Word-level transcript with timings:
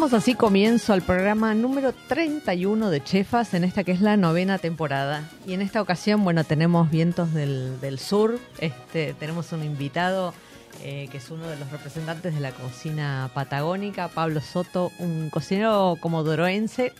Damos 0.00 0.14
así 0.14 0.34
comienzo 0.34 0.94
al 0.94 1.02
programa 1.02 1.54
número 1.54 1.92
31 1.92 2.88
de 2.88 3.04
Chefas 3.04 3.52
en 3.52 3.64
esta 3.64 3.84
que 3.84 3.92
es 3.92 4.00
la 4.00 4.16
novena 4.16 4.56
temporada. 4.56 5.28
Y 5.46 5.52
en 5.52 5.60
esta 5.60 5.82
ocasión, 5.82 6.24
bueno, 6.24 6.42
tenemos 6.42 6.90
vientos 6.90 7.34
del, 7.34 7.98
sur. 7.98 8.38
Este, 8.60 9.12
tenemos 9.12 9.52
un 9.52 9.62
invitado 9.62 10.32
eh, 10.82 11.08
que 11.12 11.18
es 11.18 11.30
uno 11.30 11.46
de 11.46 11.58
los 11.58 11.70
representantes 11.70 12.34
de 12.34 12.40
la 12.40 12.52
cocina 12.52 13.30
patagónica, 13.34 14.08
Pablo 14.08 14.40
Soto, 14.40 14.90
un 15.00 15.28
cocinero 15.28 15.98
comodoroense. 16.00 16.94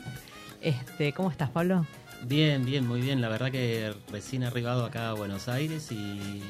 Este, 0.60 1.14
¿Cómo 1.14 1.30
estás, 1.30 1.48
Pablo? 1.48 1.86
Bien, 2.22 2.64
bien, 2.64 2.86
muy 2.86 3.00
bien. 3.00 3.20
La 3.20 3.28
verdad 3.28 3.50
que 3.50 3.92
recién 4.10 4.44
arribado 4.44 4.84
acá 4.84 5.10
a 5.10 5.14
Buenos 5.14 5.48
Aires 5.48 5.90
y, 5.90 5.94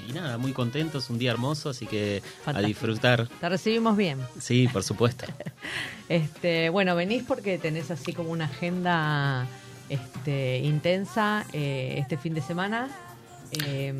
y 0.08 0.12
nada, 0.12 0.36
muy 0.38 0.52
contento. 0.52 0.98
Es 0.98 1.08
un 1.10 1.18
día 1.18 1.30
hermoso, 1.30 1.70
así 1.70 1.86
que 1.86 2.22
a 2.44 2.60
disfrutar. 2.60 3.28
Te 3.28 3.48
recibimos 3.48 3.96
bien. 3.96 4.18
Sí, 4.38 4.68
por 4.68 4.82
supuesto. 4.82 5.26
Este, 6.08 6.70
bueno, 6.70 6.96
venís 6.96 7.22
porque 7.22 7.56
tenés 7.56 7.92
así 7.92 8.12
como 8.12 8.30
una 8.30 8.46
agenda 8.46 9.46
este, 9.88 10.58
intensa 10.58 11.46
eh, 11.52 11.94
este 11.98 12.16
fin 12.16 12.34
de 12.34 12.40
semana 12.40 12.88
eh, 13.52 13.92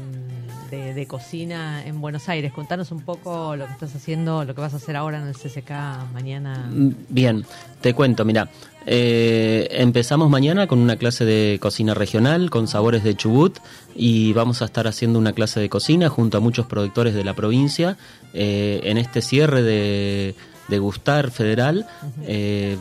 de, 0.70 1.06
cocina 1.06 1.84
en 1.84 2.00
Buenos 2.00 2.28
Aires. 2.28 2.52
Contanos 2.52 2.92
un 2.92 3.00
poco 3.00 3.56
lo 3.56 3.66
que 3.66 3.72
estás 3.72 3.94
haciendo, 3.96 4.44
lo 4.44 4.54
que 4.54 4.60
vas 4.60 4.72
a 4.74 4.76
hacer 4.76 4.96
ahora 4.96 5.18
en 5.20 5.26
el 5.26 5.34
CCK 5.34 5.70
mañana. 6.12 6.68
Mm, 6.70 6.90
Bien, 7.08 7.44
te 7.80 7.92
cuento, 7.94 8.24
mira. 8.24 8.48
eh, 8.86 9.68
empezamos 9.72 10.30
mañana 10.30 10.66
con 10.66 10.78
una 10.78 10.96
clase 10.96 11.24
de 11.24 11.58
cocina 11.60 11.92
regional 11.92 12.50
con 12.50 12.66
sabores 12.66 13.04
de 13.04 13.14
Chubut 13.14 13.58
y 13.94 14.32
vamos 14.32 14.62
a 14.62 14.66
estar 14.66 14.86
haciendo 14.86 15.18
una 15.18 15.32
clase 15.32 15.60
de 15.60 15.68
cocina 15.68 16.08
junto 16.08 16.38
a 16.38 16.40
muchos 16.40 16.66
productores 16.66 17.14
de 17.14 17.24
la 17.24 17.34
provincia 17.34 17.98
eh, 18.32 18.80
en 18.84 18.96
este 18.96 19.20
cierre 19.20 19.62
de, 19.62 20.34
de 20.70 20.78
Gustar 20.78 21.30
Federal. 21.30 21.86
Eh, 22.26 22.76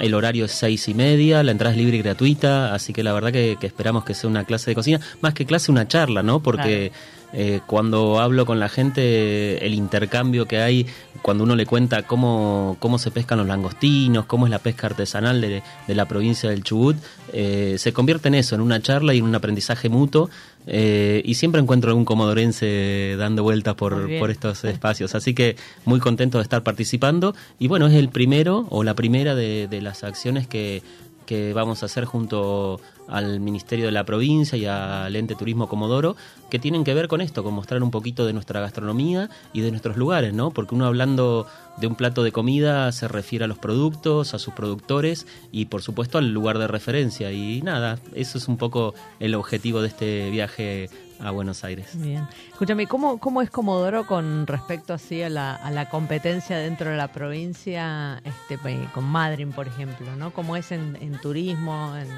el 0.00 0.14
horario 0.14 0.46
es 0.46 0.52
seis 0.52 0.88
y 0.88 0.94
media, 0.94 1.42
la 1.42 1.52
entrada 1.52 1.72
es 1.72 1.78
libre 1.78 1.98
y 1.98 2.02
gratuita, 2.02 2.74
así 2.74 2.92
que 2.92 3.02
la 3.02 3.12
verdad 3.12 3.32
que, 3.32 3.56
que 3.60 3.66
esperamos 3.66 4.04
que 4.04 4.14
sea 4.14 4.28
una 4.28 4.44
clase 4.44 4.70
de 4.70 4.74
cocina, 4.74 5.00
más 5.20 5.34
que 5.34 5.46
clase 5.46 5.70
una 5.70 5.86
charla, 5.86 6.22
¿no? 6.22 6.40
Porque 6.40 6.90
eh, 7.34 7.60
cuando 7.66 8.20
hablo 8.20 8.46
con 8.46 8.58
la 8.60 8.68
gente, 8.68 9.66
el 9.66 9.74
intercambio 9.74 10.46
que 10.46 10.58
hay, 10.58 10.86
cuando 11.20 11.44
uno 11.44 11.56
le 11.56 11.66
cuenta 11.66 12.04
cómo, 12.04 12.76
cómo 12.78 12.98
se 12.98 13.10
pescan 13.10 13.38
los 13.38 13.46
langostinos, 13.46 14.26
cómo 14.26 14.46
es 14.46 14.50
la 14.50 14.60
pesca 14.60 14.86
artesanal 14.86 15.40
de, 15.40 15.62
de 15.86 15.94
la 15.94 16.06
provincia 16.06 16.48
del 16.48 16.62
Chubut, 16.62 16.96
eh, 17.32 17.74
se 17.78 17.92
convierte 17.92 18.28
en 18.28 18.36
eso, 18.36 18.54
en 18.54 18.60
una 18.60 18.80
charla 18.80 19.12
y 19.14 19.18
en 19.18 19.24
un 19.24 19.34
aprendizaje 19.34 19.88
mutuo. 19.88 20.30
eh, 20.66 21.22
y 21.24 21.34
siempre 21.34 21.60
encuentro 21.60 21.90
algún 21.90 22.04
comodorense 22.04 23.16
dando 23.18 23.42
vueltas 23.42 23.74
por, 23.74 24.08
por 24.18 24.30
estos 24.30 24.64
espacios. 24.64 25.14
Así 25.14 25.34
que 25.34 25.56
muy 25.84 26.00
contento 26.00 26.38
de 26.38 26.42
estar 26.42 26.62
participando. 26.62 27.34
Y 27.58 27.68
bueno, 27.68 27.86
es 27.86 27.94
el 27.94 28.08
primero 28.08 28.66
o 28.70 28.82
la 28.82 28.94
primera 28.94 29.34
de, 29.34 29.68
de 29.68 29.82
las 29.82 30.04
acciones 30.04 30.46
que, 30.46 30.82
que 31.26 31.52
vamos 31.52 31.82
a 31.82 31.86
hacer 31.86 32.04
junto 32.04 32.80
al 33.08 33.40
Ministerio 33.40 33.86
de 33.86 33.92
la 33.92 34.04
Provincia 34.04 34.56
y 34.56 34.66
al 34.66 35.14
Ente 35.14 35.34
Turismo 35.34 35.68
Comodoro, 35.68 36.16
que 36.50 36.58
tienen 36.58 36.84
que 36.84 36.94
ver 36.94 37.08
con 37.08 37.20
esto, 37.20 37.42
con 37.42 37.54
mostrar 37.54 37.82
un 37.82 37.90
poquito 37.90 38.26
de 38.26 38.32
nuestra 38.32 38.60
gastronomía 38.60 39.28
y 39.52 39.60
de 39.60 39.70
nuestros 39.70 39.96
lugares, 39.96 40.32
¿no? 40.32 40.50
Porque 40.50 40.74
uno 40.74 40.86
hablando 40.86 41.46
de 41.76 41.86
un 41.86 41.96
plato 41.96 42.22
de 42.22 42.32
comida 42.32 42.92
se 42.92 43.08
refiere 43.08 43.44
a 43.44 43.48
los 43.48 43.58
productos, 43.58 44.34
a 44.34 44.38
sus 44.38 44.54
productores 44.54 45.26
y 45.50 45.66
por 45.66 45.82
supuesto 45.82 46.18
al 46.18 46.32
lugar 46.32 46.58
de 46.58 46.68
referencia. 46.68 47.32
Y 47.32 47.62
nada, 47.62 47.98
eso 48.14 48.38
es 48.38 48.48
un 48.48 48.56
poco 48.56 48.94
el 49.20 49.34
objetivo 49.34 49.82
de 49.82 49.88
este 49.88 50.30
viaje 50.30 50.88
a 51.20 51.30
Buenos 51.30 51.64
Aires. 51.64 51.90
Bien. 51.94 52.26
Escúchame, 52.50 52.86
¿cómo, 52.86 53.18
¿cómo 53.18 53.42
es 53.42 53.50
Comodoro 53.50 54.06
con 54.06 54.46
respecto 54.46 54.94
así 54.94 55.22
a 55.22 55.28
la, 55.28 55.54
a 55.54 55.70
la 55.70 55.88
competencia 55.88 56.56
dentro 56.58 56.90
de 56.90 56.96
la 56.96 57.08
provincia 57.08 58.20
este, 58.24 58.58
con 58.92 59.04
Madryn, 59.04 59.52
por 59.52 59.66
ejemplo, 59.66 60.16
¿no? 60.16 60.32
¿Cómo 60.32 60.56
es 60.56 60.72
en, 60.72 60.96
en 61.00 61.18
turismo, 61.20 61.94
en, 61.96 62.08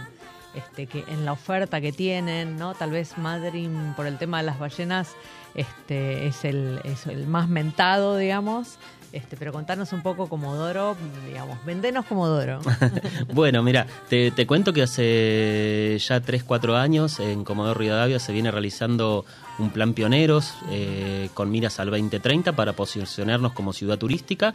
este, 0.54 0.86
que, 0.86 1.04
en 1.08 1.24
la 1.24 1.32
oferta 1.32 1.80
que 1.80 1.92
tienen, 1.92 2.56
¿no? 2.56 2.74
Tal 2.74 2.90
vez 2.90 3.18
Madryn, 3.18 3.94
por 3.94 4.06
el 4.06 4.18
tema 4.18 4.38
de 4.38 4.44
las 4.44 4.58
ballenas, 4.58 5.14
este, 5.54 6.26
es, 6.26 6.44
el, 6.44 6.80
es 6.84 7.06
el 7.06 7.26
más 7.26 7.48
mentado, 7.48 8.16
digamos. 8.16 8.78
Este, 9.12 9.36
pero 9.36 9.52
contanos 9.52 9.92
un 9.92 10.02
poco 10.02 10.28
Comodoro, 10.28 10.96
digamos, 11.26 11.64
vendenos 11.64 12.04
Comodoro. 12.06 12.60
Bueno, 13.32 13.62
mira, 13.62 13.86
te, 14.08 14.30
te 14.30 14.46
cuento 14.46 14.72
que 14.72 14.82
hace 14.82 15.96
ya 16.00 16.20
3, 16.20 16.44
4 16.44 16.76
años 16.76 17.20
en 17.20 17.44
Comodoro 17.44 17.78
Rivadavia 17.78 18.18
se 18.18 18.32
viene 18.32 18.50
realizando 18.50 19.24
un 19.58 19.70
plan 19.70 19.94
pioneros 19.94 20.52
eh, 20.70 21.30
con 21.32 21.50
miras 21.50 21.80
al 21.80 21.90
2030 21.90 22.52
para 22.54 22.74
posicionarnos 22.74 23.52
como 23.52 23.72
ciudad 23.72 23.96
turística. 23.98 24.52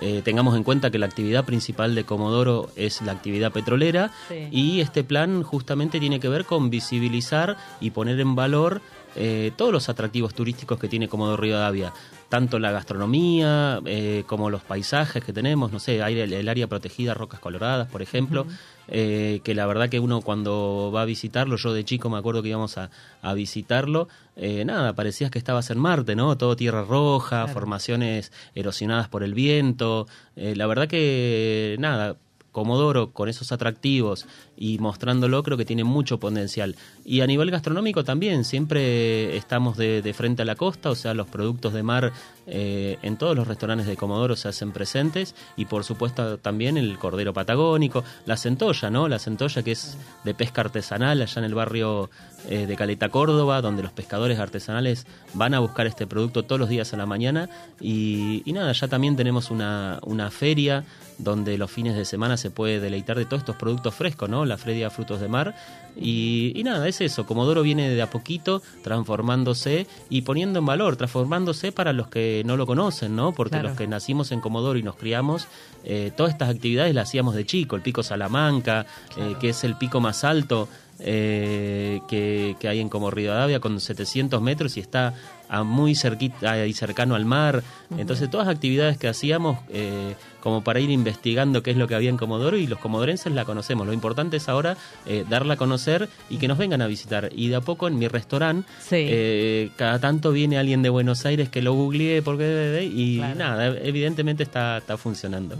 Eh, 0.00 0.20
tengamos 0.24 0.56
en 0.56 0.62
cuenta 0.64 0.90
que 0.90 0.98
la 0.98 1.06
actividad 1.06 1.44
principal 1.44 1.94
de 1.94 2.04
Comodoro 2.04 2.70
es 2.76 3.00
la 3.02 3.12
actividad 3.12 3.50
petrolera 3.52 4.10
Sí. 4.28 4.48
y 4.50 4.80
este 4.80 5.04
plan 5.04 5.42
justamente 5.42 6.00
tiene 6.00 6.20
que 6.20 6.28
ver 6.28 6.44
con 6.44 6.68
visibilizar 6.70 7.56
y 7.80 7.90
poner 7.90 8.20
en 8.20 8.34
valor 8.34 8.82
eh, 9.16 9.52
todos 9.56 9.72
los 9.72 9.88
atractivos 9.88 10.34
turísticos 10.34 10.78
que 10.78 10.88
tiene 10.88 11.08
Comodoro 11.08 11.36
Rivadavia, 11.42 11.92
tanto 12.28 12.58
la 12.58 12.70
gastronomía 12.72 13.80
eh, 13.84 14.24
como 14.26 14.48
los 14.50 14.62
paisajes 14.62 15.22
que 15.22 15.32
tenemos, 15.32 15.70
no 15.72 15.78
sé, 15.78 16.02
hay 16.02 16.18
el, 16.18 16.32
el 16.32 16.48
área 16.48 16.66
protegida 16.66 17.12
Rocas 17.14 17.40
Coloradas, 17.40 17.88
por 17.88 18.00
ejemplo, 18.00 18.46
eh, 18.88 19.40
que 19.44 19.54
la 19.54 19.66
verdad 19.66 19.88
que 19.90 20.00
uno 20.00 20.22
cuando 20.22 20.90
va 20.94 21.02
a 21.02 21.04
visitarlo, 21.04 21.56
yo 21.56 21.72
de 21.74 21.84
chico 21.84 22.08
me 22.08 22.16
acuerdo 22.18 22.42
que 22.42 22.48
íbamos 22.48 22.78
a, 22.78 22.90
a 23.20 23.34
visitarlo, 23.34 24.08
eh, 24.36 24.64
nada, 24.64 24.94
parecías 24.94 25.30
que 25.30 25.38
estabas 25.38 25.70
en 25.70 25.78
Marte, 25.78 26.16
¿no? 26.16 26.38
Todo 26.38 26.56
tierra 26.56 26.82
roja, 26.84 27.42
Claro. 27.44 27.52
formaciones 27.52 28.32
erosionadas 28.54 29.08
por 29.08 29.22
el 29.22 29.34
viento, 29.34 30.06
la 30.36 30.66
verdad 30.66 30.88
que 30.88 31.76
nada, 31.78 32.16
Comodoro 32.52 33.12
con 33.12 33.28
esos 33.28 33.50
atractivos 33.50 34.26
y 34.56 34.78
mostrándolo 34.78 35.42
creo 35.42 35.56
que 35.56 35.64
tiene 35.64 35.84
mucho 35.84 36.20
potencial. 36.20 36.76
Y 37.04 37.22
a 37.22 37.26
nivel 37.26 37.50
gastronómico 37.50 38.04
también, 38.04 38.44
siempre 38.44 39.36
estamos 39.36 39.76
de, 39.76 40.14
frente 40.14 40.42
a 40.42 40.44
la 40.44 40.54
costa, 40.54 40.90
o 40.90 40.94
sea, 40.94 41.14
los 41.14 41.26
productos 41.26 41.72
de 41.72 41.82
mar 41.82 42.12
eh, 42.46 42.98
en 43.02 43.16
todos 43.16 43.34
los 43.34 43.48
restaurantes 43.48 43.86
de 43.86 43.96
Comodoro 43.96 44.36
se 44.36 44.48
hacen 44.48 44.72
presentes 44.72 45.34
y 45.56 45.64
por 45.64 45.84
supuesto 45.84 46.38
también 46.38 46.76
el 46.76 46.98
cordero 46.98 47.32
patagónico, 47.32 48.04
la 48.26 48.36
centolla, 48.36 48.90
¿no? 48.90 49.08
La 49.08 49.18
centolla 49.18 49.62
que 49.62 49.72
es 49.72 49.96
de 50.24 50.34
pesca 50.34 50.60
artesanal 50.60 51.22
allá 51.22 51.38
en 51.38 51.44
el 51.44 51.54
barrio 51.54 52.10
eh, 52.48 52.66
de 52.66 52.76
Caleta, 52.76 53.08
Córdoba, 53.08 53.62
donde 53.62 53.82
los 53.82 53.92
pescadores 53.92 54.38
artesanales 54.38 55.06
van 55.34 55.54
a 55.54 55.60
buscar 55.60 55.86
este 55.86 56.06
producto 56.06 56.42
todos 56.42 56.60
los 56.60 56.68
días 56.68 56.92
a 56.92 56.96
la 56.96 57.06
mañana 57.06 57.48
y, 57.80 58.42
nada, 58.46 58.72
ya 58.72 58.88
también 58.88 59.16
tenemos 59.16 59.50
una 59.50 60.30
feria 60.30 60.84
donde 61.22 61.56
los 61.56 61.70
fines 61.70 61.96
de 61.96 62.04
semana 62.04 62.36
se 62.36 62.50
puede 62.50 62.80
deleitar 62.80 63.16
de 63.16 63.24
todos 63.24 63.42
estos 63.42 63.56
productos 63.56 63.94
frescos, 63.94 64.28
¿no? 64.28 64.44
La 64.44 64.56
de 64.56 64.90
Frutos 64.90 65.20
de 65.20 65.28
Mar. 65.28 65.54
Y, 65.96 66.52
y 66.54 66.64
nada, 66.64 66.88
es 66.88 67.00
eso. 67.00 67.26
Comodoro 67.26 67.62
viene 67.62 67.90
de 67.90 68.02
a 68.02 68.10
poquito 68.10 68.62
transformándose 68.82 69.86
y 70.08 70.22
poniendo 70.22 70.58
en 70.58 70.66
valor, 70.66 70.96
transformándose 70.96 71.70
para 71.70 71.92
los 71.92 72.08
que 72.08 72.42
no 72.44 72.56
lo 72.56 72.66
conocen, 72.66 73.14
¿no? 73.14 73.32
Porque 73.32 73.52
Claro. 73.52 73.68
los 73.68 73.76
que 73.76 73.86
nacimos 73.86 74.32
en 74.32 74.40
Comodoro 74.40 74.78
y 74.78 74.82
nos 74.82 74.96
criamos, 74.96 75.46
eh, 75.84 76.10
todas 76.16 76.32
estas 76.32 76.48
actividades 76.48 76.94
las 76.94 77.08
hacíamos 77.08 77.34
de 77.34 77.44
chico. 77.44 77.76
El 77.76 77.82
pico 77.82 78.02
Salamanca, 78.02 78.86
eh, 79.16 79.34
que 79.40 79.50
es 79.50 79.64
el 79.64 79.76
pico 79.76 80.00
más 80.00 80.24
alto 80.24 80.68
eh, 80.98 82.00
que, 82.08 82.56
que 82.60 82.68
hay 82.68 82.80
en 82.80 82.88
como 82.88 83.10
Rivadavia 83.10 83.60
con 83.60 83.78
700 83.80 84.40
metros 84.40 84.76
y 84.76 84.80
está 84.80 85.14
a 85.52 85.64
muy 85.64 85.94
cerquita 85.94 86.66
y 86.66 86.72
cercano 86.72 87.14
al 87.14 87.26
mar. 87.26 87.62
Entonces, 87.98 88.30
todas 88.30 88.48
actividades 88.48 88.96
que 88.96 89.06
hacíamos 89.06 89.58
eh, 89.68 90.14
como 90.40 90.64
para 90.64 90.80
ir 90.80 90.88
investigando 90.90 91.62
qué 91.62 91.72
es 91.72 91.76
lo 91.76 91.86
que 91.86 91.94
había 91.94 92.08
en 92.08 92.16
Comodoro 92.16 92.56
y 92.56 92.66
los 92.66 92.78
comodorenses 92.78 93.30
la 93.34 93.44
conocemos. 93.44 93.86
Lo 93.86 93.92
importante 93.92 94.38
es 94.38 94.48
ahora 94.48 94.78
eh, 95.04 95.24
darla 95.28 95.54
a 95.54 95.56
conocer 95.58 96.08
y 96.30 96.38
que 96.38 96.48
nos 96.48 96.56
vengan 96.56 96.80
a 96.80 96.86
visitar. 96.86 97.28
Y 97.36 97.48
de 97.48 97.56
a 97.56 97.60
poco 97.60 97.86
en 97.86 97.98
mi 97.98 98.08
restaurante, 98.08 98.66
Sí. 98.80 98.96
eh, 98.98 99.70
cada 99.76 99.98
tanto 99.98 100.32
viene 100.32 100.56
alguien 100.56 100.80
de 100.80 100.88
Buenos 100.88 101.26
Aires 101.26 101.50
que 101.50 101.60
lo 101.60 101.74
googleé 101.74 102.22
porque 102.22 102.90
y 102.90 103.18
Claro. 103.18 103.34
nada, 103.38 103.66
evidentemente 103.82 104.42
está, 104.42 104.78
está 104.78 104.96
funcionando. 104.96 105.56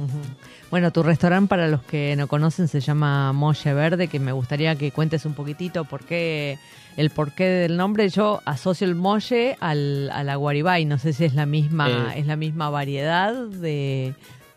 Bueno, 0.71 0.91
tu 0.91 1.03
restaurante, 1.03 1.49
para 1.51 1.69
los 1.69 1.83
que 1.83 2.17
no 2.17 2.29
conocen, 2.29 2.67
se 2.67 2.81
llama 2.81 3.33
Molle 3.35 3.75
Verde, 3.75 4.09
que 4.09 4.19
me 4.19 4.33
gustaría 4.33 4.75
que 4.75 4.91
cuentes 4.91 5.27
un 5.27 5.35
poquitito 5.35 5.85
por 5.85 6.03
qué, 6.07 6.59
el 6.97 7.11
porqué 7.11 7.45
del 7.45 7.77
nombre. 7.77 8.09
Yo 8.09 8.41
asocio 8.45 8.87
el 8.87 8.95
molle 8.95 9.57
al, 9.61 10.11
a 10.11 10.23
la 10.25 10.37
guaribay, 10.37 10.85
no 10.85 10.99
sé 10.99 11.13
si 11.13 11.25
es 11.25 11.35
la 11.35 11.47
misma, 11.47 11.89
Eh. 12.15 12.21
es 12.21 12.27
la 12.27 12.37
misma 12.37 12.71
variedad 12.71 13.33
de 13.35 14.15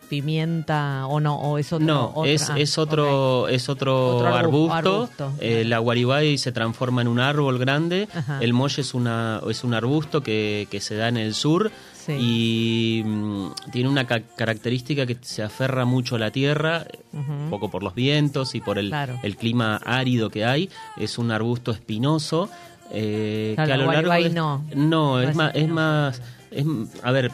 pimienta 0.09 1.07
o 1.07 1.19
no, 1.19 1.35
o 1.35 1.57
es 1.57 1.73
otro. 1.73 1.85
No, 1.85 2.11
otra- 2.15 2.31
es, 2.31 2.51
es 2.55 2.77
otro 2.77 3.47
es 3.47 3.69
otro, 3.69 4.17
Otro 4.17 4.27
arbu- 4.29 4.71
arbusto. 4.71 4.75
arbusto. 4.75 5.31
Eh, 5.39 5.63
la 5.65 5.79
guaribay 5.79 6.37
se 6.37 6.51
transforma 6.51 7.01
en 7.01 7.07
un 7.07 7.19
árbol 7.19 7.57
grande. 7.57 8.07
Ajá. 8.13 8.39
El 8.41 8.53
molle 8.53 8.81
es 8.81 8.93
una 8.93 9.41
es 9.49 9.63
un 9.63 9.73
arbusto 9.73 10.21
que, 10.21 10.67
que 10.69 10.79
se 10.79 10.95
da 10.95 11.07
en 11.07 11.17
el 11.17 11.33
sur 11.33 11.71
Sí. 12.05 12.13
y 12.19 13.03
mm, 13.03 13.47
tiene 13.71 13.89
una 13.89 14.05
ca- 14.05 14.21
característica 14.35 15.05
que 15.05 15.17
se 15.21 15.41
aferra 15.41 15.85
mucho 15.85 16.15
a 16.15 16.19
la 16.19 16.29
tierra, 16.31 16.85
un 17.13 17.47
poco 17.49 17.69
por 17.71 17.81
los 17.81 17.95
vientos 17.95 18.53
y 18.55 18.61
por 18.61 18.77
el, 18.77 18.89
Claro. 18.89 19.19
el 19.23 19.37
clima 19.37 19.77
árido 19.83 20.29
que 20.29 20.45
hay. 20.45 20.69
Es 20.97 21.17
un 21.17 21.31
arbusto 21.31 21.71
espinoso. 21.71 22.49
eh, 22.91 23.53
Claro, 23.55 23.67
que 23.67 23.73
a 23.73 23.77
lo 23.77 23.91
largo 23.91 24.13
de- 24.13 24.29
no. 24.29 24.63
no, 24.75 25.19
es 25.19 25.35
más, 25.35 25.55
es 25.55 25.67
más, 25.67 26.21
es, 26.51 26.65
a 27.01 27.11
ver, 27.11 27.31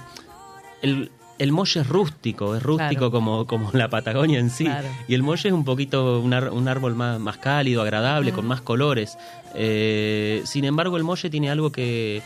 el, 0.82 1.12
el 1.40 1.52
molle 1.52 1.82
es 1.82 1.88
rústico, 1.88 2.56
es 2.56 2.64
rústico 2.64 3.10
Claro. 3.10 3.12
como, 3.12 3.46
como 3.48 3.70
la 3.74 3.90
Patagonia 3.90 4.40
en 4.40 4.50
sí. 4.50 4.64
Claro. 4.64 4.88
Y 5.10 5.14
el 5.14 5.24
molle 5.24 5.50
es 5.50 5.54
un 5.54 5.66
poquito 5.66 6.22
un, 6.22 6.34
ar- 6.34 6.52
un 6.52 6.68
árbol 6.70 6.96
más, 6.96 7.20
más 7.20 7.38
cálido, 7.38 7.82
agradable, 7.82 8.32
con 8.32 8.46
más 8.48 8.62
colores. 8.62 9.18
Eh, 9.54 10.42
sin 10.46 10.64
embargo, 10.66 10.96
el 10.96 11.04
molle 11.04 11.30
tiene 11.30 11.52
algo 11.52 11.72
que, 11.72 12.22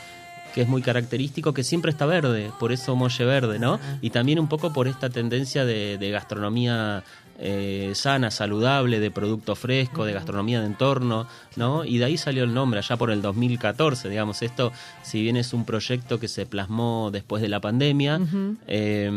que 0.55 0.61
es 0.61 0.69
muy 0.69 0.81
característico, 0.81 1.53
que 1.53 1.65
siempre 1.65 1.91
está 1.91 2.05
verde, 2.05 2.49
por 2.61 2.71
eso 2.71 2.95
molle 2.95 3.25
verde, 3.25 3.59
¿no? 3.59 3.77
Y 4.01 4.11
también 4.11 4.39
un 4.39 4.47
poco 4.47 4.71
por 4.71 4.87
esta 4.87 5.09
tendencia 5.09 5.65
de, 5.65 5.97
de 5.97 6.11
gastronomía 6.11 7.03
eh, 7.39 7.91
sana, 7.93 8.31
saludable, 8.31 9.01
de 9.01 9.11
producto 9.11 9.57
fresco, 9.57 10.05
de 10.05 10.13
gastronomía 10.13 10.61
de 10.61 10.67
entorno, 10.67 11.27
¿no? 11.57 11.83
Y 11.83 11.97
de 11.97 12.05
ahí 12.05 12.17
salió 12.17 12.45
el 12.45 12.53
nombre, 12.53 12.79
allá 12.79 12.95
por 12.95 13.11
el 13.11 13.21
2014, 13.21 14.07
digamos. 14.07 14.41
Esto, 14.43 14.71
si 15.03 15.21
bien 15.21 15.35
es 15.35 15.53
un 15.53 15.65
proyecto 15.65 16.21
que 16.21 16.29
se 16.29 16.45
plasmó 16.45 17.09
después 17.11 17.41
de 17.41 17.49
la 17.49 17.59
pandemia, 17.59 18.21
eh, 18.67 19.11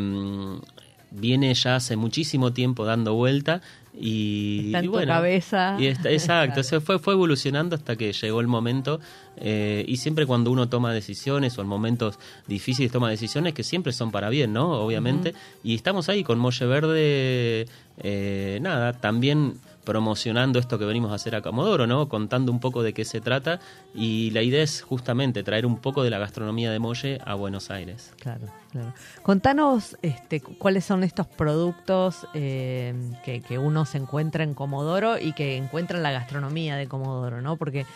viene 1.12 1.54
ya 1.54 1.76
hace 1.76 1.94
muchísimo 1.94 2.52
tiempo 2.52 2.84
dando 2.84 3.14
vuelta 3.14 3.62
y, 4.00 4.66
Está 4.66 4.78
en 4.78 4.84
y 4.84 4.88
tu 4.88 4.92
bueno, 4.92 5.12
cabeza. 5.12 5.76
y 5.78 5.86
exacto, 5.86 6.62
se 6.62 6.80
fue, 6.80 6.98
fue 6.98 7.14
evolucionando 7.14 7.76
hasta 7.76 7.96
que 7.96 8.12
llegó 8.12 8.40
el 8.40 8.46
momento 8.46 9.00
eh, 9.36 9.84
y 9.86 9.96
siempre 9.96 10.26
cuando 10.26 10.50
uno 10.50 10.68
toma 10.68 10.92
decisiones 10.92 11.56
o 11.58 11.62
en 11.62 11.68
momentos 11.68 12.18
difíciles 12.46 12.90
toma 12.90 13.10
decisiones 13.10 13.54
que 13.54 13.62
siempre 13.62 13.92
son 13.92 14.10
para 14.10 14.28
bien, 14.30 14.52
¿no? 14.52 14.72
Obviamente. 14.72 15.34
Y 15.62 15.74
estamos 15.74 16.08
ahí 16.08 16.24
con 16.24 16.38
Molle 16.38 16.66
Verde, 16.66 17.66
eh, 17.98 18.58
nada, 18.60 18.94
también 18.94 19.54
promocionando 19.92 20.58
esto 20.58 20.78
que 20.78 20.84
venimos 20.84 21.12
a 21.12 21.14
hacer 21.14 21.34
a 21.34 21.40
Comodoro, 21.40 21.86
¿no? 21.86 22.10
Contando 22.10 22.52
un 22.52 22.60
poco 22.60 22.82
de 22.82 22.92
qué 22.92 23.06
se 23.06 23.22
trata 23.22 23.58
y 23.94 24.30
la 24.32 24.42
idea 24.42 24.62
es 24.62 24.82
justamente 24.82 25.42
traer 25.42 25.64
un 25.64 25.78
poco 25.78 26.02
de 26.02 26.10
la 26.10 26.18
gastronomía 26.18 26.70
de 26.70 26.78
Molle 26.78 27.18
a 27.24 27.34
Buenos 27.34 27.70
Aires. 27.70 28.12
Claro, 28.20 28.48
claro. 28.70 28.92
Contanos 29.22 29.96
este, 30.02 30.42
cu- 30.42 30.58
cuáles 30.58 30.84
son 30.84 31.04
estos 31.04 31.26
productos 31.26 32.26
eh, 32.34 32.92
que, 33.24 33.40
que 33.40 33.56
uno 33.58 33.86
se 33.86 33.96
encuentra 33.96 34.44
en 34.44 34.52
Comodoro 34.52 35.18
y 35.18 35.32
que 35.32 35.56
encuentra 35.56 35.96
en 35.96 36.02
la 36.02 36.12
gastronomía 36.12 36.76
de 36.76 36.86
Comodoro, 36.86 37.40
¿no? 37.40 37.56
Porque 37.56 37.86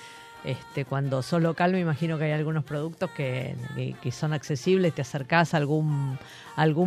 este, 0.45 0.85
cuando 0.85 1.23
sos 1.23 1.41
local 1.41 1.73
me 1.73 1.81
imagino 1.81 2.19
que 2.19 2.25
hay 2.25 2.33
algunos 2.33 2.65
productos 2.65 3.11
que, 3.11 3.55
que- 3.77 3.95
que 4.03 4.11
son 4.13 4.33
accesibles, 4.33 4.93
te 4.95 5.03
acercás 5.03 5.55
a 5.55 5.59
algún, 5.59 6.19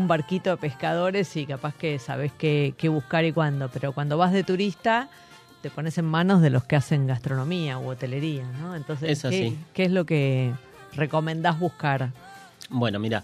barquito 0.07 0.49
de 0.51 0.57
pescadores 0.57 1.35
y 1.37 1.45
capaz 1.45 1.73
que 1.75 1.97
sabés 1.99 2.31
qué, 2.37 2.73
qué 2.77 2.89
buscar 2.89 3.23
y 3.25 3.31
cuándo, 3.31 3.69
pero 3.69 3.93
cuando 3.93 4.17
vas 4.17 4.33
de 4.33 4.43
turista 4.43 5.07
te 5.61 5.69
pones 5.71 5.97
en 5.97 6.05
manos 6.05 6.41
de 6.41 6.49
los 6.51 6.63
que 6.65 6.75
hacen 6.75 7.07
gastronomía 7.07 7.79
u 7.79 7.87
hotelería, 7.89 8.43
¿no? 8.61 8.75
Entonces, 8.75 9.09
Es 9.09 9.21
¿qué, 9.21 9.27
así. 9.27 9.57
qué 9.73 9.85
es 9.85 9.91
lo 9.91 10.05
que 10.05 10.51
recomendás 10.93 11.57
buscar? 11.59 12.11
Bueno, 12.69 12.99
mira, 12.99 13.23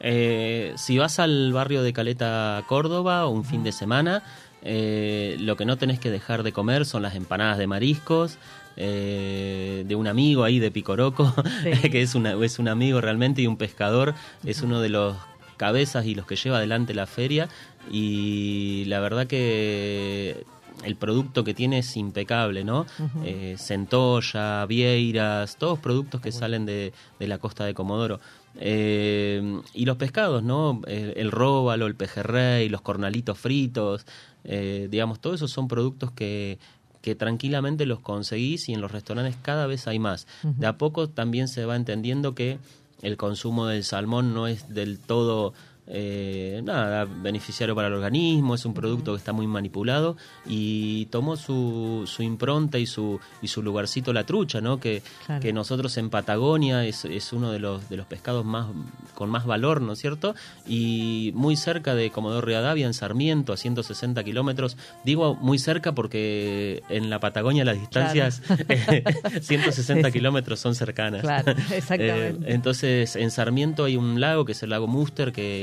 eh, 0.00 0.72
si 0.76 0.96
vas 0.98 1.18
al 1.18 1.52
barrio 1.52 1.82
de 1.82 1.92
Caleta, 1.92 2.62
Córdoba, 2.66 3.26
un 3.28 3.44
fin 3.44 3.62
de 3.62 3.72
semana, 3.72 4.22
eh, 4.62 5.36
lo 5.40 5.56
que 5.56 5.64
no 5.64 5.76
tenés 5.76 5.98
que 5.98 6.10
dejar 6.10 6.42
de 6.44 6.52
comer 6.52 6.86
son 6.86 7.02
las 7.02 7.14
empanadas 7.14 7.58
de 7.58 7.66
mariscos. 7.66 8.38
Eh, 8.76 9.84
de 9.86 9.94
un 9.94 10.06
amigo 10.06 10.44
ahí 10.44 10.58
de 10.58 10.70
Picoroco, 10.70 11.34
Sí. 11.62 11.88
que 11.90 12.02
es, 12.02 12.14
una, 12.14 12.32
es 12.44 12.58
un 12.58 12.68
amigo 12.68 13.00
realmente 13.00 13.42
y 13.42 13.46
un 13.46 13.56
pescador, 13.56 14.14
es 14.44 14.62
uno 14.62 14.80
de 14.80 14.88
los 14.88 15.16
cabezas 15.56 16.06
y 16.06 16.14
los 16.14 16.26
que 16.26 16.36
lleva 16.36 16.56
adelante 16.58 16.94
la 16.94 17.06
feria 17.06 17.48
y 17.90 18.84
la 18.86 19.00
verdad 19.00 19.26
que 19.26 20.44
el 20.84 20.96
producto 20.96 21.44
que 21.44 21.54
tiene 21.54 21.78
es 21.78 21.96
impecable, 21.96 22.64
¿no? 22.64 22.86
Eh, 23.24 23.54
centolla, 23.58 24.66
vieiras, 24.66 25.56
todos 25.56 25.78
productos 25.78 26.20
que 26.20 26.32
salen 26.32 26.66
de, 26.66 26.92
de 27.20 27.26
la 27.28 27.38
costa 27.38 27.64
de 27.64 27.74
Comodoro. 27.74 28.18
Eh, 28.58 29.60
y 29.74 29.84
los 29.84 29.96
pescados, 29.96 30.42
¿no? 30.42 30.80
El, 30.86 31.12
el 31.16 31.30
róbalo, 31.30 31.86
el 31.86 31.94
pejerrey, 31.94 32.68
los 32.68 32.80
cornalitos 32.80 33.38
fritos, 33.38 34.06
eh, 34.44 34.88
digamos, 34.90 35.20
todos 35.20 35.36
esos 35.36 35.50
son 35.52 35.68
productos 35.68 36.10
que, 36.10 36.58
que 37.02 37.14
tranquilamente 37.14 37.84
los 37.84 38.00
conseguís 38.00 38.68
y 38.68 38.72
en 38.72 38.80
los 38.80 38.92
restaurantes 38.92 39.36
cada 39.42 39.66
vez 39.66 39.86
hay 39.86 39.98
más. 39.98 40.26
De 40.42 40.66
a 40.66 40.78
poco 40.78 41.08
también 41.08 41.48
se 41.48 41.66
va 41.66 41.76
entendiendo 41.76 42.34
que 42.34 42.58
el 43.02 43.16
consumo 43.16 43.66
del 43.66 43.84
salmón 43.84 44.32
no 44.32 44.46
es 44.46 44.72
del 44.72 44.98
todo 44.98 45.52
eh, 45.86 46.60
nada 46.64 47.04
beneficiario 47.04 47.74
para 47.74 47.88
el 47.88 47.94
organismo, 47.94 48.54
es 48.54 48.64
un 48.64 48.72
producto 48.74 49.12
que 49.12 49.18
está 49.18 49.32
muy 49.32 49.46
manipulado 49.46 50.16
y 50.46 51.06
tomó 51.06 51.36
su, 51.36 52.04
su 52.06 52.22
impronta 52.22 52.78
y 52.78 52.86
su, 52.86 53.18
y 53.42 53.48
su 53.48 53.62
lugarcito 53.62 54.12
la 54.12 54.24
trucha, 54.24 54.60
¿no? 54.60 54.78
Que, 54.80 55.02
Claro. 55.26 55.40
que 55.40 55.52
nosotros 55.52 55.96
en 55.98 56.10
Patagonia 56.10 56.84
es, 56.84 57.04
es 57.04 57.32
uno 57.32 57.50
de 57.52 57.58
los, 57.58 57.88
de 57.88 57.96
los 57.96 58.06
pescados 58.06 58.44
más 58.44 58.66
con 59.14 59.28
más 59.30 59.44
valor, 59.46 59.80
¿no 59.82 59.92
es 59.92 59.98
cierto? 59.98 60.34
Y 60.66 61.32
muy 61.34 61.56
cerca 61.56 61.94
de 61.94 62.10
Comodoro 62.10 62.46
Rivadavia, 62.46 62.86
en 62.86 62.94
Sarmiento, 62.94 63.52
a 63.52 63.56
160 63.56 64.22
kilómetros. 64.24 64.76
Digo 65.04 65.34
muy 65.34 65.58
cerca 65.58 65.92
porque 65.92 66.82
en 66.88 67.10
la 67.10 67.20
Patagonia 67.20 67.64
las 67.64 67.78
distancias 67.78 68.42
160 69.40 69.42
Sí, 70.02 70.04
sí. 70.04 70.12
kilómetros 70.12 70.60
son 70.60 70.74
cercanas. 70.74 71.22
Claro, 71.22 71.52
exactamente. 71.72 72.50
Eh, 72.50 72.54
entonces, 72.54 73.16
en 73.16 73.30
Sarmiento 73.30 73.84
hay 73.84 73.96
un 73.96 74.20
lago 74.20 74.44
que 74.44 74.52
es 74.52 74.62
el 74.62 74.70
lago 74.70 74.86
Muster, 74.86 75.32
que, 75.32 75.60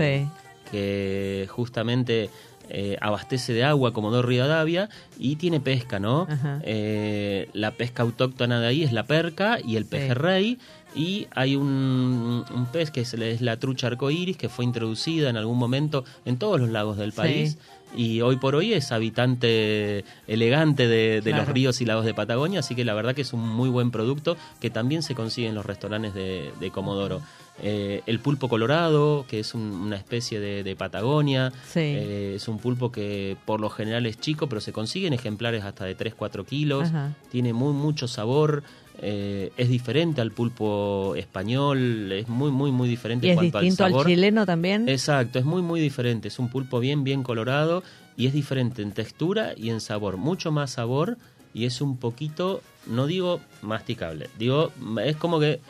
que 0.71 1.47
justamente 1.49 2.29
eh, 2.69 2.97
abastece 3.01 3.53
de 3.53 3.63
agua 3.63 3.93
Comodoro 3.93 4.27
Rivadavia 4.27 4.89
y 5.17 5.37
tiene 5.37 5.59
pesca, 5.59 5.99
¿no? 5.99 6.27
Eh, 6.63 7.49
la 7.53 7.71
pesca 7.71 8.03
autóctona 8.03 8.59
de 8.61 8.67
ahí 8.67 8.83
es 8.83 8.91
la 8.93 9.05
perca 9.07 9.57
y 9.63 9.75
el 9.75 9.85
pejerrey. 9.85 10.59
Y 10.95 11.27
hay 11.35 11.55
un, 11.55 12.43
un 12.53 12.65
pez 12.71 12.89
que 12.91 13.01
es, 13.01 13.41
la 13.41 13.57
trucha 13.57 13.87
arcoíris 13.87 14.37
que 14.37 14.49
fue 14.49 14.65
introducida 14.65 15.29
en 15.29 15.37
algún 15.37 15.57
momento 15.57 16.03
en 16.25 16.37
todos 16.37 16.59
los 16.59 16.69
lagos 16.69 16.97
del 16.97 17.11
Sí. 17.11 17.17
país. 17.17 17.57
Y 17.95 18.21
hoy 18.21 18.35
por 18.37 18.53
hoy 18.53 18.73
es 18.73 18.91
habitante 18.91 20.03
elegante 20.27 20.87
de, 20.87 21.21
de 21.21 21.31
los 21.31 21.47
ríos 21.47 21.81
y 21.81 21.85
lagos 21.85 22.05
de 22.05 22.13
Patagonia, 22.13 22.59
así 22.59 22.75
que 22.75 22.85
la 22.85 22.93
verdad 22.93 23.15
que 23.15 23.21
es 23.23 23.33
un 23.33 23.47
muy 23.47 23.67
buen 23.69 23.89
producto 23.89 24.37
que 24.59 24.69
también 24.69 25.01
se 25.01 25.15
consigue 25.15 25.47
en 25.47 25.55
los 25.55 25.65
restaurantes 25.65 26.13
de, 26.13 26.51
de 26.59 26.69
Comodoro. 26.71 27.21
Eh, 27.61 28.01
el 28.05 28.19
pulpo 28.19 28.47
colorado, 28.47 29.25
que 29.27 29.39
es 29.41 29.53
un- 29.53 29.61
una 29.71 29.95
especie 29.97 30.39
de, 30.39 30.63
de 30.63 30.75
Patagonia, 30.75 31.51
Sí. 31.67 31.79
eh, 31.81 32.33
es 32.35 32.47
un 32.47 32.57
pulpo 32.59 32.91
que 32.91 33.35
por 33.45 33.59
lo 33.59 33.69
general 33.69 34.05
es 34.05 34.19
chico, 34.19 34.47
pero 34.47 34.61
se 34.61 34.71
consiguen 34.71 35.13
ejemplares 35.13 35.63
hasta 35.63 35.83
de 35.85 35.95
3-4 35.95 36.45
kilos, 36.45 36.87
Ajá. 36.89 37.13
tiene 37.31 37.53
muy 37.53 37.73
mucho 37.73 38.07
sabor. 38.07 38.63
eh, 39.01 39.53
es 39.55 39.69
diferente 39.69 40.19
al 40.19 40.31
pulpo 40.31 41.15
español, 41.15 42.11
es 42.11 42.27
muy, 42.27 42.51
muy, 42.51 42.69
muy 42.69 42.89
diferente 42.89 43.27
¿Y 43.27 43.29
en 43.29 43.33
es 43.33 43.37
cuanto 43.37 43.59
distinto 43.61 43.83
al 43.85 43.87
al 43.87 43.91
sabor. 43.93 44.07
chileno 44.07 44.45
también? 44.45 44.89
Exacto, 44.89 45.39
es 45.39 45.45
muy 45.45 45.61
muy 45.61 45.79
diferente. 45.79 46.27
Es 46.27 46.37
un 46.37 46.49
pulpo 46.49 46.81
bien 46.81 47.05
bien 47.05 47.23
colorado 47.23 47.81
y 48.17 48.27
es 48.27 48.33
diferente 48.33 48.81
en 48.81 48.91
textura 48.91 49.53
y 49.55 49.69
en 49.69 49.79
sabor, 49.79 50.17
mucho 50.17 50.51
más 50.51 50.71
sabor 50.71 51.15
y 51.53 51.63
es 51.63 51.79
un 51.79 51.95
poquito, 51.95 52.61
no 52.87 53.07
digo 53.07 53.39
masticable, 53.61 54.29
digo 54.37 54.73
es 55.01 55.15
como 55.15 55.39
que 55.39 55.61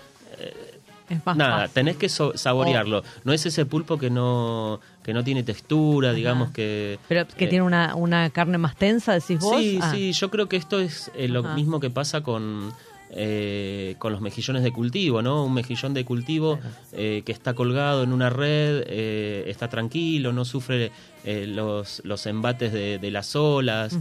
es 1.09 1.25
más 1.25 1.35
nada, 1.37 1.57
fácil. 1.61 1.73
tenés 1.73 1.97
que 1.97 2.09
so- 2.09 2.37
saborearlo. 2.37 3.03
No 3.23 3.33
es 3.33 3.45
ese 3.45 3.65
pulpo 3.65 3.97
que 3.97 4.09
no 4.09 4.79
que 5.03 5.13
no 5.13 5.23
tiene 5.23 5.41
textura, 5.43 6.13
digamos 6.13 6.51
que... 6.51 6.99
Pero 7.07 7.27
que 7.27 7.45
eh, 7.45 7.47
tiene 7.47 7.63
una, 7.63 7.95
una 7.95 8.29
carne 8.29 8.57
más 8.59 8.75
tensa, 8.75 9.13
decís 9.13 9.39
vos. 9.39 9.59
Sí, 9.59 9.79
Ah, 9.81 9.89
sí, 9.91 10.11
yo 10.13 10.29
creo 10.29 10.47
que 10.47 10.57
esto 10.57 10.79
es 10.79 11.09
eh, 11.15 11.27
lo 11.27 11.39
Ajá. 11.39 11.55
mismo 11.55 11.79
que 11.79 11.89
pasa 11.89 12.21
con, 12.21 12.71
eh, 13.09 13.95
con 13.97 14.11
los 14.11 14.21
mejillones 14.21 14.61
de 14.61 14.71
cultivo, 14.71 15.23
¿no? 15.23 15.45
Un 15.45 15.53
mejillón 15.55 15.95
de 15.95 16.05
cultivo 16.05 16.59
eh, 16.91 17.23
que 17.25 17.31
está 17.31 17.55
colgado 17.55 18.03
en 18.03 18.13
una 18.13 18.29
red, 18.29 18.83
eh, 18.85 19.45
está 19.47 19.67
tranquilo, 19.67 20.31
no 20.31 20.45
sufre 20.45 20.91
los, 21.25 22.01
los 22.05 22.25
embates 22.27 22.71
de, 22.71 22.99
de 22.99 23.09
las 23.11 23.35
olas, 23.35 23.97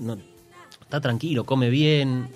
no- 0.00 0.18
está 0.82 1.00
tranquilo, 1.00 1.44
come 1.44 1.68
bien, 1.70 2.28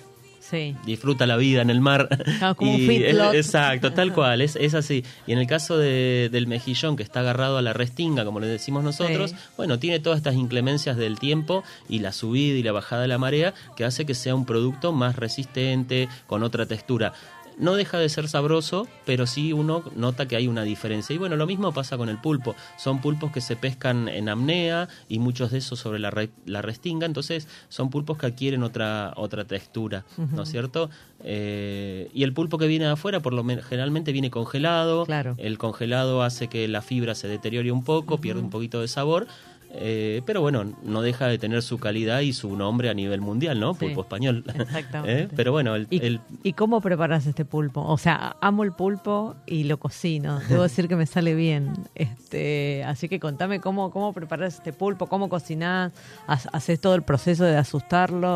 Sí. 0.50 0.74
disfruta 0.84 1.26
la 1.26 1.36
vida 1.36 1.62
en 1.62 1.70
el 1.70 1.80
mar. 1.80 2.08
Ah, 2.42 2.54
como 2.56 2.76
Y 2.76 3.04
es- 3.04 3.16
exacto, 3.34 3.92
tal 3.92 4.12
cual, 4.12 4.40
es, 4.40 4.56
es 4.56 4.74
así. 4.74 5.04
Y 5.26 5.32
en 5.32 5.38
el 5.38 5.46
caso 5.46 5.78
de- 5.78 6.28
del 6.32 6.46
mejillón 6.46 6.96
que 6.96 7.02
está 7.02 7.20
agarrado 7.20 7.58
a 7.58 7.62
la 7.62 7.72
restinga, 7.72 8.24
como 8.24 8.40
le 8.40 8.46
decimos 8.48 8.82
nosotros, 8.82 9.30
Sí. 9.30 9.36
bueno, 9.56 9.78
tiene 9.78 10.00
todas 10.00 10.16
estas 10.16 10.34
inclemencias 10.34 10.96
del 10.96 11.18
tiempo 11.18 11.62
y 11.88 12.00
la 12.00 12.12
subida 12.12 12.56
y 12.58 12.62
la 12.62 12.72
bajada 12.72 13.02
de 13.02 13.08
la 13.08 13.18
marea 13.18 13.54
que 13.76 13.84
hace 13.84 14.04
que 14.06 14.14
sea 14.14 14.34
un 14.34 14.44
producto 14.46 14.92
más 14.92 15.16
resistente, 15.16 16.08
con 16.26 16.42
otra 16.42 16.66
textura. 16.66 17.12
No 17.60 17.74
deja 17.74 17.98
de 17.98 18.08
ser 18.08 18.26
sabroso, 18.28 18.88
pero 19.04 19.26
sí 19.26 19.52
uno 19.52 19.84
nota 19.94 20.26
que 20.26 20.34
hay 20.36 20.48
una 20.48 20.62
diferencia. 20.62 21.14
Y 21.14 21.18
bueno, 21.18 21.36
lo 21.36 21.46
mismo 21.46 21.72
pasa 21.72 21.96
con 21.98 22.08
el 22.08 22.18
pulpo. 22.18 22.56
Son 22.78 23.00
pulpos 23.00 23.30
que 23.30 23.40
se 23.40 23.54
pescan 23.54 24.08
en 24.08 24.28
apnea 24.28 24.88
y 25.08 25.18
muchos 25.18 25.50
de 25.50 25.58
esos 25.58 25.78
sobre 25.78 25.98
la, 25.98 26.10
re- 26.10 26.30
la 26.46 26.62
restinga, 26.62 27.06
entonces 27.06 27.46
son 27.68 27.90
pulpos 27.90 28.16
que 28.18 28.26
adquieren 28.26 28.62
otra, 28.62 29.12
otra 29.16 29.44
textura, 29.44 30.04
¿no 30.16 30.42
es 30.42 30.48
cierto? 30.50 30.90
Eh, 31.22 32.10
y 32.14 32.22
el 32.24 32.32
pulpo 32.32 32.58
que 32.58 32.66
viene 32.66 32.86
de 32.86 32.92
afuera, 32.92 33.20
por 33.20 33.32
lo 33.34 33.44
men- 33.44 33.62
generalmente 33.62 34.10
viene 34.12 34.30
congelado. 34.30 35.04
Claro. 35.04 35.34
El 35.38 35.58
congelado 35.58 36.22
hace 36.22 36.48
que 36.48 36.66
la 36.66 36.82
fibra 36.82 37.14
se 37.14 37.28
deteriore 37.28 37.70
un 37.72 37.84
poco, 37.84 38.18
pierde 38.20 38.40
un 38.40 38.50
poquito 38.50 38.80
de 38.80 38.88
sabor. 38.88 39.26
Eh, 39.72 40.22
pero 40.26 40.40
bueno, 40.40 40.64
no 40.82 41.02
deja 41.02 41.26
de 41.26 41.38
tener 41.38 41.62
su 41.62 41.78
calidad 41.78 42.20
y 42.20 42.32
su 42.32 42.56
nombre 42.56 42.90
a 42.90 42.94
nivel 42.94 43.20
mundial, 43.20 43.58
¿no? 43.60 43.74
Sí, 43.74 43.86
Pulpo 43.86 44.00
español. 44.02 44.44
exactamente. 44.54 45.22
¿Eh? 45.24 45.28
Pero 45.36 45.52
bueno, 45.52 45.74
el, 45.76 45.86
¿Y, 45.90 46.04
el- 46.04 46.20
y 46.42 46.52
cómo 46.54 46.80
preparas 46.80 47.26
este 47.26 47.44
pulpo? 47.44 47.82
O 47.82 47.96
sea, 47.98 48.36
amo 48.40 48.64
el 48.64 48.72
pulpo 48.72 49.36
y 49.46 49.64
lo 49.64 49.78
cocino. 49.78 50.40
Debo 50.48 50.62
decir 50.64 50.88
que 50.88 50.96
me 50.96 51.06
sale 51.06 51.34
bien. 51.34 51.72
Este, 51.94 52.82
así 52.84 53.08
que 53.08 53.20
contame 53.20 53.60
cómo, 53.60 53.90
cómo 53.90 54.12
preparas 54.12 54.54
este 54.54 54.72
pulpo, 54.72 55.06
cómo 55.06 55.28
cocinás, 55.28 55.92
¿Has- 56.26 56.48
haces 56.52 56.80
todo 56.80 56.94
el 56.94 57.02
proceso 57.02 57.44
de 57.44 57.56
asustarlo 57.56 58.28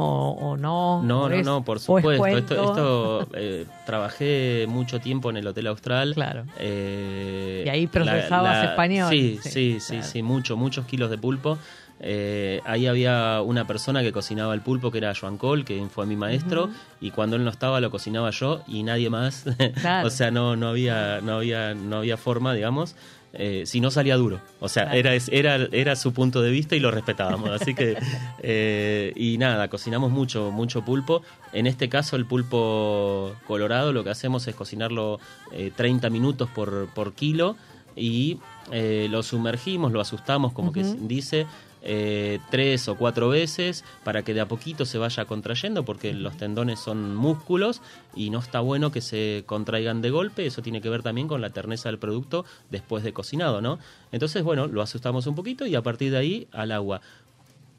o, 0.00 0.30
o 0.40 0.56
no. 0.56 1.02
No, 1.02 1.22
¿O 1.24 1.28
no, 1.28 1.42
no, 1.42 1.64
por 1.64 1.76
es 1.78 1.82
supuesto. 1.84 2.26
Esto, 2.26 2.54
esto 2.64 3.28
eh, 3.34 3.66
trabajé 3.86 4.66
mucho 4.68 5.00
tiempo 5.00 5.30
en 5.30 5.36
el 5.36 5.46
Hotel 5.46 5.66
Austral. 5.68 6.14
Claro. 6.14 6.44
Y 6.60 7.68
ahí 7.68 7.86
procesabas 7.86 8.64
español. 8.70 9.10
Sí, 9.10 9.38
Sí, 9.42 9.50
sí, 9.50 9.80
sí, 9.80 9.92
claro. 9.94 10.06
sí, 10.08 10.22
mucho, 10.22 10.56
muchos 10.64 10.86
kilos 10.86 11.10
de 11.10 11.18
pulpo. 11.18 11.58
Eh, 12.00 12.60
ahí 12.64 12.86
había 12.86 13.40
una 13.42 13.66
persona 13.66 14.02
que 14.02 14.12
cocinaba 14.12 14.52
el 14.54 14.60
pulpo 14.60 14.90
que 14.90 14.98
era 14.98 15.14
Joan 15.18 15.38
Col, 15.38 15.64
que 15.64 15.86
fue 15.94 16.06
mi 16.06 16.16
maestro, 16.16 16.68
y 17.00 17.10
cuando 17.12 17.36
él 17.36 17.44
no 17.44 17.50
estaba 17.50 17.80
lo 17.80 17.90
cocinaba 17.90 18.30
yo 18.30 18.62
y 18.66 18.82
nadie 18.82 19.08
más. 19.10 19.44
Claro. 19.80 20.08
o 20.08 20.10
sea, 20.10 20.30
no, 20.30 20.56
no 20.56 20.68
había, 20.68 21.20
no 21.22 21.36
había, 21.36 21.74
no 21.74 21.98
había 21.98 22.16
forma, 22.16 22.52
digamos. 22.54 22.96
eh, 23.36 23.64
si 23.66 23.80
no 23.80 23.90
salía 23.90 24.16
duro. 24.16 24.40
O 24.60 24.68
sea, 24.68 24.84
Claro. 24.84 24.98
era, 24.98 25.12
era, 25.30 25.68
era 25.72 25.96
su 25.96 26.12
punto 26.12 26.40
de 26.42 26.50
vista 26.52 26.76
y 26.76 26.80
lo 26.80 26.90
respetábamos. 26.92 27.50
Así 27.50 27.74
que, 27.74 27.96
eh, 28.42 29.12
y 29.16 29.38
nada, 29.38 29.66
cocinamos 29.68 30.10
mucho, 30.12 30.50
mucho 30.52 30.84
pulpo. 30.84 31.22
En 31.52 31.66
este 31.66 31.88
caso, 31.88 32.14
el 32.16 32.26
pulpo 32.26 33.34
colorado, 33.46 33.92
lo 33.92 34.04
que 34.04 34.10
hacemos 34.10 34.46
es 34.46 34.54
cocinarlo 34.54 35.18
eh, 35.52 35.72
30 35.74 36.10
minutos 36.10 36.48
por, 36.54 36.88
por 36.94 37.14
kilo 37.14 37.56
y 37.96 38.38
eh, 38.72 39.08
lo 39.10 39.22
sumergimos, 39.22 39.92
lo 39.92 40.00
asustamos, 40.00 40.52
como 40.52 40.72
que 40.72 40.82
dice, 40.82 41.46
eh, 41.86 42.38
tres 42.50 42.88
o 42.88 42.96
cuatro 42.96 43.28
veces 43.28 43.84
para 44.04 44.22
que 44.22 44.32
de 44.32 44.40
a 44.40 44.48
poquito 44.48 44.86
se 44.86 44.96
vaya 44.96 45.26
contrayendo, 45.26 45.84
porque 45.84 46.14
los 46.14 46.34
tendones 46.36 46.80
son 46.80 47.14
músculos 47.14 47.82
y 48.16 48.30
no 48.30 48.38
está 48.38 48.60
bueno 48.60 48.90
que 48.90 49.02
se 49.02 49.44
contraigan 49.46 50.00
de 50.00 50.08
golpe. 50.10 50.46
Eso 50.46 50.62
tiene 50.62 50.80
que 50.80 50.88
ver 50.88 51.02
también 51.02 51.28
con 51.28 51.42
la 51.42 51.50
terneza 51.50 51.90
del 51.90 51.98
producto 51.98 52.46
después 52.70 53.04
de 53.04 53.12
cocinado, 53.12 53.60
¿no? 53.60 53.78
Entonces, 54.12 54.42
bueno, 54.42 54.66
lo 54.66 54.80
asustamos 54.80 55.26
un 55.26 55.34
poquito 55.34 55.66
y 55.66 55.74
a 55.74 55.82
partir 55.82 56.10
de 56.10 56.16
ahí 56.18 56.48
al 56.52 56.72
agua. 56.72 57.02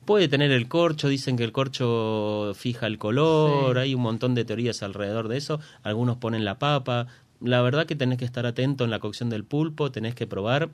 Puede 0.05 0.27
tener 0.27 0.51
el 0.51 0.67
corcho, 0.67 1.07
dicen 1.07 1.35
que 1.35 1.43
el 1.43 1.51
corcho 1.51 2.51
fija 2.53 2.85
el 2.85 2.99
color, 2.99 3.73
Sí. 3.73 3.79
hay 3.79 3.95
un 3.95 4.03
montón 4.03 4.35
de 4.35 4.45
teorías 4.45 4.83
alrededor 4.83 5.27
de 5.29 5.37
eso, 5.37 5.59
algunos 5.81 6.17
ponen 6.17 6.45
la 6.45 6.59
papa, 6.59 7.07
la 7.41 7.61
verdad 7.61 7.85
que 7.85 7.95
tenés 7.95 8.17
que 8.17 8.25
estar 8.25 8.45
atento 8.45 8.83
en 8.83 8.89
la 8.89 8.99
cocción 8.99 9.29
del 9.29 9.43
pulpo, 9.43 9.91
tenés 9.91 10.15
que 10.15 10.27
probar 10.27 10.69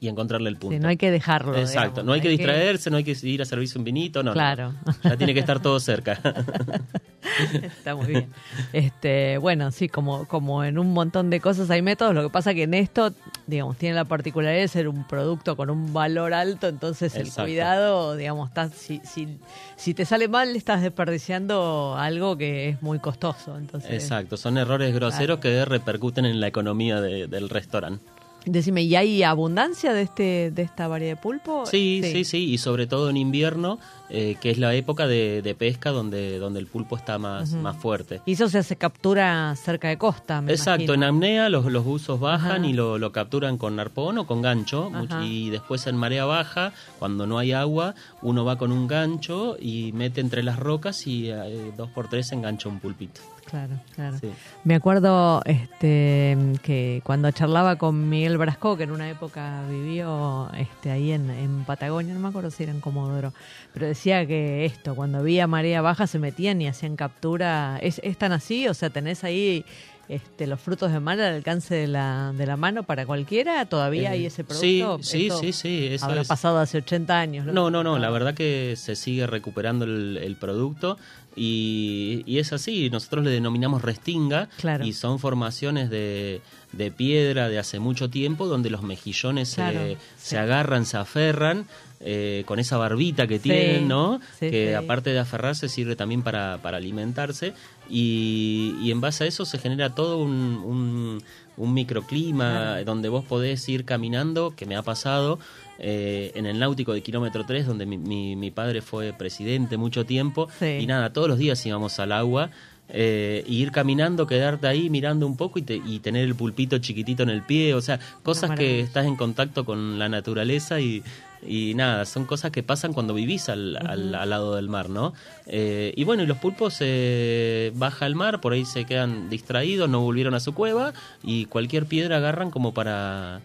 y 0.00 0.08
encontrarle 0.08 0.48
el 0.48 0.56
punto. 0.56 0.76
Sí, 0.76 0.80
no 0.80 0.88
hay 0.88 0.96
que 0.96 1.10
dejarlo. 1.10 1.56
Exacto, 1.56 2.00
digamos, 2.00 2.04
no 2.04 2.12
hay 2.12 2.20
que 2.20 2.28
distraerse, 2.28 2.90
no 2.90 2.96
hay 2.96 3.04
que 3.04 3.16
ir 3.22 3.42
a 3.42 3.44
servirse 3.44 3.78
un 3.78 3.84
vinito, 3.84 4.22
no. 4.22 4.30
no. 4.30 4.34
Claro. 4.34 4.74
Ya 5.04 5.16
tiene 5.16 5.34
que 5.34 5.40
estar 5.40 5.60
todo 5.60 5.78
cerca. 5.78 6.20
Está 7.62 7.94
muy 7.94 8.06
bien. 8.06 8.32
Este, 8.72 9.38
bueno, 9.38 9.70
sí, 9.70 9.88
como, 9.88 10.26
como 10.26 10.64
en 10.64 10.78
un 10.78 10.92
montón 10.92 11.30
de 11.30 11.40
cosas 11.40 11.70
hay 11.70 11.82
métodos, 11.82 12.14
lo 12.14 12.22
que 12.22 12.30
pasa 12.30 12.54
que 12.54 12.64
en 12.64 12.74
esto, 12.74 13.12
digamos, 13.46 13.76
tiene 13.76 13.94
la 13.94 14.04
particularidad 14.04 14.60
de 14.62 14.68
ser 14.68 14.88
un 14.88 15.06
producto 15.06 15.56
con 15.56 15.70
un 15.70 15.92
valor 15.92 16.34
alto, 16.34 16.68
entonces 16.68 17.14
el 17.14 17.30
cuidado, 17.32 18.16
digamos, 18.16 18.48
está, 18.48 18.68
si, 18.70 19.00
si, 19.04 19.38
si 19.76 19.94
te 19.94 20.04
sale 20.04 20.28
mal, 20.28 20.54
estás 20.56 20.82
desperdiciando 20.82 21.94
algo 21.98 22.36
que 22.36 22.70
es 22.70 22.82
muy 22.82 22.98
costoso. 22.98 23.56
Entonces, 23.56 23.90
Exacto, 23.92 24.36
son 24.36 24.58
errores 24.58 24.94
groseros 24.94 25.38
que 25.38 25.64
repercuten 25.64 26.24
en 26.24 26.40
la 26.40 26.48
economía 26.48 27.00
de- 27.00 27.26
del 27.28 27.48
restaurante. 27.48 28.04
Decime, 28.44 28.82
¿y 28.82 28.96
hay 28.96 29.22
abundancia 29.22 29.92
de 29.92 30.02
este 30.02 30.50
de 30.50 30.62
esta 30.62 30.88
variedad 30.88 31.14
de 31.14 31.22
pulpo? 31.22 31.64
Sí, 31.64 32.00
sí, 32.02 32.24
sí, 32.24 32.50
y 32.50 32.58
sobre 32.58 32.88
todo 32.88 33.08
en 33.08 33.16
invierno, 33.16 33.78
eh, 34.14 34.36
que 34.42 34.50
es 34.50 34.58
la 34.58 34.74
época 34.74 35.06
de, 35.06 35.40
de 35.40 35.54
pesca 35.54 35.90
donde, 35.90 36.38
donde 36.38 36.60
el 36.60 36.66
pulpo 36.66 36.96
está 36.96 37.18
más, 37.18 37.54
más 37.54 37.74
fuerte. 37.78 38.20
Y 38.26 38.32
eso 38.32 38.46
se 38.48 38.76
captura 38.76 39.56
cerca 39.56 39.88
de 39.88 39.96
costa, 39.96 40.42
me 40.42 40.52
Exacto, 40.52 40.92
en 40.92 41.02
apnea 41.02 41.48
los, 41.48 41.64
los 41.64 41.82
buzos 41.82 42.20
bajan 42.20 42.66
y 42.66 42.74
lo, 42.74 42.98
lo 42.98 43.10
capturan 43.10 43.56
con 43.56 43.80
arpón 43.80 44.18
o 44.18 44.26
con 44.26 44.42
gancho. 44.42 44.90
y 45.22 45.48
después 45.48 45.86
en 45.86 45.96
marea 45.96 46.26
baja, 46.26 46.74
cuando 46.98 47.26
no 47.26 47.38
hay 47.38 47.52
agua, 47.52 47.94
uno 48.20 48.44
va 48.44 48.58
con 48.58 48.70
un 48.70 48.86
gancho 48.86 49.56
y 49.58 49.92
mete 49.94 50.20
entre 50.20 50.42
las 50.42 50.58
rocas 50.58 51.06
y 51.06 51.30
eh, 51.30 51.72
dos 51.74 51.88
por 51.88 52.08
tres 52.08 52.32
engancha 52.32 52.68
un 52.68 52.80
pulpito. 52.80 53.22
Claro, 53.52 53.74
claro. 53.94 54.16
Sí. 54.18 54.32
Me 54.64 54.74
acuerdo 54.74 55.42
este 55.44 56.38
que 56.62 57.02
cuando 57.04 57.30
charlaba 57.32 57.76
con 57.76 58.08
Miguel 58.08 58.38
Brasco, 58.38 58.78
que 58.78 58.84
en 58.84 58.92
una 58.92 59.10
época 59.10 59.62
vivió 59.68 60.50
este 60.56 60.90
ahí 60.90 61.12
en, 61.12 61.28
en 61.28 61.64
Patagonia, 61.64 62.14
no 62.14 62.20
me 62.20 62.28
acuerdo 62.28 62.50
si 62.50 62.62
era 62.62 62.72
en 62.72 62.80
Comodoro, 62.80 63.34
pero 63.74 63.86
decía 63.86 64.26
que 64.26 64.64
esto, 64.64 64.94
cuando 64.94 65.18
había 65.18 65.46
marea 65.46 65.82
baja 65.82 66.06
se 66.06 66.18
metían 66.18 66.62
y 66.62 66.66
hacían 66.66 66.96
captura. 66.96 67.78
¿Es, 67.82 68.00
es 68.02 68.16
tan 68.16 68.32
así? 68.32 68.68
O 68.68 68.72
sea, 68.74 68.88
tenés 68.88 69.22
ahí 69.22 69.66
este, 70.08 70.46
los 70.46 70.60
frutos 70.60 70.92
de 70.92 71.00
mar 71.00 71.20
al 71.20 71.34
alcance 71.34 71.74
de 71.74 71.86
la, 71.86 72.32
de 72.36 72.44
la 72.46 72.56
mano 72.56 72.82
para 72.82 73.06
cualquiera. 73.06 73.64
¿Todavía 73.66 74.10
Eh, 74.10 74.12
hay 74.14 74.26
ese 74.26 74.42
sí, 74.42 74.82
producto? 74.82 75.02
sí, 75.02 75.26
Esto 75.26 75.40
sí, 75.40 75.52
sí, 75.52 75.86
eso 75.90 76.04
Habrá 76.06 76.20
es- 76.22 76.28
pasado 76.28 76.58
hace 76.58 76.78
80 76.78 77.18
años. 77.18 77.46
No, 77.46 77.70
no, 77.70 77.82
no, 77.82 77.98
la 77.98 78.10
verdad 78.10 78.34
que 78.34 78.74
se 78.76 78.96
sigue 78.96 79.26
recuperando 79.26 79.84
el, 79.84 80.18
el 80.22 80.36
producto 80.36 80.98
y, 81.34 82.22
y 82.26 82.38
es 82.38 82.52
así, 82.52 82.90
nosotros 82.90 83.24
le 83.24 83.30
denominamos 83.30 83.82
restinga 83.82 84.48
Claro. 84.58 84.84
y 84.84 84.92
son 84.92 85.18
formaciones 85.18 85.90
de, 85.90 86.40
de 86.72 86.90
piedra 86.90 87.48
de 87.48 87.58
hace 87.58 87.78
mucho 87.78 88.10
tiempo 88.10 88.46
donde 88.46 88.70
los 88.70 88.82
mejillones 88.82 89.48
se- 89.48 89.56
Claro, 89.56 89.80
se, 89.80 89.96
sí. 90.30 90.36
agarran, 90.36 90.84
se 90.86 90.96
aferran 90.98 91.66
eh, 92.04 92.42
con 92.46 92.58
esa 92.58 92.76
barbita 92.76 93.26
que 93.26 93.36
Sí, 93.38 93.44
tienen, 93.44 93.88
¿no? 93.88 94.20
sí, 94.38 94.50
que 94.50 94.68
sí. 94.68 94.74
aparte 94.74 95.10
de 95.10 95.18
aferrarse 95.20 95.68
sirve 95.68 95.94
también 95.96 96.22
para, 96.22 96.58
para 96.62 96.78
alimentarse 96.78 97.52
y, 97.88 98.74
y 98.82 98.90
en 98.90 99.00
base 99.00 99.24
a 99.24 99.26
eso 99.26 99.44
se 99.44 99.58
genera 99.58 99.94
todo 99.94 100.18
un, 100.18 100.30
un, 100.64 101.22
un 101.56 101.74
microclima 101.74 102.80
donde 102.84 103.08
vos 103.08 103.24
podés 103.24 103.68
ir 103.68 103.84
caminando, 103.84 104.54
que 104.56 104.66
me 104.66 104.76
ha 104.76 104.82
pasado, 104.82 105.38
eh, 105.78 106.32
en 106.34 106.46
el 106.46 106.58
náutico 106.58 106.92
de 106.92 107.02
kilómetro 107.02 107.44
3, 107.46 107.66
donde 107.66 107.86
mi, 107.86 107.98
mi, 107.98 108.36
mi 108.36 108.50
padre 108.50 108.82
fue 108.82 109.12
presidente 109.12 109.76
mucho 109.76 110.04
tiempo, 110.06 110.48
Sí. 110.58 110.78
y 110.80 110.86
nada, 110.86 111.12
todos 111.12 111.28
los 111.28 111.38
días 111.38 111.64
íbamos 111.66 111.98
al 111.98 112.12
agua. 112.12 112.50
Eh, 112.94 113.42
y 113.46 113.62
ir 113.62 113.72
caminando, 113.72 114.26
quedarte 114.26 114.66
ahí 114.66 114.90
mirando 114.90 115.26
un 115.26 115.36
poco 115.36 115.58
y, 115.58 115.62
te- 115.62 115.80
y 115.84 115.98
tener 116.00 116.24
el 116.24 116.34
pulpito 116.34 116.76
chiquitito 116.78 117.22
en 117.22 117.30
el 117.30 117.42
pie, 117.42 117.72
o 117.74 117.80
sea, 117.80 117.98
cosas 118.22 118.50
que 118.58 118.80
estás 118.80 119.06
en 119.06 119.16
contacto 119.16 119.64
con 119.64 119.98
la 119.98 120.08
naturaleza 120.10 120.78
y, 120.78 121.02
y 121.46 121.72
nada, 121.74 122.04
son 122.04 122.26
cosas 122.26 122.50
que 122.52 122.62
pasan 122.62 122.92
cuando 122.92 123.14
vivís 123.14 123.48
al, 123.48 123.76
al- 123.78 124.14
al 124.14 124.30
lado 124.30 124.54
del 124.56 124.68
mar, 124.68 124.90
¿no? 124.90 125.14
Eh, 125.46 125.92
y 125.96 126.04
bueno, 126.04 126.22
y 126.22 126.26
los 126.26 126.36
pulpos 126.38 126.76
eh, 126.80 127.72
baja 127.74 128.04
al 128.06 128.14
mar, 128.14 128.40
por 128.40 128.52
ahí 128.52 128.64
se 128.66 128.84
quedan 128.84 129.30
distraídos, 129.30 129.88
no 129.88 130.00
volvieron 130.02 130.34
a 130.34 130.40
su 130.40 130.52
cueva 130.54 130.92
y 131.24 131.46
cualquier 131.46 131.86
piedra 131.86 132.18
agarran 132.18 132.50
como 132.50 132.74
para, 132.74 133.40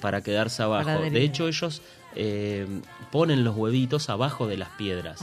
para 0.00 0.20
quedarse 0.22 0.62
abajo. 0.62 0.84
Para 0.84 1.10
de 1.10 1.24
hecho, 1.24 1.48
ellos 1.48 1.80
eh, 2.16 2.66
ponen 3.12 3.44
los 3.44 3.56
huevitos 3.56 4.10
abajo 4.10 4.46
de 4.46 4.56
las 4.56 4.68
piedras. 4.70 5.20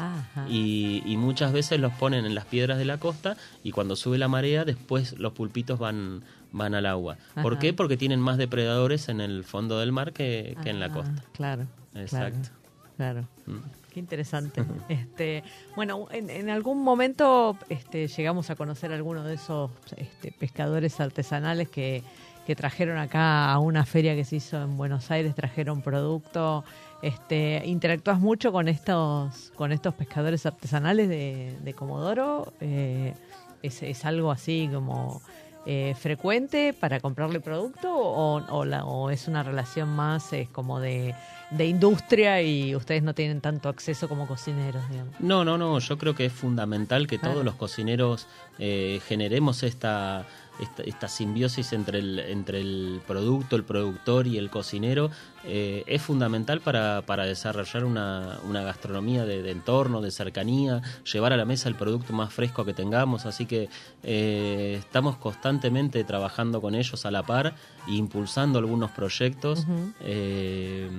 Y, 0.50 1.04
y 1.06 1.18
muchas 1.18 1.52
veces 1.54 1.80
los 1.80 1.94
ponen 1.94 2.26
en 2.26 2.36
las 2.36 2.46
piedras 2.46 2.78
de 2.78 2.86
la 2.86 2.98
costa 2.98 3.38
y 3.64 3.72
cuando 3.72 3.96
sube 3.96 4.18
la 4.18 4.28
marea 4.28 4.66
después 4.66 5.18
los 5.20 5.34
pulpitos 5.34 5.80
van, 5.80 6.24
van 6.52 6.76
al 6.76 6.86
agua. 6.86 7.18
¿Por 7.42 7.60
qué? 7.60 7.74
Porque 7.74 7.98
tienen 7.98 8.20
más 8.20 8.38
depredadores 8.38 9.10
en 9.10 9.22
el 9.22 9.44
fondo 9.44 9.80
del 9.80 9.92
mar 9.92 10.14
que, 10.14 10.56
que 10.64 10.70
en 10.70 10.80
la 10.80 10.88
Ah, 10.88 10.94
costa. 10.94 11.24
Claro. 11.34 11.68
Exacto. 11.96 12.50
Claro. 12.96 13.28
Mm. 13.46 13.58
Qué 13.92 14.00
interesante. 14.00 14.64
Este, 14.90 15.44
bueno, 15.76 16.08
en, 16.12 16.30
en 16.30 16.50
algún 16.50 16.84
momento 16.84 17.58
este, 17.70 18.08
llegamos 18.08 18.50
a 18.50 18.56
conocer 18.56 18.92
algunos 18.94 19.26
de 19.26 19.34
esos 19.34 19.72
este, 19.98 20.32
pescadores 20.32 21.00
artesanales 21.00 21.68
que, 21.70 22.04
que 22.48 22.56
trajeron 22.56 22.98
acá 22.98 23.52
a 23.52 23.60
una 23.60 23.86
feria 23.86 24.16
que 24.16 24.24
se 24.24 24.38
hizo 24.38 24.62
en 24.62 24.78
Buenos 24.78 25.12
Aires, 25.12 25.36
trajeron 25.36 25.82
producto. 25.82 26.64
Este, 27.02 27.62
¿Interactúas 27.66 28.20
mucho 28.22 28.54
con 28.54 28.70
estos, 28.70 29.52
con 29.56 29.74
estos 29.74 29.94
pescadores 29.94 30.46
artesanales 30.46 31.10
de, 31.10 31.58
de 31.62 31.74
Comodoro? 31.74 32.54
Eh, 32.62 33.14
¿es, 33.62 33.84
es 33.84 34.06
algo 34.06 34.32
así 34.32 34.70
como 34.74 35.22
eh, 35.66 35.94
frecuente 36.00 36.74
para 36.74 37.02
comprarle 37.02 37.42
producto 37.42 37.94
o, 37.94 38.38
o 38.50 38.64
la- 38.64 38.86
o 38.86 39.10
es 39.10 39.28
una 39.28 39.44
relación 39.44 39.90
más 39.90 40.32
eh, 40.32 40.48
como 40.54 40.80
de, 40.80 41.14
de 41.52 41.66
industria 41.68 42.42
y 42.42 42.74
ustedes 42.78 43.04
no 43.04 43.14
tienen 43.14 43.42
tanto 43.42 43.68
acceso 43.68 44.08
como 44.08 44.26
cocineros, 44.26 44.90
digamos? 44.90 45.14
No, 45.20 45.44
no, 45.44 45.58
no, 45.58 45.80
yo 45.80 45.98
creo 45.98 46.16
que 46.16 46.26
es 46.28 46.32
fundamental 46.34 47.08
que 47.08 47.20
Claro. 47.20 47.34
todos 47.34 47.46
los 47.46 47.56
cocineros 47.56 48.26
eh, 48.58 49.02
generemos 49.06 49.64
esta, 49.64 50.26
esta, 50.60 50.84
esta 50.84 51.08
simbiosis 51.08 51.74
entre 51.74 52.00
el, 52.00 52.20
entre 52.20 52.62
el 52.62 53.02
producto, 53.06 53.56
el 53.56 53.64
productor 53.64 54.28
y 54.28 54.38
el 54.38 54.50
cocinero. 54.50 55.10
Eh, 55.44 55.84
es 55.88 56.02
fundamental 56.02 56.60
para, 56.60 57.04
para 57.06 57.26
desarrollar 57.26 57.86
una, 57.86 58.38
una 58.48 58.64
gastronomía 58.64 59.26
de, 59.26 59.42
de 59.42 59.52
entorno, 59.52 60.02
de 60.02 60.12
cercanía, 60.12 60.82
llevar 61.12 61.32
a 61.32 61.38
la 61.38 61.46
mesa 61.46 61.70
el 61.70 61.76
producto 61.76 62.12
más 62.14 62.34
fresco 62.34 62.66
que 62.66 62.74
tengamos. 62.74 63.26
Así 63.26 63.46
que 63.46 63.70
eh, 64.04 64.76
estamos 64.80 65.18
constantemente 65.18 66.04
trabajando 66.04 66.60
con 66.60 66.76
ellos 66.76 67.06
a 67.06 67.12
la 67.12 67.24
par 67.24 67.56
e 67.88 67.92
impulsando 67.94 68.60
algunos 68.60 68.92
proyectos. 68.92 69.66
Eh, 70.02 70.90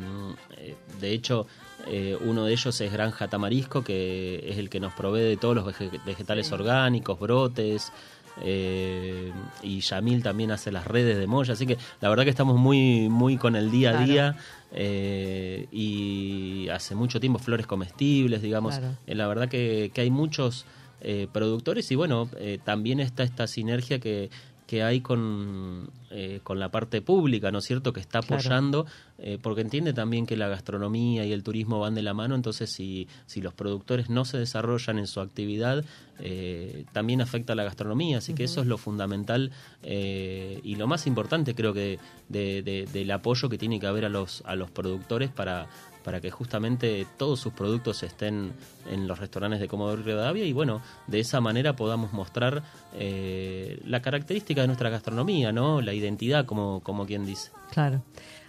eh, 0.57 0.77
de 1.01 1.13
hecho, 1.13 1.47
eh, 1.87 2.17
uno 2.21 2.45
de 2.45 2.53
ellos 2.53 2.81
es 2.81 2.93
Granja 2.93 3.29
Tamarisco, 3.29 3.85
que 3.85 4.45
es 4.51 4.59
el 4.59 4.69
que 4.71 4.81
nos 4.81 4.93
provee 4.95 5.21
de 5.23 5.37
todos 5.37 5.55
los 5.57 5.65
vege- 5.67 6.03
vegetales 6.05 6.51
orgánicos, 6.53 7.19
brotes. 7.19 7.93
Eh, 8.43 9.33
y 9.63 9.81
Yamil 9.81 10.23
también 10.23 10.51
hace 10.51 10.71
las 10.71 10.87
redes 10.87 11.19
de 11.19 11.27
Moya, 11.27 11.55
así 11.55 11.67
que 11.67 11.79
la 12.01 12.09
verdad 12.09 12.25
que 12.25 12.31
estamos 12.31 12.57
muy, 12.57 13.09
muy 13.09 13.37
con 13.37 13.57
el 13.57 13.71
día 13.71 13.99
a 13.99 14.05
día 14.05 14.37
eh, 14.73 15.67
y 15.73 16.69
hace 16.69 16.95
mucho 16.95 17.21
tiempo 17.21 17.39
flores 17.39 17.67
comestibles, 17.67 18.43
digamos. 18.43 18.79
Claro. 18.79 18.95
Eh, 19.07 19.15
la 19.15 19.27
verdad 19.27 19.49
que, 19.49 19.91
que 19.95 20.03
hay 20.03 20.11
muchos 20.11 20.67
eh, 21.01 21.29
productores 21.33 21.91
y 21.91 21.95
bueno, 21.95 22.29
también 22.65 23.01
está 23.01 23.23
esta 23.23 23.47
sinergia 23.47 23.99
que, 23.99 24.31
que 24.69 24.83
hay 24.83 25.01
con, 25.01 25.89
eh, 26.11 26.41
con 26.45 26.61
la 26.61 26.71
parte 26.71 27.01
pública, 27.01 27.51
¿no 27.51 27.59
es 27.59 27.65
cierto?, 27.65 27.93
que 27.95 28.01
está 28.01 28.21
Claro. 28.21 28.35
apoyando, 28.37 28.87
eh, 29.17 29.39
porque 29.43 29.63
entiende 29.63 29.95
también 29.95 30.27
que 30.27 30.37
la 30.37 30.47
gastronomía 30.49 31.25
y 31.25 31.33
el 31.33 31.43
turismo 31.43 31.81
van 31.81 31.95
de 31.95 32.03
la 32.03 32.13
mano, 32.13 32.35
entonces 32.35 32.71
si, 32.71 33.09
si 33.27 33.41
los 33.41 33.55
productores 33.55 34.11
no 34.11 34.27
se 34.27 34.37
desarrollan 34.39 34.99
en 34.99 35.07
su 35.07 35.21
actividad, 35.21 35.85
eh, 36.21 36.85
también 36.93 37.23
afecta 37.23 37.55
a 37.55 37.57
la 37.57 37.65
gastronomía, 37.65 38.19
así 38.19 38.35
que 38.35 38.45
eso 38.45 38.61
es 38.61 38.67
lo 38.67 38.77
fundamental 38.77 39.53
eh, 39.83 40.61
y 40.63 40.75
lo 40.77 40.87
más 40.87 41.07
importante 41.07 41.55
creo 41.55 41.73
que 41.73 41.99
de- 42.29 42.63
de- 42.63 42.87
del 42.93 43.11
apoyo 43.11 43.49
que 43.49 43.57
tiene 43.57 43.81
que 43.81 43.87
haber 43.87 44.05
a 44.05 44.09
los, 44.11 44.43
a 44.45 44.55
los 44.55 44.71
productores 44.71 45.31
para 45.31 45.67
para 46.09 46.23
que 46.23 46.31
justamente 46.31 47.07
todos 47.19 47.39
sus 47.39 47.53
productos 47.53 48.03
estén 48.03 48.55
en 48.91 49.07
los 49.07 49.19
restaurantes 49.19 49.61
de 49.61 49.69
Comodoro 49.69 50.03
Rivadavia 50.03 50.43
y 50.43 50.55
bueno, 50.55 50.81
de 51.07 51.21
esa 51.21 51.43
manera 51.43 51.77
podamos 51.77 52.15
mostrar 52.15 52.63
eh, 52.95 53.79
la 53.85 54.01
característica 54.01 54.63
de 54.63 54.69
nuestra 54.69 54.89
gastronomía, 54.89 55.53
¿no? 55.53 55.83
La 55.83 55.93
identidad, 55.93 56.47
como, 56.47 56.81
como 56.81 57.05
quien 57.05 57.27
dice. 57.27 57.51
Claro. 57.73 58.01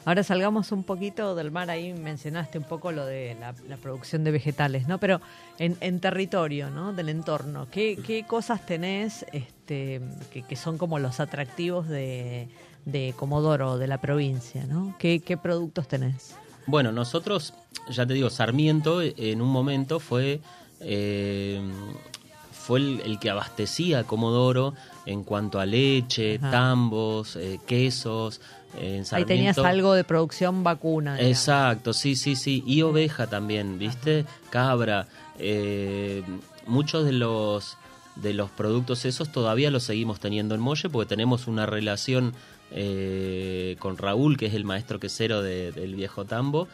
Ahora 0.06 0.24
salgamos 0.24 0.72
un 0.72 0.86
poquito 0.86 1.36
del 1.36 1.52
mar, 1.52 1.70
ahí 1.70 1.92
mencionaste 1.92 2.60
un 2.60 2.64
poco 2.64 2.94
lo 2.94 3.06
de 3.06 3.36
la, 3.38 3.54
la 3.68 3.76
producción 3.76 4.24
de 4.24 4.32
vegetales, 4.32 4.88
¿no? 4.88 4.98
Pero 4.98 5.20
en, 5.58 5.76
en 5.82 6.00
territorio, 6.00 6.70
¿no? 6.70 6.94
Del 6.94 7.10
entorno, 7.10 7.68
¿qué, 7.70 7.98
qué 7.98 8.24
cosas 8.24 8.66
tenés 8.66 9.26
este, 9.34 10.00
que, 10.32 10.44
que 10.44 10.56
son 10.56 10.78
como 10.78 10.98
los 10.98 11.20
atractivos 11.20 11.90
de, 11.90 12.48
de 12.86 13.14
Comodoro, 13.18 13.78
de 13.78 13.88
la 13.88 14.00
provincia, 14.00 14.66
¿no? 14.66 14.96
¿Qué, 14.98 15.20
qué 15.20 15.36
productos 15.36 15.90
tenés? 15.90 16.38
Bueno, 16.70 16.92
nosotros, 16.92 17.54
ya 17.90 18.06
te 18.06 18.14
digo, 18.14 18.30
Sarmiento 18.30 19.02
en 19.02 19.42
un 19.42 19.50
momento 19.50 20.00
fue, 20.00 20.40
eh, 20.82 21.60
fue 22.52 22.80
el, 22.80 23.02
el 23.02 23.20
que 23.20 23.30
abastecía 23.30 24.00
a 24.00 24.04
Comodoro 24.04 24.74
en 25.06 25.24
cuanto 25.24 25.60
a 25.60 25.66
leche, 25.66 26.36
Ajá. 26.38 26.52
tambos, 26.52 27.36
eh, 27.36 27.60
quesos. 27.66 28.40
en 28.80 29.04
Ahí 29.12 29.26
tenías 29.26 29.58
algo 29.58 29.94
de 29.94 30.04
producción 30.04 30.64
vacuna. 30.64 31.16
digamos. 31.16 31.38
Exacto, 31.38 31.94
sí, 31.94 32.16
sí, 32.16 32.36
sí. 32.36 32.64
Y 32.68 32.84
oveja 32.84 33.28
también, 33.28 33.80
¿viste? 33.80 34.26
Cabra. 34.52 35.08
eh, 35.40 36.22
muchos 36.68 37.04
de 37.06 37.14
los 37.14 37.78
de 38.18 38.34
los 38.34 38.50
productos 38.52 39.06
esos 39.06 39.32
todavía 39.32 39.72
los 39.72 39.84
seguimos 39.84 40.20
teniendo 40.20 40.54
en 40.54 40.60
Molle 40.62 40.90
porque 40.90 41.08
tenemos 41.08 41.48
una 41.48 41.66
relación 41.66 42.34
eh, 42.72 43.76
con 43.80 43.98
Raúl, 43.98 44.38
que 44.38 44.46
es 44.48 44.54
el 44.54 44.64
maestro 44.66 45.00
quesero 45.00 45.42
de- 45.42 45.72
del 45.72 45.96
viejo 45.96 46.26
tambo. 46.26 46.68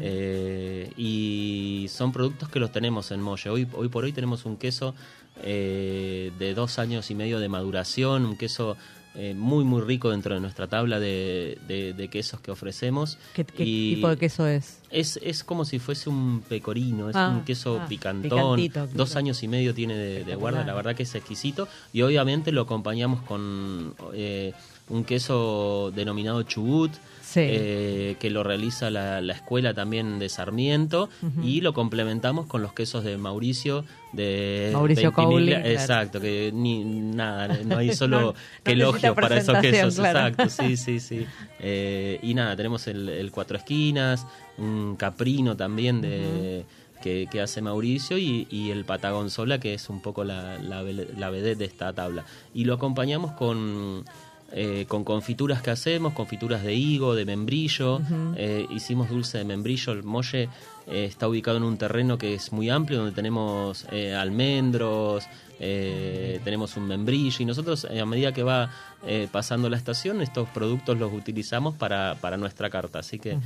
eh, 0.00 0.90
y 0.96 1.86
son 1.88 2.10
productos 2.12 2.48
que 2.48 2.58
los 2.58 2.72
tenemos 2.72 3.10
en 3.12 3.20
Molle. 3.22 3.48
Hoy, 3.50 3.66
hoy 3.74 3.88
por 3.88 4.04
hoy 4.04 4.12
tenemos 4.12 4.44
un 4.44 4.56
queso 4.56 4.94
eh, 5.42 6.32
de 6.38 6.54
dos 6.54 6.78
años 6.80 7.10
y 7.10 7.14
medio 7.14 7.38
de 7.38 7.48
maduración, 7.48 8.26
un 8.26 8.36
queso 8.36 8.76
eh, 9.14 9.34
muy, 9.34 9.64
muy 9.64 9.80
rico 9.82 10.10
dentro 10.10 10.34
de 10.34 10.40
nuestra 10.40 10.66
tabla 10.68 10.98
de, 11.00 11.58
de- 11.66 11.92
de 11.92 12.08
quesos 12.08 12.40
que 12.40 12.50
ofrecemos. 12.50 13.18
¿Qué, 13.34 13.44
qué 13.44 13.64
Y 13.64 13.94
tipo 13.96 14.08
de 14.08 14.16
queso 14.16 14.46
es? 14.46 14.80
Es, 14.90 15.18
es 15.22 15.42
como 15.44 15.64
si 15.64 15.78
fuese 15.78 16.08
un 16.10 16.40
pecorino, 16.48 17.08
es 17.10 17.16
Ah, 17.16 17.30
un 17.36 17.44
queso 17.44 17.80
ah, 17.80 17.86
picantón. 17.88 18.60
Dos 18.94 19.16
años 19.16 19.42
y 19.42 19.48
medio 19.48 19.74
tiene 19.74 19.96
de, 19.96 20.34
guarda, 20.36 20.64
la 20.64 20.74
verdad 20.74 20.94
que 20.94 21.02
es 21.04 21.14
exquisito. 21.14 21.66
Y 21.92 22.02
obviamente 22.02 22.52
lo 22.52 22.62
acompañamos 22.62 23.22
con 23.22 23.94
eh, 24.12 24.52
un 24.90 25.04
queso 25.04 25.92
denominado 25.94 26.42
chubut. 26.42 26.92
Sí. 27.28 27.40
eh, 27.44 28.16
que 28.20 28.30
lo 28.30 28.42
realiza 28.42 28.88
la, 28.88 29.20
la 29.20 29.34
escuela 29.34 29.74
también 29.74 30.18
de 30.18 30.30
Sarmiento 30.30 31.10
y 31.42 31.60
lo 31.60 31.74
complementamos 31.74 32.46
con 32.46 32.62
los 32.62 32.72
quesos 32.72 33.04
de 33.04 33.18
Mauricio 33.18 33.84
de 34.14 34.70
Mauricio 34.72 35.12
claro. 35.12 35.38
exacto 35.38 36.20
que 36.22 36.50
ni 36.54 36.82
nada 36.84 37.58
no 37.66 37.76
hay 37.76 37.92
solo 37.94 38.18
No- 38.22 38.34
que 38.64 38.72
elogios 38.72 39.14
para 39.14 39.36
esos 39.36 39.58
quesos 39.58 39.96
claro. 39.96 40.20
exacto 40.28 40.48
sí 40.48 40.76
sí 40.82 41.00
sí 41.00 41.26
Eh, 41.60 42.18
y 42.22 42.32
nada 42.32 42.56
tenemos 42.56 42.86
el, 42.86 43.10
el 43.10 43.30
cuatro 43.30 43.58
esquinas 43.58 44.26
un 44.56 44.96
caprino 44.96 45.54
también 45.54 46.00
de 46.00 46.64
que, 47.02 47.28
que 47.30 47.42
hace 47.42 47.60
Mauricio 47.60 48.16
y, 48.16 48.46
y 48.50 48.70
el 48.70 48.86
Patagonzola 48.86 49.60
que 49.60 49.74
es 49.74 49.90
un 49.90 50.00
poco 50.00 50.24
la, 50.24 50.56
la 50.58 51.28
vedette 51.30 51.58
de 51.58 51.64
esta 51.66 51.92
tabla 51.92 52.24
y 52.54 52.64
lo 52.64 52.72
acompañamos 52.72 53.32
con 53.32 54.06
eh, 54.52 54.86
con 54.88 55.04
confituras 55.04 55.60
que 55.62 55.70
hacemos, 55.70 56.12
confituras 56.14 56.62
de 56.62 56.74
higo, 56.74 57.14
de 57.14 57.24
membrillo, 57.24 58.00
eh, 58.36 58.66
hicimos 58.70 59.10
dulce 59.10 59.38
de 59.38 59.44
membrillo, 59.44 59.92
el 59.92 60.02
molle 60.02 60.48
eh, 60.86 61.04
está 61.04 61.28
ubicado 61.28 61.58
en 61.58 61.64
un 61.64 61.76
terreno 61.76 62.16
que 62.16 62.34
es 62.34 62.52
muy 62.52 62.70
amplio, 62.70 62.98
donde 62.98 63.12
tenemos 63.14 63.86
eh, 63.92 64.14
almendros, 64.14 65.26
tenemos 65.58 66.76
un 66.76 66.86
membrillo 66.86 67.36
y 67.40 67.44
nosotros 67.44 67.84
a 67.84 68.06
medida 68.06 68.32
que 68.32 68.44
va 68.44 68.70
eh, 69.06 69.28
pasando 69.30 69.68
la 69.68 69.76
estación, 69.76 70.22
estos 70.22 70.48
productos 70.50 70.98
los 70.98 71.12
utilizamos 71.12 71.74
para, 71.74 72.16
para 72.20 72.36
nuestra 72.36 72.70
carta, 72.70 73.00
así 73.00 73.18
que 73.18 73.36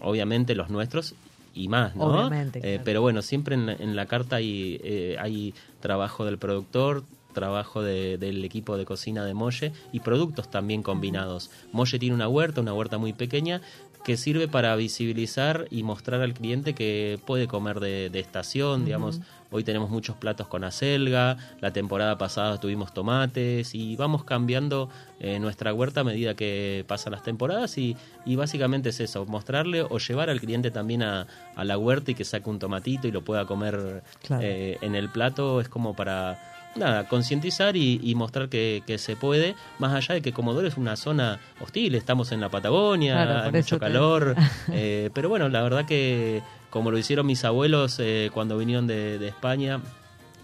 obviamente 0.00 0.54
los 0.54 0.70
nuestros 0.70 1.14
y 1.54 1.68
más, 1.68 1.94
¿no? 1.96 2.04
Obviamente, 2.04 2.60
Eh, 2.62 2.80
pero 2.84 3.00
bueno, 3.00 3.20
siempre 3.20 3.54
en 3.54 3.66
la, 3.66 3.72
en 3.72 3.96
la 3.96 4.06
carta 4.06 4.36
hay, 4.36 4.80
eh, 4.82 5.16
hay 5.18 5.54
trabajo 5.80 6.24
del 6.24 6.38
productor, 6.38 7.04
trabajo 7.32 7.82
de- 7.82 8.18
del 8.18 8.44
equipo 8.44 8.76
de 8.76 8.84
cocina 8.84 9.24
de 9.24 9.34
Molle 9.34 9.72
y 9.92 10.00
productos 10.00 10.50
también 10.50 10.82
combinados. 10.82 11.50
Molle 11.72 11.98
tiene 11.98 12.14
una 12.14 12.28
huerta, 12.28 12.60
una 12.60 12.74
huerta 12.74 12.98
muy 12.98 13.12
pequeña 13.12 13.60
que 14.04 14.16
sirve 14.16 14.48
para 14.48 14.74
visibilizar 14.76 15.66
y 15.70 15.82
mostrar 15.82 16.22
al 16.22 16.32
cliente 16.32 16.74
que 16.74 17.18
puede 17.26 17.46
comer 17.46 17.78
de, 17.80 18.08
de 18.10 18.20
estación, 18.20 18.84
digamos. 18.84 19.20
Hoy 19.50 19.64
tenemos 19.64 19.90
muchos 19.90 20.16
platos 20.16 20.46
con 20.46 20.62
acelga, 20.64 21.36
la 21.60 21.72
temporada 21.72 22.16
pasada 22.18 22.58
tuvimos 22.60 22.92
tomates 22.94 23.74
y 23.74 23.96
vamos 23.96 24.24
cambiando 24.24 24.88
eh, 25.20 25.38
nuestra 25.40 25.72
huerta 25.74 26.00
a 26.00 26.04
medida 26.04 26.34
que 26.34 26.84
pasan 26.86 27.12
las 27.12 27.22
temporadas 27.22 27.76
y, 27.78 27.96
y 28.26 28.36
básicamente 28.36 28.90
es 28.90 29.00
eso, 29.00 29.24
mostrarle 29.26 29.82
o 29.82 29.98
llevar 29.98 30.28
al 30.30 30.40
cliente 30.40 30.70
también 30.70 31.02
a, 31.02 31.26
a 31.56 31.64
la 31.64 31.76
huerta 31.78 32.10
y 32.10 32.14
que 32.14 32.24
saque 32.24 32.48
un 32.48 32.58
tomatito 32.58 33.08
y 33.08 33.10
lo 33.12 33.24
pueda 33.24 33.46
comer 33.46 34.02
Claro. 34.22 34.42
eh, 34.44 34.78
en 34.82 34.94
el 34.94 35.08
plato, 35.10 35.60
es 35.60 35.68
como 35.68 35.94
para 35.96 36.57
nada, 36.78 37.08
concientizar 37.08 37.76
y, 37.76 38.00
y 38.02 38.14
mostrar 38.14 38.48
que, 38.48 38.82
que 38.86 38.98
se 38.98 39.16
puede, 39.16 39.54
más 39.78 39.92
allá 39.94 40.14
de 40.14 40.22
que 40.22 40.32
Comodoro 40.32 40.66
es 40.66 40.76
una 40.76 40.96
zona 40.96 41.38
hostil, 41.60 41.94
estamos 41.94 42.32
en 42.32 42.40
la 42.40 42.48
Patagonia, 42.48 43.14
Claro, 43.14 43.42
hay 43.46 43.52
mucho 43.52 43.76
te- 43.76 43.80
calor, 43.80 44.34
eh, 44.72 45.10
pero 45.12 45.28
bueno, 45.28 45.48
la 45.48 45.62
verdad 45.62 45.84
que 45.86 46.42
como 46.70 46.90
lo 46.90 46.98
hicieron 46.98 47.26
mis 47.26 47.44
abuelos 47.44 47.96
eh, 47.98 48.30
cuando 48.32 48.56
vinieron 48.58 48.86
de, 48.86 49.18
de 49.18 49.28
España, 49.28 49.80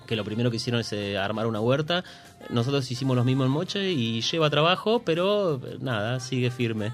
que 0.07 0.17
lo 0.17 0.25
primero 0.25 0.51
que 0.51 0.57
hicieron 0.57 0.81
es 0.83 0.93
eh, 0.93 1.17
armar 1.17 1.47
una 1.47 1.61
huerta, 1.61 2.05
nosotros 2.51 2.91
hicimos 2.91 3.17
lo 3.17 3.25
mismo 3.25 3.45
en 3.45 3.51
Moche 3.51 3.91
y 3.91 4.21
lleva 4.21 4.51
trabajo, 4.51 5.01
pero 5.03 5.55
eh, 5.65 5.79
nada, 5.81 6.21
sigue 6.21 6.51
firme. 6.51 6.93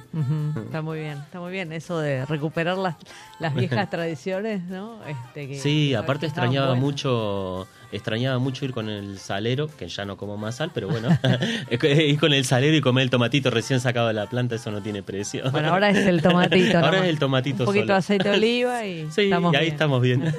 Está 0.65 0.81
muy 0.83 1.01
bien, 1.01 1.19
está 1.19 1.41
muy 1.41 1.51
bien 1.51 1.73
eso 1.73 1.99
de 1.99 2.25
recuperar 2.27 2.79
las, 2.79 2.95
las 3.41 3.53
viejas 3.55 3.91
tradiciones, 3.91 4.63
¿no? 4.65 5.05
Este, 5.07 5.49
que- 5.49 5.59
Sí, 5.59 5.89
que 5.91 5.97
aparte 5.97 6.27
extrañaba 6.27 6.69
buenas. 6.69 6.85
mucho, 6.85 7.67
extrañaba 7.93 8.39
mucho 8.39 8.65
ir 8.65 8.73
con 8.73 8.89
el 8.89 9.19
salero, 9.19 9.69
que 9.77 9.89
ya 9.89 10.05
no 10.05 10.17
como 10.17 10.37
más 10.37 10.57
sal, 10.57 10.71
pero 10.73 10.89
bueno, 10.89 11.09
ir 11.71 12.19
con 12.19 12.33
el 12.33 12.45
salero 12.45 12.77
y 12.77 12.81
comer 12.81 13.05
el 13.05 13.11
tomatito 13.11 13.51
recién 13.51 13.81
sacado 13.81 14.09
de 14.09 14.15
la 14.15 14.27
planta, 14.29 14.55
eso 14.55 14.71
no 14.71 14.81
tiene 14.83 15.03
precio. 15.03 15.51
Bueno, 15.51 15.69
ahora 15.73 15.91
es 15.91 15.99
el 16.07 16.23
tomatito. 16.23 16.79
Ahora 16.79 16.91
nomás. 16.93 17.05
es 17.05 17.09
el 17.11 17.19
tomatito 17.19 17.63
Un 17.63 17.67
poquito 17.67 17.83
solo. 17.85 17.93
de 17.95 17.99
aceite 17.99 18.29
de 18.31 18.37
oliva 18.37 18.87
y 18.87 19.07
Sí, 19.11 19.23
estamos 19.23 19.53
y 19.53 19.57
ahí 19.57 19.63
bien. 19.65 19.73
estamos 19.75 20.03
bien. 20.03 20.35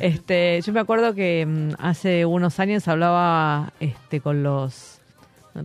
Este, 0.00 0.60
yo 0.64 0.72
me 0.72 0.80
acuerdo 0.80 1.14
que 1.14 1.46
mm, 1.46 1.70
hace 1.78 2.24
unos 2.26 2.60
años 2.60 2.86
hablaba 2.88 3.72
este, 3.80 4.20
con 4.20 4.42
los, 4.42 5.00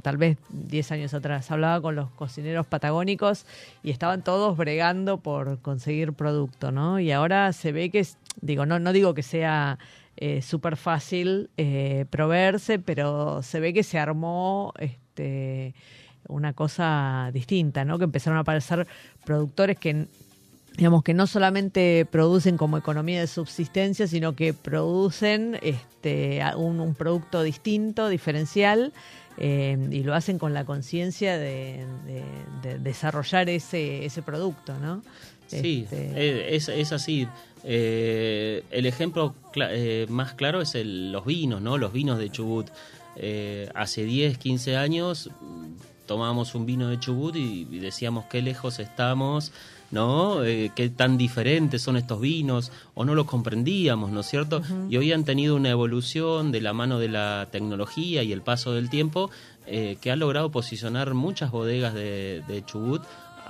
tal 0.01 0.17
vez 0.17 0.37
10 0.49 0.91
años 0.93 1.13
atrás, 1.13 1.51
hablaba 1.51 1.81
con 1.81 1.95
los 1.95 2.09
cocineros 2.11 2.65
patagónicos 2.65 3.45
y 3.83 3.91
estaban 3.91 4.23
todos 4.23 4.55
bregando 4.55 5.17
por 5.17 5.59
conseguir 5.61 6.13
producto, 6.13 6.71
¿no? 6.71 6.99
Y 6.99 7.11
ahora 7.11 7.51
se 7.51 7.71
ve 7.73 7.89
que, 7.89 7.99
es, 7.99 8.17
digo, 8.39 8.65
no, 8.65 8.79
no 8.79 8.93
digo 8.93 9.13
que 9.13 9.23
sea 9.23 9.77
eh, 10.17 10.41
súper 10.41 10.77
fácil 10.77 11.49
eh, 11.57 12.05
proveerse, 12.09 12.79
pero 12.79 13.41
se 13.43 13.59
ve 13.59 13.73
que 13.73 13.83
se 13.83 13.97
armó 13.99 14.73
este, 14.79 15.73
una 16.27 16.53
cosa 16.53 17.29
distinta, 17.33 17.85
¿no? 17.85 17.97
Que 17.97 18.03
empezaron 18.05 18.37
a 18.37 18.41
aparecer 18.41 18.87
productores 19.25 19.77
que 19.77 20.07
digamos 20.77 21.03
que 21.03 21.13
no 21.13 21.27
solamente 21.27 22.07
producen 22.09 22.55
como 22.57 22.77
economía 22.77 23.19
de 23.19 23.27
subsistencia, 23.27 24.07
sino 24.07 24.35
que 24.37 24.53
producen 24.53 25.59
este, 25.61 26.41
un, 26.55 26.95
producto 26.95 27.43
distinto, 27.43 28.07
diferencial, 28.07 28.93
eh, 29.37 29.77
y 29.91 30.03
lo 30.03 30.13
hacen 30.15 30.39
con 30.39 30.53
la 30.53 30.63
conciencia 30.63 31.37
de, 31.37 31.85
de- 32.05 32.69
de 32.69 32.79
desarrollar 32.79 33.49
ese, 33.49 34.05
ese 34.05 34.21
producto, 34.21 34.77
¿no? 34.79 35.03
Sí, 35.59 35.83
Este, 35.89 36.55
es, 36.55 36.69
es 36.69 36.91
así. 36.91 37.27
Eh, 37.63 38.63
el 38.71 38.85
ejemplo 38.85 39.35
eh, 39.55 40.05
más 40.09 40.33
claro 40.33 40.61
es 40.61 40.75
el- 40.75 41.11
los 41.11 41.25
vinos, 41.25 41.61
¿no? 41.61 41.77
Los 41.77 41.93
vinos 41.93 42.17
de 42.19 42.29
Chubut. 42.29 42.67
Eh, 43.17 43.69
hace 43.75 44.03
10, 44.05 44.37
15 44.37 44.77
años 44.77 45.29
mm, 45.41 46.05
tomábamos 46.07 46.55
un 46.55 46.65
vino 46.65 46.87
de 46.89 46.99
Chubut 46.99 47.35
y, 47.35 47.67
y 47.71 47.79
decíamos 47.79 48.25
qué 48.29 48.41
lejos 48.41 48.79
estamos, 48.79 49.51
¿no? 49.91 50.43
Eh, 50.43 50.71
qué 50.75 50.89
tan 50.89 51.17
diferentes 51.17 51.81
son 51.81 51.97
estos 51.97 52.19
vinos, 52.21 52.71
o 52.95 53.03
no 53.05 53.13
los 53.15 53.25
comprendíamos, 53.25 54.11
¿no 54.11 54.21
es 54.21 54.27
cierto? 54.27 54.61
Y 54.89 54.97
hoy 54.97 55.11
han 55.11 55.25
tenido 55.25 55.55
una 55.55 55.69
evolución 55.69 56.51
de 56.51 56.61
la 56.61 56.73
mano 56.73 56.99
de 56.99 57.09
la 57.09 57.47
tecnología 57.51 58.23
y 58.23 58.31
el 58.31 58.41
paso 58.41 58.73
del 58.73 58.89
tiempo 58.89 59.29
eh, 59.67 59.97
que 60.01 60.11
ha 60.11 60.15
logrado 60.15 60.49
posicionar 60.51 61.13
muchas 61.13 61.51
bodegas 61.51 61.93
de, 61.93 62.41
de 62.47 62.65
Chubut 62.65 63.03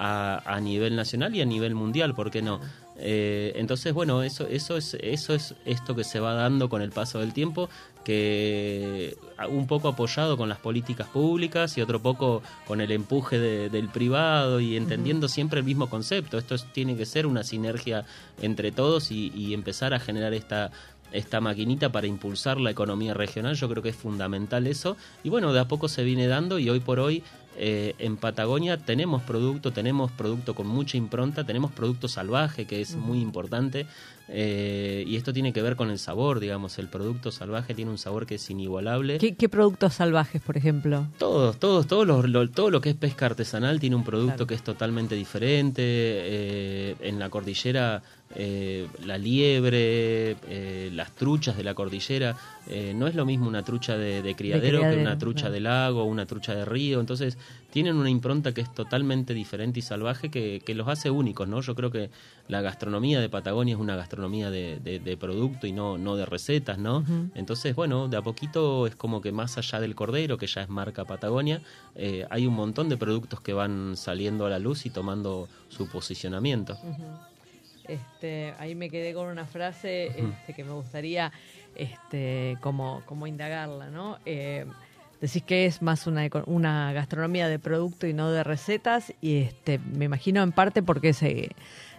a, 0.03 0.41
a 0.55 0.59
nivel 0.59 0.95
nacional 0.95 1.35
y 1.35 1.41
a 1.41 1.45
nivel 1.45 1.75
mundial, 1.75 2.15
¿por 2.15 2.31
qué 2.31 2.41
no? 2.41 2.59
Eh, 2.97 3.53
entonces, 3.55 3.93
bueno, 3.93 4.23
eso, 4.23 4.47
eso, 4.47 4.75
es, 4.77 4.95
eso 5.01 5.33
es 5.35 5.53
esto 5.65 5.95
que 5.95 6.03
se 6.03 6.19
va 6.19 6.33
dando 6.33 6.69
con 6.69 6.81
el 6.81 6.91
paso 6.91 7.19
del 7.19 7.33
tiempo, 7.33 7.69
que 8.03 9.15
un 9.49 9.67
poco 9.67 9.87
apoyado 9.89 10.37
con 10.37 10.49
las 10.49 10.57
políticas 10.59 11.07
públicas 11.07 11.77
y 11.77 11.81
otro 11.81 11.99
poco 12.01 12.41
con 12.67 12.81
el 12.81 12.91
empuje 12.91 13.39
de- 13.39 13.69
del 13.69 13.89
privado 13.89 14.59
y 14.59 14.75
entendiendo 14.77 15.27
siempre 15.27 15.59
el 15.59 15.65
mismo 15.65 15.89
concepto. 15.89 16.37
Esto 16.37 16.55
es- 16.55 16.65
tiene 16.73 16.95
que 16.97 17.05
ser 17.05 17.25
una 17.25 17.43
sinergia 17.43 18.05
entre 18.41 18.71
todos 18.71 19.11
y, 19.11 19.31
y 19.35 19.53
empezar 19.53 19.93
a 19.93 19.99
generar 19.99 20.33
esta 20.33 20.71
esta 21.13 21.41
maquinita 21.41 21.91
para 21.91 22.07
impulsar 22.07 22.57
la 22.61 22.71
economía 22.71 23.13
regional, 23.13 23.55
yo 23.57 23.67
creo 23.67 23.83
que 23.83 23.89
es 23.89 23.97
fundamental 23.97 24.65
eso. 24.65 24.95
Y 25.25 25.29
bueno, 25.29 25.51
de 25.51 25.59
a 25.59 25.67
poco 25.67 25.89
se 25.89 26.05
viene 26.05 26.25
dando 26.27 26.57
y 26.57 26.69
hoy 26.69 26.79
por 26.79 27.01
hoy 27.01 27.21
eh, 27.57 27.95
en 27.99 28.17
Patagonia 28.17 28.77
tenemos 28.77 29.21
producto, 29.23 29.71
tenemos 29.71 30.11
producto 30.11 30.55
con 30.55 30.67
mucha 30.67 30.97
impronta, 30.97 31.45
tenemos 31.45 31.71
producto 31.71 32.07
salvaje 32.07 32.65
que 32.65 32.81
es 32.81 32.95
muy 32.95 33.19
importante 33.19 33.87
eh, 34.33 35.03
y 35.05 35.17
esto 35.17 35.33
tiene 35.33 35.51
que 35.51 35.61
ver 35.61 35.75
con 35.75 35.89
el 35.91 35.99
sabor, 35.99 36.39
digamos, 36.39 36.79
el 36.79 36.87
producto 36.87 37.31
salvaje 37.31 37.73
tiene 37.75 37.91
un 37.91 37.97
sabor 37.97 38.25
que 38.25 38.35
es 38.35 38.49
inigualable. 38.49 39.17
¿qué, 39.17 39.35
qué 39.35 39.49
productos 39.49 39.93
salvajes, 39.95 40.41
por 40.41 40.55
ejemplo? 40.57 41.07
Todos, 41.17 41.59
todos, 41.59 41.85
todos 41.87 42.07
los- 42.07 42.29
lo, 42.29 42.49
todo 42.49 42.69
lo 42.69 42.79
que 42.81 42.89
es 42.91 42.95
pesca 42.95 43.25
artesanal 43.25 43.79
tiene 43.79 43.95
un 43.95 44.03
producto 44.03 44.31
Claro. 44.35 44.47
que 44.47 44.55
es 44.55 44.63
totalmente 44.63 45.15
diferente. 45.15 45.81
eh, 45.83 46.95
en 47.01 47.19
la 47.19 47.29
cordillera, 47.29 48.01
eh, 48.35 48.87
la 49.05 49.17
liebre, 49.17 50.35
las 50.93 51.11
truchas 51.15 51.57
de 51.57 51.63
la 51.63 51.73
cordillera, 51.73 52.35
no 52.95 53.07
es 53.07 53.15
lo 53.15 53.25
mismo 53.25 53.47
una 53.47 53.63
trucha 53.63 53.97
de, 53.97 54.21
de 54.21 54.35
criadero, 54.35 54.77
que 54.79 54.85
criadero, 54.85 55.01
una 55.01 55.17
trucha 55.17 55.41
claro. 55.41 55.53
de 55.53 55.59
lago, 55.59 56.03
una 56.05 56.25
trucha 56.25 56.55
de 56.55 56.63
río. 56.65 56.99
Entonces, 56.99 57.37
tienen 57.71 57.95
una 57.95 58.09
impronta 58.09 58.53
que 58.53 58.61
es 58.61 58.71
totalmente 58.73 59.33
diferente 59.33 59.79
y 59.79 59.81
salvaje 59.81 60.29
que, 60.29 60.61
que 60.65 60.75
los 60.75 60.87
hace 60.87 61.09
únicos, 61.09 61.47
¿no? 61.47 61.61
Yo 61.61 61.73
creo 61.73 61.89
que 61.89 62.09
la 62.47 62.61
gastronomía 62.61 63.19
de 63.21 63.29
Patagonia 63.29 63.75
es 63.75 63.79
una 63.79 63.95
gastronomía 63.95 64.49
de, 64.51 64.79
de- 64.79 64.99
de 64.99 65.17
producto 65.17 65.67
y 65.67 65.71
no, 65.71 65.97
no 65.97 66.15
de 66.17 66.25
recetas, 66.25 66.77
¿no? 66.77 67.03
Entonces, 67.33 67.73
bueno, 67.75 68.07
de 68.09 68.17
a 68.17 68.21
poquito 68.21 68.85
es 68.87 68.95
como 68.95 69.21
que 69.21 69.31
más 69.31 69.57
allá 69.57 69.79
del 69.79 69.95
cordero, 69.95 70.37
que 70.37 70.47
ya 70.47 70.61
es 70.61 70.69
marca 70.69 71.05
Patagonia, 71.05 71.61
eh, 71.95 72.27
hay 72.29 72.45
un 72.45 72.53
montón 72.53 72.89
de 72.89 72.97
productos 72.97 73.39
que 73.41 73.53
van 73.53 73.95
saliendo 73.95 74.45
a 74.45 74.49
la 74.49 74.59
luz 74.59 74.85
y 74.85 74.89
tomando 74.89 75.47
su 75.69 75.87
posicionamiento. 75.87 76.77
Este, 77.87 78.53
ahí 78.59 78.75
me 78.75 78.89
quedé 78.89 79.13
con 79.13 79.27
una 79.27 79.45
frase 79.45 80.07
este, 80.07 80.53
que 80.53 80.63
me 80.63 80.71
gustaría 80.71 81.31
este, 81.75 82.57
como, 82.61 83.01
como 83.05 83.27
indagarla, 83.27 83.89
¿no? 83.89 84.17
Eh, 84.25 84.65
decís 85.21 85.43
que 85.43 85.65
es 85.65 85.81
más 85.81 86.07
una, 86.07 86.27
una 86.47 86.91
gastronomía 86.93 87.47
de 87.47 87.59
producto 87.59 88.07
y 88.07 88.13
no 88.13 88.31
de 88.31 88.43
recetas, 88.43 89.13
y 89.21 89.37
este, 89.37 89.79
me 89.79 90.05
imagino 90.05 90.41
en 90.41 90.51
parte 90.51 90.81
porque 90.81 91.13
se, 91.13 91.51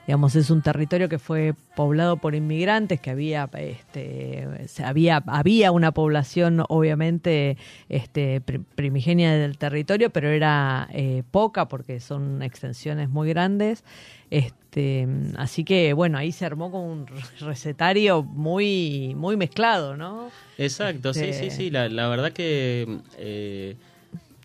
digamos, 0.07 0.35
es 0.35 0.51
un 0.51 0.63
territorio 0.63 1.09
que 1.09 1.19
fue 1.19 1.55
poblado 1.77 2.17
por 2.17 2.35
inmigrantes, 2.35 3.01
que 3.01 3.11
había, 3.11 3.49
este, 3.57 4.49
había, 4.85 5.23
había 5.27 5.71
una 5.73 5.93
población 5.93 6.63
obviamente 6.69 7.57
este, 7.89 8.41
pri- 8.41 8.61
primigenia 8.75 9.33
del 9.33 9.59
territorio, 9.59 10.11
pero 10.11 10.29
era 10.31 10.89
eh, 10.93 11.23
poca 11.31 11.69
porque 11.69 12.01
son 12.01 12.43
extensiones 12.43 13.09
muy 13.11 13.29
grandes. 13.29 13.85
Este, 14.31 15.07
así 15.37 15.63
que 15.63 15.93
bueno, 15.93 16.19
ahí 16.19 16.33
se 16.33 16.47
armó 16.47 16.71
con 16.73 16.81
un 16.83 17.07
recetario 17.41 18.23
muy, 18.23 19.15
muy 19.15 19.37
mezclado, 19.37 19.97
¿no? 19.97 20.31
Exacto, 20.59 21.15
sí, 21.15 21.21
Este- 21.27 21.51
sí, 21.51 21.51
sí. 21.51 21.71
La, 21.71 21.89
la 21.89 22.09
verdad 22.09 22.33
que 22.33 22.99
eh, 23.19 23.77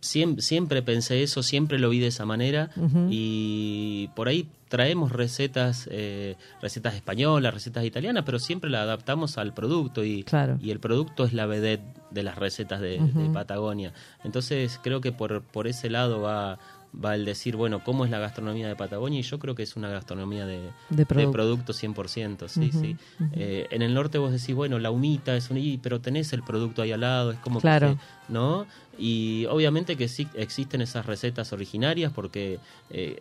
siem- 0.02 0.40
siempre, 0.40 0.82
pensé 0.84 1.24
eso, 1.24 1.42
siempre 1.42 1.80
lo 1.80 1.90
vi 1.90 2.00
de 2.00 2.08
esa 2.08 2.26
manera 2.26 2.70
y 3.10 4.10
por 4.16 4.28
ahí 4.28 4.48
traemos 4.70 5.12
recetas, 5.12 5.88
eh, 5.92 6.36
recetas 6.62 6.94
españolas, 6.96 7.54
recetas 7.54 7.86
italianas, 7.86 8.24
pero 8.26 8.40
siempre 8.40 8.70
la 8.70 8.82
adaptamos 8.82 9.38
al 9.38 9.54
producto 9.54 10.04
y, 10.04 10.24
Claro. 10.24 10.58
y 10.62 10.72
el 10.72 10.80
producto 10.80 11.26
es 11.26 11.34
la 11.34 11.46
vedette 11.46 11.84
de 12.12 12.24
las 12.24 12.38
recetas 12.38 12.80
de, 12.82 13.00
de 13.00 13.30
Patagonia. 13.30 13.94
Entonces 14.24 14.80
creo 14.84 15.02
que 15.02 15.12
por, 15.12 15.42
por 15.42 15.68
ese 15.68 15.90
lado 15.90 16.22
va, 16.22 16.58
va 17.04 17.16
el 17.16 17.26
decir, 17.26 17.56
bueno, 17.56 17.84
¿cómo 17.84 18.06
es 18.06 18.12
la 18.12 18.20
gastronomía 18.20 18.68
de 18.68 18.76
Patagonia? 18.76 19.20
Y 19.20 19.24
yo 19.24 19.40
creo 19.40 19.56
que 19.56 19.64
es 19.64 19.76
una 19.76 19.90
gastronomía 19.90 20.46
de, 20.46 20.70
De 20.90 21.06
producto. 21.06 21.32
producto 21.32 21.74
100%, 21.74 22.48
sí, 22.48 22.72
sí. 22.72 22.96
Eh, 23.34 23.68
en 23.72 23.82
el 23.82 23.94
norte 23.94 24.18
vos 24.18 24.32
decís, 24.32 24.56
bueno, 24.56 24.80
la 24.80 24.90
humita 24.92 25.36
es 25.36 25.50
un... 25.50 25.80
Pero 25.82 26.00
tenés 26.02 26.34
el 26.34 26.44
producto 26.44 26.82
ahí 26.82 26.92
al 26.92 27.02
lado, 27.02 27.32
es 27.32 27.40
como 27.40 27.60
Claro. 27.62 27.96
que... 27.96 28.34
¿No? 28.34 28.66
Y 28.98 29.46
obviamente 29.46 29.96
que 29.96 30.08
sí 30.08 30.28
existen 30.34 30.82
esas 30.82 31.06
recetas 31.06 31.54
originarias 31.54 32.12
porque... 32.14 32.60
eh, 32.90 33.20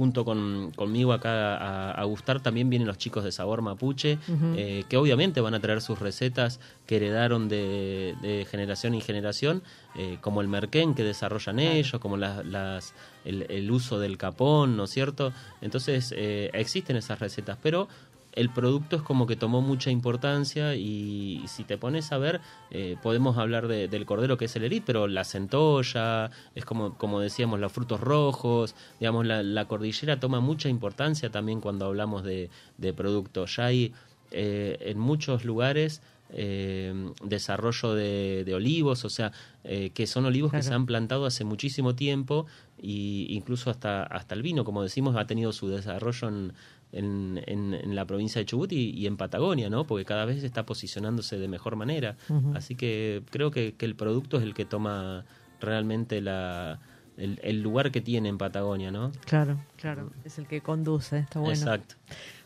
junto 0.00 0.24
con, 0.24 0.72
conmigo 0.76 1.12
acá 1.12 1.58
a, 1.58 1.90
a 1.90 2.04
gustar 2.04 2.40
también 2.40 2.70
vienen 2.70 2.88
los 2.88 2.96
chicos 2.96 3.22
de 3.22 3.32
Sabor 3.32 3.60
Mapuche, 3.60 4.16
eh, 4.56 4.84
que 4.88 4.96
obviamente 4.96 5.42
van 5.42 5.52
a 5.52 5.60
traer 5.60 5.82
sus 5.82 5.98
recetas 5.98 6.58
que 6.86 6.96
heredaron 6.96 7.50
de, 7.50 8.14
de 8.22 8.46
generación 8.50 8.94
en 8.94 9.02
generación, 9.02 9.62
eh, 9.96 10.16
como 10.22 10.40
el 10.40 10.48
merquén 10.48 10.94
que 10.94 11.04
desarrollan 11.04 11.58
ellos, 11.58 12.00
como 12.00 12.16
las, 12.16 12.46
las, 12.46 12.94
el, 13.26 13.44
el 13.50 13.70
uso 13.70 13.98
del 13.98 14.16
capón, 14.16 14.74
¿no 14.74 14.84
es 14.84 14.90
cierto? 14.90 15.34
Entonces 15.60 16.14
eh, 16.16 16.48
existen 16.54 16.96
esas 16.96 17.18
recetas, 17.18 17.58
pero 17.62 17.86
el 18.32 18.50
producto 18.50 18.96
es 18.96 19.02
como 19.02 19.26
que 19.26 19.36
tomó 19.36 19.60
mucha 19.60 19.90
importancia 19.90 20.74
y, 20.76 21.42
si 21.48 21.64
te 21.64 21.76
pones 21.78 22.12
a 22.12 22.18
ver, 22.18 22.40
eh, 22.70 22.96
podemos 23.02 23.38
hablar 23.38 23.66
de- 23.68 23.88
del 23.88 24.06
cordero 24.06 24.36
que 24.36 24.44
es 24.44 24.56
el 24.56 24.64
erit, 24.64 24.84
pero 24.86 25.06
la 25.08 25.24
centolla, 25.24 26.30
es 26.54 26.64
como, 26.64 26.96
como 26.96 27.20
decíamos, 27.20 27.58
los 27.60 27.72
frutos 27.72 28.00
rojos, 28.00 28.74
digamos, 29.00 29.26
la, 29.26 29.42
la 29.42 29.66
cordillera 29.66 30.20
toma 30.20 30.40
mucha 30.40 30.68
importancia 30.68 31.30
también 31.30 31.60
cuando 31.60 31.86
hablamos 31.86 32.22
de, 32.24 32.50
de 32.78 32.92
producto. 32.92 33.46
Ya 33.46 33.66
hay 33.66 33.92
eh, 34.30 34.78
en 34.80 34.98
muchos 34.98 35.44
lugares 35.44 36.02
eh, 36.32 36.94
desarrollo 37.24 37.94
de, 37.94 38.44
de 38.44 38.54
olivos, 38.54 39.04
o 39.04 39.10
sea, 39.10 39.32
eh, 39.64 39.90
que 39.92 40.06
son 40.06 40.24
olivos 40.26 40.52
que 40.52 40.62
se 40.62 40.72
han 40.72 40.86
plantado 40.86 41.26
hace 41.26 41.42
muchísimo 41.44 41.96
tiempo 41.96 42.46
y 42.80 43.26
incluso 43.30 43.68
hasta, 43.70 44.04
hasta 44.04 44.36
el 44.36 44.42
vino, 44.42 44.64
como 44.64 44.82
decimos, 44.84 45.16
ha 45.16 45.26
tenido 45.26 45.52
su 45.52 45.68
desarrollo 45.68 46.28
en, 46.28 46.52
en, 46.92 47.40
en- 47.46 47.74
en 47.74 47.94
la 47.94 48.04
provincia 48.04 48.40
de 48.40 48.46
Chubut 48.46 48.72
y, 48.72 48.90
y 48.90 49.06
en 49.06 49.16
Patagonia, 49.16 49.70
¿no? 49.70 49.86
Porque 49.86 50.04
cada 50.04 50.24
vez 50.24 50.42
está 50.42 50.64
posicionándose 50.66 51.38
de 51.38 51.48
mejor 51.48 51.76
manera. 51.76 52.16
Así 52.54 52.74
que 52.74 53.22
creo 53.30 53.50
que, 53.50 53.74
que 53.74 53.86
el 53.86 53.94
producto 53.96 54.38
es 54.38 54.42
el 54.42 54.54
que 54.54 54.64
toma 54.64 55.24
realmente 55.60 56.20
la, 56.20 56.80
el, 57.16 57.38
el 57.42 57.62
lugar 57.62 57.90
que 57.90 58.00
tiene 58.00 58.28
en 58.28 58.38
Patagonia, 58.38 58.90
¿no? 58.90 59.12
Claro, 59.26 59.58
claro. 59.76 60.10
Es 60.24 60.38
el 60.38 60.46
que 60.46 60.60
conduce, 60.62 61.18
está 61.18 61.38
bueno. 61.40 61.54
Exacto. 61.54 61.94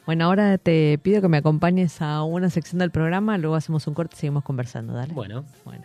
Bueno, 0.07 0.27
ahora 0.27 0.59
te 0.59 0.99
pido 0.99 1.23
que 1.23 1.29
me 1.29 1.39
acompañes 1.39 2.03
a 2.03 2.23
una 2.25 2.51
sección 2.51 2.79
del 2.81 2.91
programa, 2.91 3.39
luego 3.39 3.55
hacemos 3.57 3.87
un 3.87 3.95
corte 3.95 4.15
y 4.17 4.21
seguimos 4.21 4.45
conversando, 4.45 4.93
dale. 4.93 5.15
Bueno, 5.15 5.45
Bueno. 5.65 5.85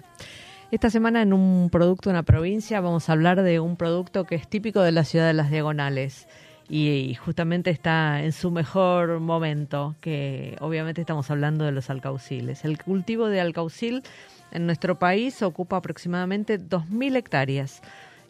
Esta 0.71 0.89
semana 0.91 1.21
en 1.23 1.33
un 1.33 1.69
producto 1.71 2.09
una 2.11 2.21
provincia 2.21 2.79
vamos 2.81 3.09
a 3.09 3.13
hablar 3.13 3.41
de 3.41 3.59
un 3.59 3.75
producto 3.75 4.25
que 4.25 4.35
es 4.35 4.47
típico 4.47 4.81
de 4.81 4.91
la 4.91 5.03
ciudad 5.03 5.25
de 5.25 5.33
las 5.33 5.49
Diagonales 5.49 6.27
y, 6.69 7.15
justamente 7.15 7.71
está 7.71 8.21
en 8.23 8.31
su 8.31 8.51
mejor 8.51 9.19
momento, 9.19 9.95
que 10.01 10.55
obviamente 10.61 11.01
estamos 11.01 11.31
hablando 11.31 11.65
de 11.65 11.71
los 11.71 11.89
alcauciles. 11.89 12.63
El 12.63 12.77
cultivo 12.77 13.27
de 13.27 13.41
alcaucil 13.41 14.03
en 14.51 14.67
nuestro 14.67 14.99
país 14.99 15.41
ocupa 15.41 15.77
aproximadamente 15.77 16.59
2.000 16.59 17.15
hectáreas 17.15 17.81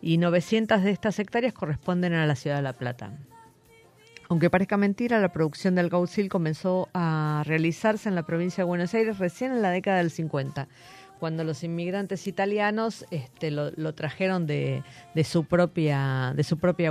y 0.02 0.18
900 0.18 0.84
de 0.84 0.92
estas 0.92 1.20
hectáreas 1.20 1.54
corresponden 1.54 2.14
a 2.14 2.26
la 2.26 2.36
ciudad 2.36 2.56
de 2.56 2.62
La 2.62 2.74
Plata. 2.74 3.12
Aunque 4.30 4.50
parezca 4.50 4.78
mentira, 4.78 5.20
la 5.20 5.34
producción 5.34 5.76
de 5.76 5.82
alcaucil 5.82 6.30
comenzó 6.30 6.88
a 6.94 7.44
realizarse 7.46 8.08
en 8.08 8.16
la 8.16 8.24
provincia 8.24 8.64
de 8.64 8.68
Buenos 8.68 8.94
Aires 8.94 9.18
recién 9.18 9.52
en 9.52 9.62
la 9.62 9.72
década 9.72 9.98
del 9.98 10.12
50, 10.12 10.70
cuando 11.20 11.44
los 11.44 11.64
inmigrantes 11.66 12.26
italianos 12.28 13.06
este, 13.12 13.52
lo, 13.52 13.94
trajeron 13.96 14.48
de 14.48 14.84
su 15.26 15.46
propia 15.46 16.34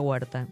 huerta. 0.03 0.47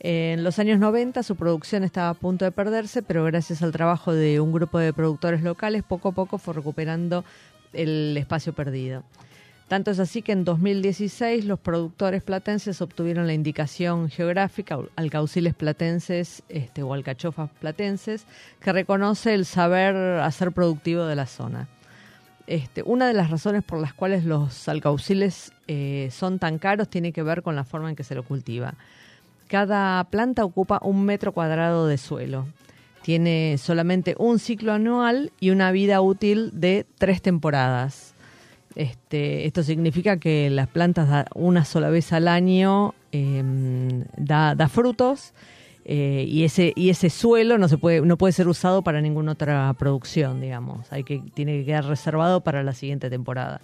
En 0.00 0.44
los 0.44 0.58
años 0.58 0.78
90 0.78 1.22
su 1.22 1.34
producción 1.34 1.82
estaba 1.82 2.10
a 2.10 2.14
punto 2.14 2.44
de 2.44 2.52
perderse, 2.52 3.02
pero 3.02 3.24
gracias 3.24 3.62
al 3.62 3.72
trabajo 3.72 4.12
de 4.12 4.40
un 4.40 4.52
grupo 4.52 4.78
de 4.78 4.92
productores 4.92 5.42
locales, 5.42 5.82
poco 5.82 6.10
a 6.10 6.12
poco 6.12 6.38
fue 6.38 6.54
recuperando 6.54 7.24
el 7.72 8.16
espacio 8.16 8.52
perdido. 8.52 9.02
Tanto 9.68 9.90
es 9.90 9.98
así 9.98 10.22
que 10.22 10.32
en 10.32 10.44
2016 10.44 11.44
los 11.44 11.58
productores 11.58 12.22
platenses 12.22 12.80
obtuvieron 12.80 13.26
la 13.26 13.34
indicación 13.34 14.08
geográfica, 14.08 14.78
alcauciles 14.96 15.54
platenses 15.54 16.42
este, 16.48 16.82
o 16.82 16.94
alcachofas 16.94 17.50
platenses, 17.60 18.24
que 18.60 18.72
reconoce 18.72 19.34
el 19.34 19.44
saber 19.44 19.94
hacer 20.20 20.52
productivo 20.52 21.04
de 21.04 21.16
la 21.16 21.26
zona. 21.26 21.68
Este, 22.46 22.82
una 22.82 23.08
de 23.08 23.12
las 23.12 23.28
razones 23.28 23.62
por 23.62 23.78
las 23.78 23.92
cuales 23.92 24.24
los 24.24 24.68
alcauciles 24.68 25.52
eh, 25.66 26.08
son 26.12 26.38
tan 26.38 26.58
caros 26.58 26.88
tiene 26.88 27.12
que 27.12 27.22
ver 27.22 27.42
con 27.42 27.54
la 27.54 27.64
forma 27.64 27.90
en 27.90 27.96
que 27.96 28.04
se 28.04 28.14
lo 28.14 28.22
cultiva. 28.22 28.72
Cada 29.48 30.04
planta 30.04 30.44
ocupa 30.44 30.78
un 30.82 31.04
metro 31.04 31.32
cuadrado 31.32 31.86
de 31.86 31.96
suelo. 31.96 32.46
Tiene 33.02 33.56
solamente 33.56 34.14
un 34.18 34.38
ciclo 34.38 34.72
anual 34.72 35.32
y 35.40 35.50
una 35.50 35.72
vida 35.72 36.02
útil 36.02 36.50
de 36.52 36.84
tres 36.98 37.22
temporadas. 37.22 38.14
Este, 38.74 39.46
esto 39.46 39.62
significa 39.62 40.18
que 40.18 40.50
las 40.50 40.68
plantas 40.68 41.24
una 41.34 41.64
sola 41.64 41.88
vez 41.88 42.12
al 42.12 42.28
año 42.28 42.94
eh, 43.10 43.42
da, 44.18 44.68
frutos 44.68 45.32
eh, 45.86 46.26
y 46.28 46.44
ese 46.44 46.74
y 46.76 46.90
ese 46.90 47.08
suelo 47.08 47.56
no 47.56 47.66
se 47.66 47.78
puede 47.78 48.02
no 48.02 48.18
puede 48.18 48.32
ser 48.32 48.46
usado 48.46 48.82
para 48.82 49.00
ninguna 49.00 49.32
otra 49.32 49.74
producción, 49.78 50.42
digamos. 50.42 50.92
Hay 50.92 51.04
que 51.04 51.22
tiene 51.32 51.58
que 51.58 51.64
quedar 51.64 51.86
reservado 51.86 52.42
para 52.42 52.62
la 52.62 52.74
siguiente 52.74 53.08
temporada. 53.08 53.62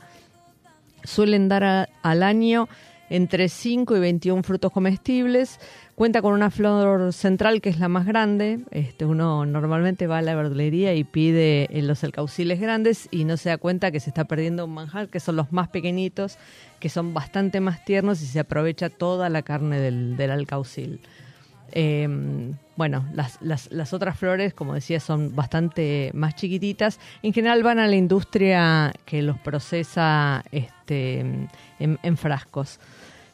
Suelen 1.04 1.48
dar 1.48 1.90
al 2.02 2.22
año 2.22 2.66
entre 3.10 3.48
5 3.48 3.96
y 3.96 4.00
21 4.00 4.42
frutos 4.42 4.72
comestibles. 4.72 5.60
Cuenta 5.94 6.22
con 6.22 6.32
una 6.32 6.50
flor 6.50 7.12
central 7.12 7.60
que 7.60 7.68
es 7.68 7.78
la 7.78 7.88
más 7.88 8.06
grande. 8.06 8.60
Este, 8.70 9.04
uno 9.04 9.46
normalmente 9.46 10.06
va 10.06 10.18
a 10.18 10.22
la 10.22 10.34
verdulería 10.34 10.94
y 10.94 11.04
pide 11.04 11.68
eh, 11.70 11.82
los 11.82 12.02
alcauciles 12.02 12.60
grandes 12.60 13.08
y 13.10 13.24
no 13.24 13.36
se 13.36 13.50
da 13.50 13.58
cuenta 13.58 13.90
que 13.90 14.00
se 14.00 14.10
está 14.10 14.24
perdiendo 14.24 14.64
un 14.64 14.74
manjar, 14.74 15.08
que 15.08 15.20
son 15.20 15.36
los 15.36 15.52
más 15.52 15.68
pequeñitos, 15.68 16.38
que 16.80 16.88
son 16.88 17.14
bastante 17.14 17.60
más 17.60 17.84
tiernos 17.84 18.22
y 18.22 18.26
se 18.26 18.40
aprovecha 18.40 18.90
toda 18.90 19.28
la 19.28 19.42
carne 19.42 19.78
del, 19.78 20.16
del 20.16 20.30
alcaucil. 20.30 21.00
Eh, 21.76 22.08
bueno, 22.76 23.04
las, 23.12 23.92
otras 23.92 24.16
flores, 24.16 24.54
como 24.54 24.74
decía, 24.74 25.00
son 25.00 25.34
bastante 25.34 26.10
más 26.14 26.36
chiquititas. 26.36 27.00
En 27.22 27.32
general 27.32 27.62
van 27.64 27.80
a 27.80 27.88
la 27.88 27.96
industria 27.96 28.92
que 29.04 29.22
los 29.22 29.38
procesa 29.38 30.44
este, 30.52 31.48
en, 31.78 32.16
frascos. 32.16 32.78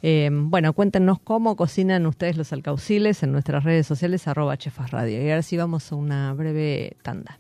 Eh, 0.03 0.31
bueno, 0.33 0.73
cuéntenos 0.73 1.21
cómo 1.21 1.55
cocinan 1.55 2.07
ustedes 2.07 2.39
los 2.39 2.53
alcauciles 2.55 3.23
en 3.23 3.33
nuestras 3.33 3.63
redes 3.63 3.87
sociales, 3.87 4.27
arroba 4.27 4.57
Chefas 4.57 4.91
Radio. 4.91 5.23
Y 5.23 5.31
ahora 5.31 5.43
sí 5.43 5.59
vamos 5.59 5.93
a 5.93 5.97
una 5.97 6.33
breve 6.33 6.97
tanda. 7.03 7.39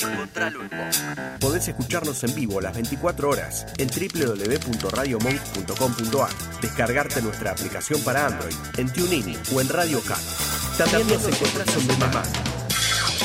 Podés 1.39 1.67
escucharnos 1.67 2.23
en 2.23 2.33
vivo 2.35 2.61
las 2.61 2.73
24 2.73 3.29
horas 3.29 3.65
en 3.77 3.89
www.radiomonk.com.ar. 3.89 6.29
Descargarte 6.61 7.21
nuestra 7.21 7.51
aplicación 7.51 8.01
para 8.03 8.25
Android 8.27 8.55
en 8.77 8.89
TuneIn 8.91 9.37
o 9.53 9.61
en 9.61 9.69
Radio 9.69 10.01
Cat. 10.01 10.17
También 10.77 11.07
nos 11.09 11.27
encontrás 11.27 11.75
en 11.75 11.87
Mamá, 11.99 12.23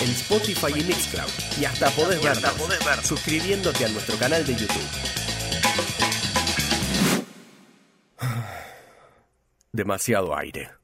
en 0.03 0.11
Spotify 0.11 0.81
y 0.81 0.83
Mixcloud. 0.83 1.31
Y 1.61 1.64
hasta 1.64 1.90
podés 1.90 2.21
vernos 2.21 3.07
suscribiéndote 3.07 3.85
a 3.85 3.88
nuestro 3.88 4.19
canal 4.19 4.45
de 4.45 4.57
YouTube. 4.57 4.88
Demasiado 9.73 10.37
aire. 10.37 10.84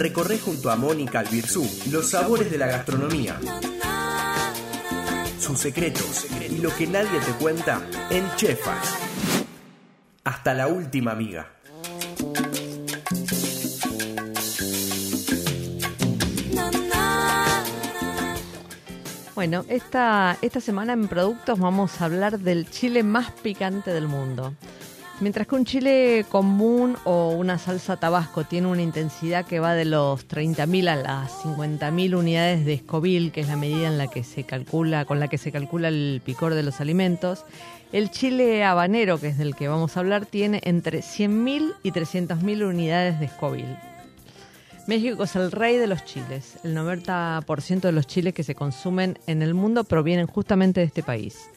Recorre 0.00 0.38
junto 0.38 0.70
a 0.70 0.76
Mónica 0.76 1.18
Albirzú 1.18 1.62
los 1.90 2.08
sabores 2.08 2.50
de 2.50 2.56
la 2.56 2.66
gastronomía, 2.66 3.38
sus 5.38 5.58
secretos 5.58 6.26
y 6.40 6.56
lo 6.56 6.74
que 6.74 6.86
nadie 6.86 7.20
te 7.20 7.32
cuenta 7.32 7.86
en 8.08 8.24
Chefas. 8.36 8.94
Hasta 10.24 10.54
la 10.54 10.68
última 10.68 11.12
amiga. 11.12 11.52
Bueno, 19.34 19.66
esta, 19.68 20.38
esta 20.40 20.60
semana 20.62 20.94
en 20.94 21.08
productos 21.08 21.58
vamos 21.58 22.00
a 22.00 22.06
hablar 22.06 22.38
del 22.38 22.70
chile 22.70 23.02
más 23.02 23.32
picante 23.32 23.92
del 23.92 24.08
mundo. 24.08 24.54
Mientras 25.20 25.46
que 25.46 25.54
un 25.54 25.66
chile 25.66 26.24
común 26.30 26.96
o 27.04 27.32
una 27.32 27.58
salsa 27.58 27.98
tabasco 27.98 28.44
tiene 28.44 28.68
una 28.68 28.80
intensidad 28.80 29.44
que 29.44 29.60
va 29.60 29.74
de 29.74 29.84
los 29.84 30.26
30.000 30.26 30.88
a 30.88 30.96
las 30.96 31.32
50.000 31.44 32.16
unidades 32.16 32.64
de 32.64 32.78
Scoville, 32.78 33.30
que 33.30 33.42
es 33.42 33.48
la 33.48 33.56
medida 33.56 33.88
en 33.88 33.98
la 33.98 34.06
que 34.06 34.24
se 34.24 34.44
calcula, 34.44 35.04
con 35.04 35.20
la 35.20 35.28
que 35.28 35.36
se 35.36 35.52
calcula 35.52 35.88
el 35.88 36.22
picor 36.24 36.54
de 36.54 36.62
los 36.62 36.80
alimentos, 36.80 37.44
el 37.92 38.10
chile 38.10 38.64
habanero, 38.64 39.20
que 39.20 39.28
es 39.28 39.36
del 39.36 39.54
que 39.54 39.68
vamos 39.68 39.94
a 39.94 40.00
hablar, 40.00 40.24
tiene 40.24 40.62
entre 40.64 41.00
100.000 41.00 41.74
y 41.82 41.90
300.000 41.92 42.66
unidades 42.66 43.20
de 43.20 43.28
Scoville. 43.28 43.76
México 44.86 45.24
es 45.24 45.36
el 45.36 45.52
rey 45.52 45.76
de 45.76 45.86
los 45.86 46.02
chiles. 46.06 46.56
El 46.64 46.74
90% 46.74 47.80
de 47.80 47.92
los 47.92 48.06
chiles 48.06 48.32
que 48.32 48.42
se 48.42 48.54
consumen 48.54 49.18
en 49.26 49.42
el 49.42 49.52
mundo 49.52 49.84
provienen 49.84 50.26
justamente 50.26 50.80
de 50.80 50.86
este 50.86 51.02
país. 51.02 51.50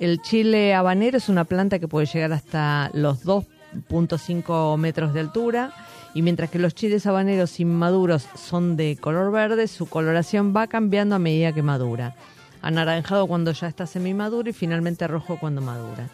El 0.00 0.20
chile 0.20 0.74
habanero 0.74 1.18
es 1.18 1.28
una 1.28 1.44
planta 1.44 1.78
que 1.78 1.88
puede 1.88 2.06
llegar 2.06 2.32
hasta 2.32 2.90
los 2.92 3.24
2.5 3.24 4.76
metros 4.76 5.14
de 5.14 5.20
altura 5.20 5.72
y 6.14 6.22
mientras 6.22 6.50
que 6.50 6.58
los 6.58 6.74
chiles 6.74 7.06
habaneros 7.06 7.60
inmaduros 7.60 8.26
son 8.34 8.76
de 8.76 8.96
color 9.00 9.32
verde, 9.32 9.68
su 9.68 9.86
coloración 9.86 10.54
va 10.54 10.66
cambiando 10.66 11.14
a 11.14 11.18
medida 11.18 11.52
que 11.52 11.62
madura. 11.62 12.16
Anaranjado 12.60 13.26
cuando 13.26 13.52
ya 13.52 13.68
está 13.68 13.86
semimaduro 13.86 14.48
y 14.48 14.52
finalmente 14.52 15.06
rojo 15.06 15.38
cuando 15.38 15.60
madura. 15.60 16.08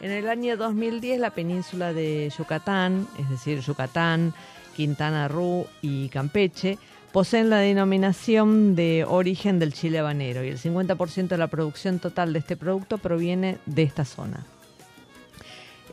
En 0.00 0.10
el 0.10 0.28
año 0.28 0.56
2010 0.56 1.20
la 1.20 1.30
península 1.30 1.92
de 1.92 2.32
Yucatán, 2.36 3.06
es 3.18 3.30
decir, 3.30 3.60
Yucatán, 3.60 4.34
Quintana 4.76 5.26
Roo 5.26 5.66
y 5.80 6.08
Campeche, 6.10 6.78
poseen 7.16 7.48
la 7.48 7.60
denominación 7.60 8.76
de 8.76 9.06
origen 9.08 9.58
del 9.58 9.72
chile 9.72 10.00
habanero 10.00 10.44
y 10.44 10.48
el 10.48 10.58
50% 10.58 11.28
de 11.28 11.38
la 11.38 11.46
producción 11.46 11.98
total 11.98 12.34
de 12.34 12.40
este 12.40 12.58
producto 12.58 12.98
proviene 12.98 13.56
de 13.64 13.84
esta 13.84 14.04
zona. 14.04 14.44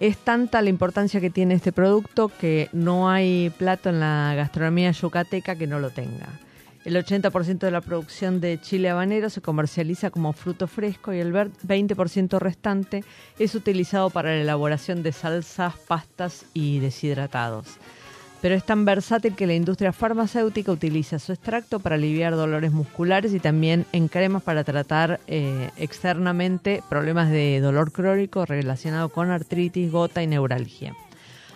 Es 0.02 0.18
tanta 0.18 0.62
la 0.62 0.70
importancia 0.70 1.22
que 1.22 1.30
tiene 1.30 1.54
este 1.54 1.72
producto 1.72 2.28
que 2.28 2.68
no 2.74 3.10
hay 3.10 3.54
plato 3.58 3.88
en 3.88 4.02
la 4.02 4.34
gastronomía 4.36 4.92
yucateca 4.92 5.56
que 5.56 5.66
no 5.66 5.80
lo 5.80 5.92
tenga. 5.92 6.28
El 6.84 6.98
80% 6.98 7.60
de 7.60 7.72
la 7.72 7.80
producción 7.80 8.42
de 8.42 8.60
chile 8.60 8.90
habanero 8.90 9.30
se 9.30 9.40
comercializa 9.40 10.10
como 10.10 10.34
fruto 10.34 10.68
fresco 10.68 11.14
y 11.14 11.20
el 11.20 11.32
20% 11.34 12.38
restante 12.38 13.06
es 13.40 13.56
utilizado 13.56 14.10
para 14.10 14.32
la 14.32 14.42
elaboración 14.42 15.04
de 15.04 15.14
salsas, 15.14 15.76
pastas 15.88 16.48
y 16.54 16.80
deshidratados 16.80 17.80
pero 18.44 18.56
es 18.56 18.66
tan 18.66 18.84
versátil 18.84 19.36
que 19.36 19.48
la 19.48 19.54
industria 19.54 19.94
farmacéutica 19.94 20.70
utiliza 20.70 21.18
su 21.18 21.32
extracto 21.32 21.80
para 21.80 21.96
aliviar 21.96 22.36
dolores 22.36 22.74
musculares 22.74 23.34
y 23.34 23.40
también 23.40 23.86
en 23.94 24.10
cremas 24.10 24.44
para 24.44 24.66
tratar 24.66 25.22
eh, 25.28 25.70
externamente 25.78 26.84
problemas 26.90 27.30
de 27.30 27.62
dolor 27.62 27.94
crónico 27.94 28.46
relacionado 28.46 29.08
con 29.08 29.32
artritis, 29.32 29.90
gota 29.90 30.22
y 30.22 30.28
neuralgia. 30.28 30.94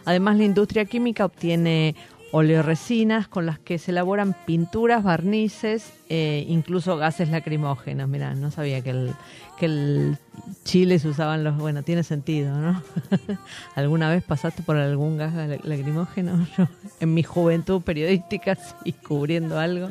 Además, 0.05 0.37
la 0.37 0.45
industria 0.45 0.85
química 0.85 1.25
obtiene 1.25 1.93
oleoresinas 2.31 3.27
con 3.27 3.45
las 3.45 3.59
que 3.59 3.77
se 3.77 3.91
elaboran 3.91 4.35
pinturas, 4.45 5.03
barnices, 5.03 5.93
eh, 6.09 6.45
incluso 6.47 6.97
gases 6.97 7.29
lacrimógenos. 7.29 8.07
Mirá, 8.07 8.35
no 8.35 8.51
sabía 8.51 8.81
que 8.81 8.89
el, 8.89 9.13
que 9.57 9.65
el 9.65 10.17
chile 10.63 10.99
se 10.99 11.07
usaban 11.07 11.43
los... 11.43 11.57
Bueno, 11.57 11.83
tiene 11.83 12.03
sentido, 12.03 12.55
¿no? 12.55 12.81
¿Alguna 13.75 14.09
vez 14.09 14.23
pasaste 14.23 14.63
por 14.63 14.77
algún 14.77 15.17
gas 15.17 15.33
lacrimógeno? 15.63 16.47
Yo, 16.57 16.67
en 16.99 17.13
mi 17.13 17.23
juventud 17.23 17.81
periodística, 17.81 18.57
y 18.83 18.93
cubriendo 18.93 19.59
algo. 19.59 19.87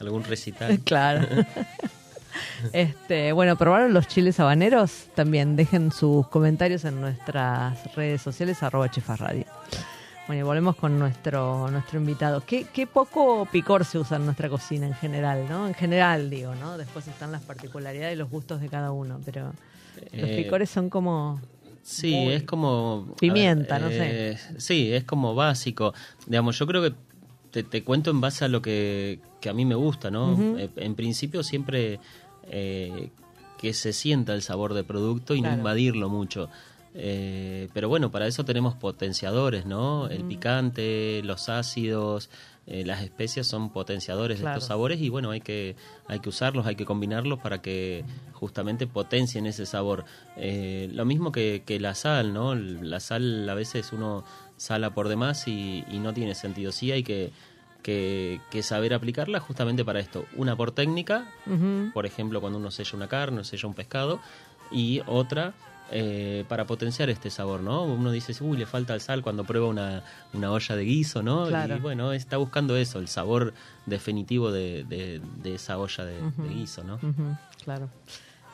¿Algún 0.00 0.24
recital? 0.24 0.78
Claro. 0.80 1.26
Este, 2.72 3.32
bueno, 3.32 3.56
¿probaron 3.56 3.92
los 3.92 4.06
chiles 4.06 4.38
habaneros? 4.38 5.06
También 5.14 5.56
dejen 5.56 5.90
sus 5.90 6.28
comentarios 6.28 6.84
en 6.84 7.00
nuestras 7.00 7.94
redes 7.94 8.22
sociales, 8.22 8.62
arroba 8.62 8.90
chefasradio. 8.90 9.46
Bueno, 10.30 10.42
y 10.42 10.44
volvemos 10.44 10.76
con 10.76 10.96
nuestro, 10.96 11.68
nuestro 11.72 11.98
invitado. 11.98 12.40
¿Qué, 12.46 12.64
qué 12.72 12.86
poco 12.86 13.48
picor 13.50 13.84
se 13.84 13.98
usa 13.98 14.16
en 14.16 14.26
nuestra 14.26 14.48
cocina 14.48 14.86
en 14.86 14.94
general, 14.94 15.44
¿no? 15.48 15.66
En 15.66 15.74
general, 15.74 16.30
digo, 16.30 16.54
¿no? 16.54 16.78
Después 16.78 17.08
están 17.08 17.32
las 17.32 17.42
particularidades 17.42 18.14
y 18.14 18.16
los 18.16 18.30
gustos 18.30 18.60
de 18.60 18.68
cada 18.68 18.92
uno, 18.92 19.20
pero 19.24 19.46
los 20.12 20.30
Eh, 20.30 20.34
picores 20.36 20.70
son 20.70 20.88
como... 20.88 21.40
Sí, 21.82 22.14
Muy- 22.14 22.34
es 22.34 22.44
como... 22.44 23.12
Pimienta, 23.18 23.80
no 23.80 23.88
sé. 23.90 24.30
eh, 24.30 24.38
Sí, 24.58 24.92
es 24.92 25.02
como 25.02 25.34
básico. 25.34 25.94
Digamos, 26.28 26.56
yo 26.56 26.64
creo 26.68 26.82
que 26.82 26.92
te, 27.50 27.64
te 27.64 27.82
cuento 27.82 28.12
en 28.12 28.20
base 28.20 28.44
a 28.44 28.48
lo 28.48 28.62
que, 28.62 29.18
que 29.40 29.48
a 29.48 29.52
mí 29.52 29.64
me 29.64 29.74
gusta, 29.74 30.12
¿no? 30.12 30.38
Eh, 30.56 30.70
en 30.76 30.94
principio 30.94 31.42
siempre 31.42 31.98
eh, 32.44 33.10
que 33.58 33.74
se 33.74 33.92
sienta 33.92 34.32
el 34.34 34.42
sabor 34.42 34.74
de 34.74 34.84
producto 34.84 35.34
y 35.34 35.40
Claro. 35.40 35.56
no 35.56 35.58
invadirlo 35.62 36.08
mucho. 36.08 36.48
Eh, 36.94 37.68
pero 37.72 37.88
bueno, 37.88 38.10
para 38.10 38.26
eso 38.26 38.44
tenemos 38.44 38.74
potenciadores, 38.74 39.64
¿no? 39.64 40.08
El 40.08 40.24
picante, 40.24 41.22
los 41.24 41.48
ácidos, 41.48 42.30
eh, 42.66 42.84
las 42.84 43.02
especias 43.02 43.46
son 43.46 43.70
potenciadores 43.72 44.38
Claro. 44.40 44.54
de 44.54 44.58
estos 44.58 44.68
sabores 44.68 45.00
y 45.00 45.08
bueno, 45.08 45.30
hay 45.30 45.40
que, 45.40 45.76
hay 46.08 46.18
que 46.18 46.28
usarlos, 46.28 46.66
hay 46.66 46.74
que 46.74 46.84
combinarlos 46.84 47.38
para 47.38 47.62
que 47.62 48.04
justamente 48.32 48.86
potencien 48.88 49.46
ese 49.46 49.66
sabor. 49.66 50.04
Eh, 50.36 50.88
lo 50.92 51.04
mismo 51.04 51.30
que, 51.30 51.62
que 51.64 51.78
la 51.78 51.94
sal, 51.94 52.32
¿no? 52.34 52.54
La 52.56 52.98
sal 53.00 53.48
a 53.48 53.54
veces 53.54 53.92
uno 53.92 54.24
sala 54.56 54.92
por 54.92 55.08
demás 55.08 55.46
y, 55.46 55.84
y 55.90 55.98
no 56.00 56.12
tiene 56.12 56.34
sentido. 56.34 56.72
Sí 56.72 56.90
hay 56.92 57.02
que, 57.04 57.30
que, 57.82 58.40
que 58.50 58.62
saber 58.64 58.94
aplicarla 58.94 59.38
justamente 59.40 59.84
para 59.84 60.00
esto. 60.00 60.24
Una 60.36 60.56
por 60.56 60.72
técnica, 60.72 61.32
por 61.94 62.04
ejemplo, 62.04 62.40
cuando 62.40 62.58
uno 62.58 62.70
sella 62.72 62.90
una 62.94 63.08
carne 63.08 63.40
o 63.40 63.44
sella 63.44 63.68
un 63.68 63.74
pescado, 63.74 64.20
y 64.72 65.00
otra 65.06 65.54
eh, 65.90 66.44
para 66.48 66.66
potenciar 66.66 67.10
este 67.10 67.30
sabor, 67.30 67.60
¿no? 67.60 67.84
Uno 67.84 68.10
dice, 68.12 68.32
uy, 68.42 68.56
le 68.56 68.66
falta 68.66 68.94
el 68.94 69.00
sal 69.00 69.22
cuando 69.22 69.44
prueba 69.44 69.66
una, 69.68 70.02
una 70.32 70.52
olla 70.52 70.76
de 70.76 70.84
guiso, 70.84 71.22
¿no? 71.22 71.46
Claro. 71.48 71.76
Y 71.76 71.80
bueno, 71.80 72.12
está 72.12 72.36
buscando 72.36 72.76
eso, 72.76 72.98
el 72.98 73.08
sabor 73.08 73.52
definitivo 73.86 74.52
de, 74.52 74.84
de- 74.84 75.20
de 75.42 75.54
esa 75.54 75.78
olla 75.78 76.04
de, 76.04 76.20
guiso, 76.48 76.84
¿no? 76.84 76.94
Ujú, 76.96 77.36
claro. 77.64 77.88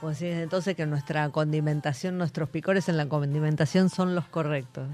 Vos 0.03 0.19
decís 0.19 0.37
entonces 0.37 0.77
que 0.77 0.85
nuestra 0.87 1.29
condimentación, 1.31 2.19
nuestros 2.19 2.49
picores 2.51 2.89
en 2.89 2.97
la 2.97 3.07
condimentación 3.09 3.89
son 3.91 4.15
los 4.15 4.27
correctos. 4.29 4.89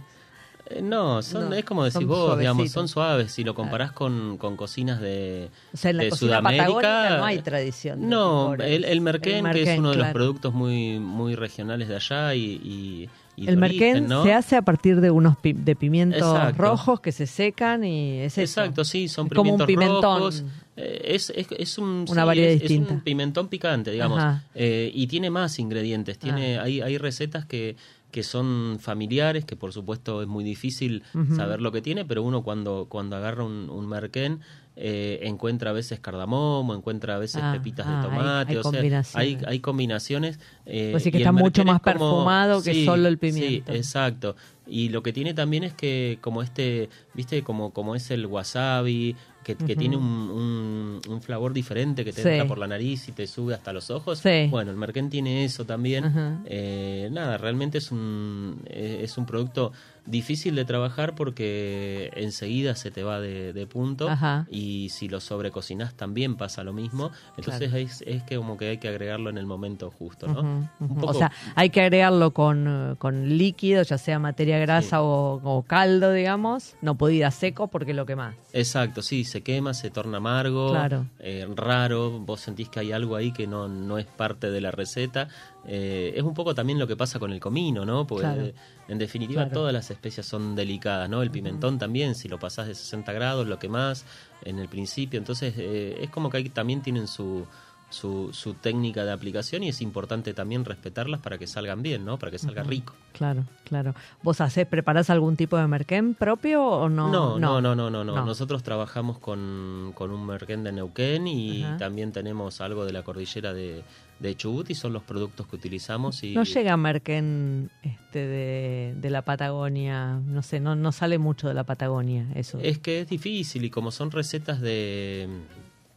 Eh, 0.67 0.81
No, 0.83 1.23
son, 1.23 1.51
No, 1.51 1.55
es 1.57 1.65
como 1.65 1.85
decís 1.85 2.07
vos, 2.07 2.39
digamos, 2.39 2.71
son 2.71 2.89
suaves. 2.89 3.33
Si 3.33 3.45
lo 3.45 3.55
comparás 3.55 3.93
con, 3.93 4.37
con 4.39 4.57
cocinas 4.57 5.01
de, 5.01 5.49
O 5.73 5.77
sea, 5.77 5.91
en 5.91 5.97
la 5.99 6.03
de 6.05 6.11
cocina 6.11 6.39
Sudamérica. 6.39 7.17
no 7.19 7.25
hay 7.25 7.39
tradición. 7.41 8.09
No, 8.09 8.55
el, 8.55 8.85
el 8.85 9.01
merquén, 9.01 9.45
que 9.51 9.63
es 9.63 9.79
uno 9.79 9.91
de 9.91 9.97
los 9.97 10.09
productos 10.09 10.55
muy, 10.55 10.99
muy 10.99 11.35
regionales 11.35 11.89
de 11.89 11.97
allá 11.97 12.35
y, 12.35 12.41
y, 12.65 13.09
y 13.37 13.47
de 13.47 13.53
El 13.53 13.63
origen, 13.63 13.93
merquén 13.95 14.09
¿no? 14.09 14.23
se 14.25 14.33
hace 14.33 14.57
a 14.57 14.63
partir 14.63 15.01
de 15.01 15.11
unos 15.11 15.37
pi- 15.37 15.53
de 15.55 15.75
pimientos 15.75 16.21
Exacto. 16.37 16.63
rojos 16.63 17.01
que 17.01 17.13
se 17.13 17.27
secan 17.27 17.83
y 17.85 18.21
es 18.21 18.39
eso. 18.39 18.61
Exacto, 18.61 18.85
sí, 18.85 19.09
son 19.09 19.27
Es 19.27 19.33
como 19.33 19.55
un 19.55 19.67
pimientos 19.67 19.97
pimentón. 20.01 20.19
rojos. 20.19 20.45
Eh, 20.77 21.03
es, 21.15 21.31
es, 21.37 21.49
es 21.59 21.77
un, 21.79 22.07
Una 22.09 22.23
sí, 22.23 22.27
variedad 22.27 22.51
es- 22.51 22.61
distinta. 22.61 22.95
un 22.95 23.01
pimentón 23.01 23.49
picante, 23.49 23.91
digamos. 23.91 24.23
Eh, 24.55 24.91
y 24.95 25.07
tiene 25.07 25.29
más 25.31 25.59
ingredientes. 25.59 26.19
Tiene, 26.19 26.59
hay, 26.59 26.81
hay 26.81 26.97
recetas 26.99 27.45
que, 27.45 27.77
que 28.13 28.23
son 28.23 28.77
familiares, 28.79 29.45
que 29.45 29.57
por 29.57 29.73
supuesto 29.73 30.23
es 30.23 30.29
muy 30.29 30.45
difícil 30.45 31.03
saber 31.35 31.61
lo 31.61 31.73
que 31.73 31.83
tiene, 31.83 32.05
pero 32.05 32.23
uno 32.23 32.43
cuando, 32.45 32.87
cuando 32.89 33.17
agarra 33.17 33.43
un, 33.43 33.69
un 33.71 33.89
merquén 33.89 34.41
eh, 34.77 35.21
encuentra 35.25 35.71
a 35.71 35.73
veces 35.73 35.99
cardamomo, 36.01 36.75
encuentra 36.75 37.17
a 37.17 37.19
veces 37.19 37.43
Ah, 37.45 37.53
pepitas 37.53 37.87
ah, 37.87 37.91
de 37.91 37.97
hay- 37.97 38.03
tomate, 38.03 38.51
hay 38.53 38.57
o 38.57 38.63
sea, 38.63 38.71
hay, 38.71 38.73
combinaciones. 38.79 39.45
hay 39.49 39.61
combinaciones. 39.61 40.39
eh, 40.67 40.89
Pues 40.93 41.03
sí 41.03 41.11
que 41.11 41.19
está 41.19 41.33
mucho 41.33 41.65
más 41.65 41.81
como- 41.81 41.93
perfumado 41.99 42.63
que 42.63 42.73
sí, 42.75 42.85
solo 42.87 43.09
el 43.09 43.15
sí, 43.15 43.19
pimiento. 43.19 43.73
exacto. 43.73 44.37
Y 44.67 44.89
lo 44.91 45.03
que 45.03 45.13
tiene 45.13 45.35
también 45.35 45.65
es 45.65 45.75
que 45.75 46.19
como 46.21 46.43
este, 46.43 46.89
viste, 47.15 47.43
como, 47.43 47.73
como 47.73 47.95
es 47.97 48.11
el 48.11 48.25
wasabi, 48.27 49.17
que, 49.43 49.55
tiene 49.55 49.97
un, 49.97 50.05
un, 50.05 51.01
un 51.09 51.23
flavor 51.23 51.53
diferente 51.53 52.05
que 52.05 52.13
te 52.13 52.23
Sí. 52.23 52.29
entra 52.29 52.47
por 52.47 52.59
la 52.59 52.67
nariz 52.67 53.09
y 53.09 53.13
te 53.13 53.27
sube 53.27 53.55
hasta 53.55 53.73
los 53.73 53.91
ojos. 53.91 54.19
Sí. 54.21 54.47
Bueno, 54.51 54.71
el 54.71 54.77
merquén 54.77 55.11
tiene 55.11 55.45
eso 55.45 55.65
también. 55.65 56.41
Eh, 56.47 57.09
nada, 57.13 57.39
realmente 57.39 57.79
es 57.79 57.91
un, 57.93 58.61
eh, 58.67 59.01
es 59.03 59.17
un 59.19 59.27
producto 59.27 59.73
difícil 60.07 60.55
de 60.57 60.65
trabajar 60.65 61.15
porque 61.15 62.11
enseguida 62.17 62.75
se 62.75 62.91
te 62.91 63.03
va 63.03 63.21
de, 63.21 63.53
de 63.53 63.67
punto 63.67 64.09
Ajá. 64.09 64.47
y 64.51 64.89
si 64.91 65.09
lo 65.09 65.21
sobrecocinas 65.21 65.95
también 65.95 66.37
pasa 66.37 66.65
lo 66.65 66.73
mismo. 66.73 67.11
Entonces 67.37 67.71
Claro. 67.71 67.77
es, 67.87 68.03
es 68.07 68.23
que 68.25 68.37
como 68.37 68.57
que 68.57 68.69
hay 68.71 68.79
que 68.79 68.89
agregarlo 68.89 69.31
en 69.31 69.39
el 69.39 69.47
momento 69.47 69.91
justo, 69.91 70.27
¿no? 70.27 70.69
Un 70.81 70.95
poco- 70.97 71.07
O 71.13 71.15
sea, 71.15 71.31
hay 71.55 71.71
que 71.71 71.81
agregarlo 71.83 72.33
con, 72.33 72.67
eh, 72.93 72.95
con 72.99 73.29
líquido, 73.39 73.83
ya 73.83 73.99
sea 73.99 74.19
materia 74.19 74.59
grasa 74.59 74.97
Sí. 74.97 74.97
o, 74.99 75.41
o 75.45 75.63
caldo, 75.63 76.13
digamos. 76.13 76.75
No 76.83 76.97
puede 76.97 77.15
ir 77.15 77.25
a 77.25 77.31
seco 77.31 77.69
porque 77.69 77.95
lo 77.95 78.05
quemás. 78.07 78.35
Exacto, 78.53 79.03
sí, 79.03 79.25
se 79.25 79.43
quema, 79.43 79.73
se 79.75 79.91
torna 79.91 80.19
amargo, 80.19 80.71
Claro. 80.71 81.07
eh, 81.21 81.47
raro, 81.55 82.19
vos 82.21 82.41
sentís 82.41 82.69
que 82.69 82.81
hay 82.81 82.93
algo 82.93 83.17
ahí 83.17 83.33
que 83.33 83.47
no, 83.47 83.69
no 83.69 83.99
es 83.99 84.07
parte 84.07 84.51
de 84.51 84.61
la 84.61 84.71
receta. 84.71 85.29
Eh, 85.65 86.13
es 86.17 86.23
un 86.25 86.35
poco 86.35 86.55
también 86.55 86.79
lo 86.79 86.87
que 86.89 86.97
pasa 86.97 87.19
con 87.21 87.33
el 87.33 87.39
comino, 87.39 87.85
¿no? 87.85 88.05
Porque 88.07 88.23
Claro. 88.27 88.51
en 88.89 88.99
definitiva 88.99 89.43
Claro. 89.43 89.55
todas 89.61 89.73
las 89.73 89.91
especias 89.91 90.27
son 90.27 90.57
delicadas, 90.57 91.09
¿no? 91.09 91.23
El 91.23 91.31
pimentón 91.31 91.79
también, 91.79 92.15
si 92.17 92.29
lo 92.29 92.39
pasás 92.39 92.67
de 92.67 92.75
60 92.75 93.13
grados, 93.13 93.47
lo 93.47 93.59
quemás 93.59 94.05
en 94.45 94.59
el 94.59 94.69
principio. 94.69 95.19
Entonces 95.19 95.55
eh, 95.57 95.99
es 96.01 96.11
como 96.11 96.31
que 96.31 96.39
ahí 96.39 96.49
también 96.49 96.83
tienen 96.83 97.07
su, 97.07 97.47
su, 97.91 98.31
su 98.33 98.55
técnica 98.55 99.05
de 99.05 99.13
aplicación 99.13 99.63
y 99.63 99.69
es 99.69 99.81
importante 99.83 100.35
también 100.35 100.65
respetarlas 100.65 101.21
para 101.21 101.39
que 101.39 101.47
salgan 101.47 101.81
bien, 101.83 102.05
¿no? 102.05 102.19
Para 102.19 102.33
que 102.33 102.39
salga 102.39 102.63
rico. 102.65 102.95
Claro, 103.13 103.45
claro. 103.65 103.95
¿Vos 104.23 104.41
hacés, 104.41 104.67
preparás 104.67 105.11
algún 105.11 105.37
tipo 105.37 105.57
de 105.59 105.67
merquén 105.69 106.15
propio 106.15 106.65
o 106.65 106.89
no? 106.89 107.09
No, 107.13 107.39
no, 107.39 107.61
no, 107.61 107.75
no, 107.77 107.89
no, 107.91 108.03
no. 108.03 108.17
No. 108.17 108.25
Nosotros 108.27 108.63
trabajamos 108.65 109.19
con, 109.19 109.93
con 109.95 110.11
un 110.11 110.27
merquén 110.27 110.65
de 110.65 110.73
Neuquén 110.73 111.27
y 111.29 111.63
también 111.79 112.11
tenemos 112.11 112.61
algo 112.61 112.85
de 112.85 112.93
la 112.95 113.03
cordillera 113.03 113.53
de, 113.53 113.85
de 114.23 114.35
Chubut 114.37 114.71
y 114.71 114.75
son 114.75 114.93
los 114.93 115.03
productos 115.03 115.47
que 115.47 115.57
utilizamos. 115.57 116.23
Y 116.23 116.35
No 116.35 116.45
llega 116.45 116.77
merquén 116.77 117.71
este, 117.83 118.21
de, 118.27 118.95
de 118.97 119.11
la 119.11 119.23
Patagonia, 119.23 120.21
no 120.25 120.43
sé, 120.43 120.61
no, 120.61 120.77
no 120.77 120.93
sale 120.93 121.19
mucho 121.19 121.49
de 121.49 121.55
la 121.55 121.65
Patagonia 121.65 122.27
eso. 122.35 122.59
Es 122.63 122.79
que 122.79 123.01
es 123.01 123.09
difícil 123.09 123.65
y 123.65 123.71
como 123.71 123.91
son 123.91 124.11
recetas 124.11 124.61
de... 124.61 125.29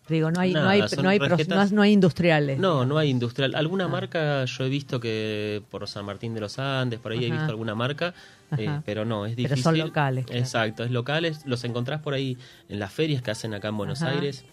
Digo, 0.08 0.30
no 0.30 0.40
hay, 0.40 0.54
no 0.54 0.68
hay, 0.70 0.82
no 1.02 1.10
hay, 1.10 1.18
pro- 1.18 1.30
recetas- 1.36 1.72
no, 1.72 1.78
no 1.78 1.82
hay 1.82 1.92
industriales. 1.92 2.60
No, 2.60 2.86
no 2.86 3.00
hay 3.00 3.10
industrial. 3.10 3.56
Alguna 3.56 3.86
Ah. 3.86 3.88
marca 3.88 4.46
yo 4.46 4.64
he 4.66 4.70
visto 4.70 5.00
que 5.00 5.64
por 5.72 5.88
San 5.88 6.06
Martín 6.06 6.36
de 6.36 6.42
los 6.42 6.60
Andes, 6.60 7.00
por 7.00 7.12
ahí 7.12 7.26
he 7.26 7.32
visto 7.32 7.46
alguna 7.48 7.74
marca, 7.74 8.14
eh, 8.56 8.82
pero 8.86 9.04
no, 9.04 9.26
es 9.26 9.36
Pero 9.36 9.48
difícil. 9.50 9.64
son 9.64 9.78
locales, 9.80 10.26
claro. 10.28 10.40
Exacto, 10.40 10.84
es 10.84 10.92
locales. 10.92 11.42
Los 11.48 11.64
encontrás 11.64 12.02
por 12.02 12.14
ahí 12.14 12.38
en 12.70 12.78
las 12.80 12.94
ferias 12.94 13.24
que 13.24 13.32
hacen 13.32 13.56
acá 13.56 13.70
en 13.70 13.78
Buenos 13.78 14.04
Ajá. 14.04 14.12
Aires. 14.12 14.46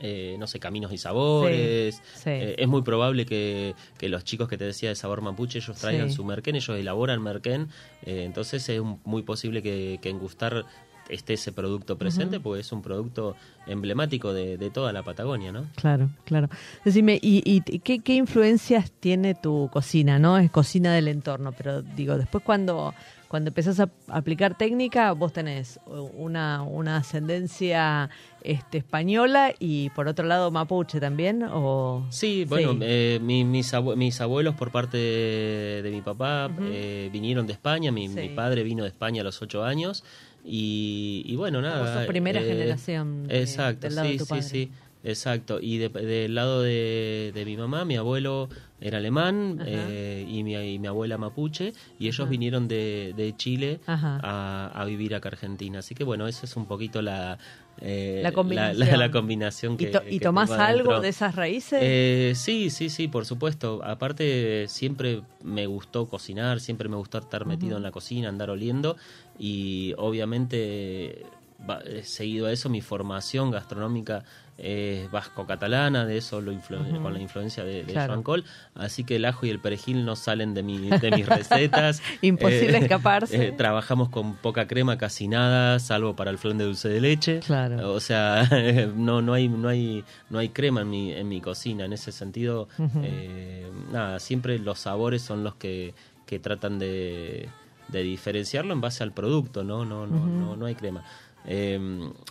Eh, 0.00 0.36
no 0.38 0.46
sé, 0.46 0.58
caminos 0.60 0.92
y 0.92 0.98
sabores. 0.98 1.96
Sí, 1.96 2.20
sí. 2.24 2.30
Eh, 2.30 2.54
es 2.58 2.68
muy 2.68 2.82
probable 2.82 3.26
que, 3.26 3.74
que 3.98 4.08
los 4.08 4.24
chicos 4.24 4.48
que 4.48 4.56
te 4.58 4.64
decía 4.64 4.88
de 4.90 4.94
sabor 4.94 5.20
mapuche, 5.22 5.58
ellos 5.58 5.76
traigan 5.78 6.08
Sí. 6.10 6.16
su 6.16 6.24
merquén, 6.24 6.56
ellos 6.56 6.78
elaboran 6.78 7.22
merquén. 7.22 7.68
eh, 8.02 8.24
entonces 8.24 8.68
es 8.68 8.80
muy 9.04 9.22
posible 9.22 9.62
que, 9.62 9.98
que 10.02 10.08
en 10.10 10.18
Gustar 10.18 10.64
esté 11.08 11.32
ese 11.34 11.52
producto 11.52 11.96
presente, 11.96 12.38
porque 12.38 12.60
es 12.60 12.70
un 12.70 12.82
producto 12.82 13.34
emblemático 13.66 14.34
de, 14.34 14.58
de 14.58 14.68
toda 14.70 14.92
la 14.92 15.02
Patagonia, 15.02 15.52
¿no? 15.52 15.64
Claro, 15.76 16.10
claro. 16.24 16.50
Decime, 16.84 17.18
¿y, 17.22 17.42
y 17.46 17.78
qué, 17.80 18.00
qué 18.00 18.14
influencias 18.14 18.90
tiene 18.92 19.34
tu 19.34 19.70
cocina? 19.72 20.18
¿No? 20.18 20.36
Es 20.36 20.50
cocina 20.50 20.92
del 20.94 21.08
entorno, 21.08 21.52
pero 21.52 21.80
digo, 21.80 22.18
después 22.18 22.44
cuando, 22.44 22.94
cuando 23.28 23.48
empezás 23.48 23.78
a 23.78 23.90
aplicar 24.08 24.56
técnica, 24.56 25.12
vos 25.12 25.32
tenés 25.34 25.78
una, 26.16 26.62
una 26.62 26.96
ascendencia 26.96 28.08
este, 28.42 28.78
española 28.78 29.52
y 29.58 29.90
por 29.90 30.08
otro 30.08 30.26
lado 30.26 30.50
mapuche 30.50 30.98
también, 30.98 31.42
o... 31.50 32.06
Sí, 32.10 32.44
bueno, 32.46 32.72
Sí. 32.72 32.78
eh, 32.82 33.18
mi- 33.22 33.44
mis, 33.44 33.72
abue- 33.74 33.96
mis 33.96 34.20
abuelos 34.22 34.54
por 34.54 34.70
parte 34.70 34.96
de, 34.96 35.82
de 35.82 35.90
mi 35.90 36.00
papá 36.00 36.50
eh, 36.62 37.10
vinieron 37.12 37.46
de 37.46 37.52
España, 37.52 37.92
mi, 37.92 38.08
Sí. 38.08 38.14
mi 38.14 38.28
padre 38.30 38.62
vino 38.62 38.82
de 38.84 38.88
España 38.88 39.20
a 39.20 39.24
los 39.24 39.40
ocho 39.42 39.62
años 39.62 40.04
y, 40.44 41.22
y 41.26 41.36
bueno, 41.36 41.60
nada. 41.60 42.06
Primera 42.06 42.40
eh, 42.40 42.44
generación 42.48 43.28
de- 43.28 43.40
exacto, 43.42 43.80
del 43.88 43.94
lado 43.96 44.08
de 44.08 44.18
sí, 44.18 44.24
sí, 44.24 44.42
sí, 44.42 44.70
exacto. 45.10 45.58
Y 45.60 45.78
de- 45.78 45.88
del 45.88 46.34
lado 46.34 46.62
de, 46.62 47.32
de 47.34 47.44
mi 47.44 47.56
mamá, 47.56 47.84
mi 47.84 47.96
abuelo 47.96 48.48
era 48.80 48.98
alemán 48.98 49.60
eh, 49.66 50.24
y, 50.28 50.44
mi, 50.44 50.54
y 50.54 50.78
mi 50.78 50.86
abuela 50.86 51.18
mapuche 51.18 51.72
y 51.98 52.06
ellos 52.06 52.20
Ajá. 52.20 52.30
vinieron 52.30 52.68
de, 52.68 53.12
de 53.16 53.34
Chile 53.36 53.80
a, 53.86 54.70
a 54.74 54.84
vivir 54.84 55.14
acá 55.14 55.28
a 55.28 55.32
Argentina. 55.32 55.80
Así 55.80 55.94
que 55.94 56.04
bueno, 56.04 56.28
eso 56.28 56.46
es 56.46 56.54
un 56.56 56.66
poquito 56.66 57.02
la... 57.02 57.38
eh, 57.80 58.20
La 58.22 58.32
combinación. 58.32 58.78
la- 58.88 58.96
la 59.06 59.10
combinación 59.10 59.72
¿Y, 59.74 59.76
que, 59.78 59.86
to- 59.88 60.02
y 60.08 60.18
que 60.18 60.24
tomás 60.24 60.50
algo 60.50 61.00
de 61.00 61.08
esas 61.08 61.34
raíces? 61.34 61.80
Eh, 61.82 62.32
sí, 62.36 62.70
sí, 62.70 62.88
sí, 62.88 63.08
por 63.08 63.24
supuesto. 63.26 63.80
Aparte, 63.84 64.66
siempre 64.68 65.22
me 65.42 65.66
gustó 65.66 66.08
cocinar, 66.08 66.60
siempre 66.60 66.88
me 66.88 66.96
gustó 66.96 67.18
estar 67.18 67.46
metido 67.46 67.76
en 67.78 67.82
la 67.82 67.90
cocina, 67.90 68.28
andar 68.28 68.50
oliendo 68.50 68.96
y 69.38 69.92
obviamente 69.96 71.24
va- 71.68 71.80
eh, 71.84 72.02
seguido 72.04 72.46
a 72.46 72.52
eso 72.52 72.68
mi 72.68 72.80
formación 72.80 73.50
gastronómica 73.50 74.24
es 74.58 75.08
vasco-catalana, 75.10 76.04
de 76.04 76.18
eso 76.18 76.40
lo 76.40 76.52
Ujú. 76.52 77.00
con 77.02 77.12
la 77.14 77.20
influencia 77.20 77.64
de, 77.64 77.84
de 77.84 77.92
Claro. 77.92 78.12
Joan 78.14 78.22
Col, 78.24 78.44
así 78.74 79.04
que 79.04 79.16
el 79.16 79.24
ajo 79.24 79.46
y 79.46 79.50
el 79.50 79.60
perejil 79.60 80.04
no 80.04 80.16
salen 80.16 80.52
de, 80.54 80.62
mi- 80.64 80.90
de 80.90 81.10
mis 81.12 81.26
recetas. 81.26 82.02
Imposible 82.22 82.78
escaparse. 82.78 83.36
eh, 83.48 83.52
trabajamos 83.52 84.08
con 84.08 84.34
poca 84.34 84.66
crema, 84.66 84.98
casi 84.98 85.28
nada, 85.28 85.78
salvo 85.78 86.16
para 86.16 86.30
el 86.32 86.38
flan 86.38 86.58
de 86.58 86.64
dulce 86.64 86.88
de 86.88 87.00
leche. 87.00 87.40
Claro. 87.40 87.92
O 87.92 88.00
sea, 88.00 88.48
no, 88.96 89.22
no 89.22 89.32
hay, 89.34 89.48
no 89.48 89.68
hay, 89.68 90.04
no 90.30 90.38
hay 90.40 90.48
crema 90.48 90.80
en 90.82 90.90
mi, 90.90 91.12
en 91.12 91.28
mi 91.28 91.40
cocina. 91.40 91.84
En 91.84 91.92
ese 91.92 92.10
sentido, 92.12 92.68
eh, 93.04 93.70
nada, 93.92 94.18
siempre 94.18 94.58
los 94.58 94.80
sabores 94.80 95.22
son 95.22 95.44
los 95.44 95.54
que, 95.54 95.94
que 96.26 96.38
tratan 96.40 96.78
de, 96.80 97.48
de 97.88 98.02
diferenciarlo 98.02 98.72
en 98.72 98.80
base 98.80 99.02
al 99.02 99.12
producto, 99.12 99.64
¿no? 99.64 99.84
No, 99.84 100.06
no, 100.06 100.26
no, 100.38 100.56
no 100.56 100.66
hay 100.66 100.74
crema. 100.74 101.04
Eh, 101.46 101.78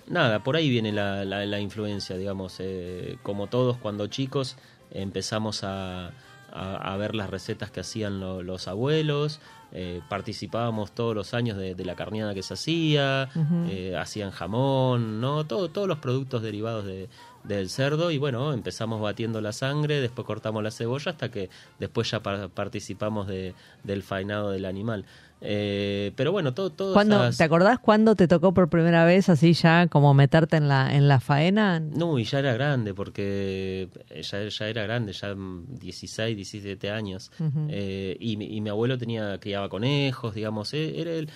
nada, 0.08 0.44
por 0.44 0.56
ahí 0.56 0.70
viene 0.70 0.92
la, 0.92 1.26
la, 1.26 1.46
la 1.46 1.60
influencia, 1.60 2.18
digamos. 2.18 2.58
eh, 2.60 3.18
como 3.24 3.48
todos 3.48 3.78
cuando 3.78 4.08
chicos 4.08 4.58
empezamos 4.92 5.64
a, 5.64 6.08
a- 6.52 6.94
a 6.94 6.98
ver 6.98 7.16
las 7.16 7.30
recetas 7.30 7.72
que 7.72 7.80
hacían 7.82 8.20
lo- 8.20 8.44
los 8.44 8.68
abuelos, 8.68 9.40
eh, 9.74 10.02
participábamos 10.10 10.92
todos 10.94 11.14
los 11.16 11.34
años 11.34 11.58
de, 11.58 11.76
de 11.76 11.86
la 11.86 11.96
carneada 11.96 12.34
que 12.34 12.42
se 12.44 12.54
hacía, 12.54 13.30
eh, 13.68 13.96
hacían 13.98 14.32
jamón, 14.32 15.20
¿no? 15.20 15.46
Todo, 15.46 15.70
todos 15.70 15.88
los 15.88 15.98
productos 16.00 16.42
derivados 16.42 16.86
de, 16.86 17.10
del 17.48 17.70
cerdo 17.70 18.12
y 18.12 18.18
bueno, 18.18 18.54
empezamos 18.54 19.02
batiendo 19.02 19.42
la 19.42 19.52
sangre, 19.54 20.02
después 20.02 20.26
cortamos 20.26 20.62
la 20.64 20.72
cebolla 20.72 21.12
hasta 21.12 21.30
que 21.32 21.50
después 21.80 22.10
ya 22.12 22.22
par- 22.22 22.50
participamos 22.50 23.28
de, 23.28 23.54
del 23.84 24.04
faenado 24.04 24.52
del 24.52 24.66
animal. 24.66 25.06
Eh, 25.40 26.14
pero 26.16 26.32
bueno, 26.32 26.56
todo, 26.56 26.72
todo 26.72 26.94
¿Cuándo, 26.94 27.16
esas- 27.18 27.38
¿Te 27.38 27.44
acordás 27.44 27.78
cuándo 27.78 28.16
te 28.16 28.28
tocó 28.28 28.56
por 28.56 28.70
primera 28.70 29.06
vez 29.06 29.30
así 29.30 29.54
ya 29.54 29.86
como 29.88 30.16
meterte 30.16 30.58
en 30.58 30.68
la, 30.68 30.96
en 30.96 31.08
la 31.08 31.20
faena? 31.20 31.80
No, 31.80 32.18
y 32.18 32.24
ya 32.24 32.40
era 32.40 32.54
grande, 32.54 32.96
porque 32.96 33.88
ya, 34.20 34.48
ya 34.48 34.68
era 34.68 34.84
grande, 34.84 35.14
ya 35.14 35.36
mm, 35.36 35.76
16, 35.80 36.36
17 36.36 36.90
años. 36.90 37.32
Eh, 37.70 38.18
y, 38.20 38.36
mi- 38.38 38.48
y 38.56 38.62
mi 38.62 38.70
abuelo 38.70 38.98
tenía 38.98 39.40
criaba 39.40 39.70
conejos, 39.70 40.34
digamos. 40.34 40.74
eh, 40.74 41.00
Era 41.00 41.12
el, 41.12 41.30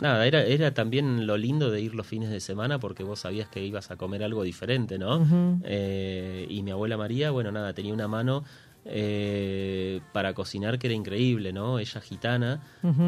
nada, 0.00 0.26
era, 0.26 0.42
era 0.42 0.72
también 0.74 1.26
lo 1.26 1.36
lindo 1.36 1.70
de 1.70 1.80
ir 1.80 1.94
los 1.94 2.06
fines 2.06 2.30
de 2.30 2.40
semana 2.40 2.78
porque 2.78 3.02
vos 3.02 3.20
sabías 3.20 3.48
que 3.48 3.64
ibas 3.64 3.90
a 3.90 3.96
comer 3.96 4.22
algo 4.24 4.42
diferente, 4.42 4.98
¿no? 4.98 5.60
Eh, 5.64 6.46
y 6.48 6.62
mi 6.62 6.70
abuela 6.70 6.96
María, 6.96 7.30
bueno, 7.30 7.52
nada, 7.52 7.72
tenía 7.72 7.92
una 7.92 8.08
mano 8.08 8.44
eh, 8.84 10.00
para 10.12 10.34
cocinar 10.34 10.78
que 10.78 10.88
era 10.88 10.94
increíble, 10.94 11.52
¿no? 11.52 11.78
Ella 11.78 12.00
gitana 12.00 12.60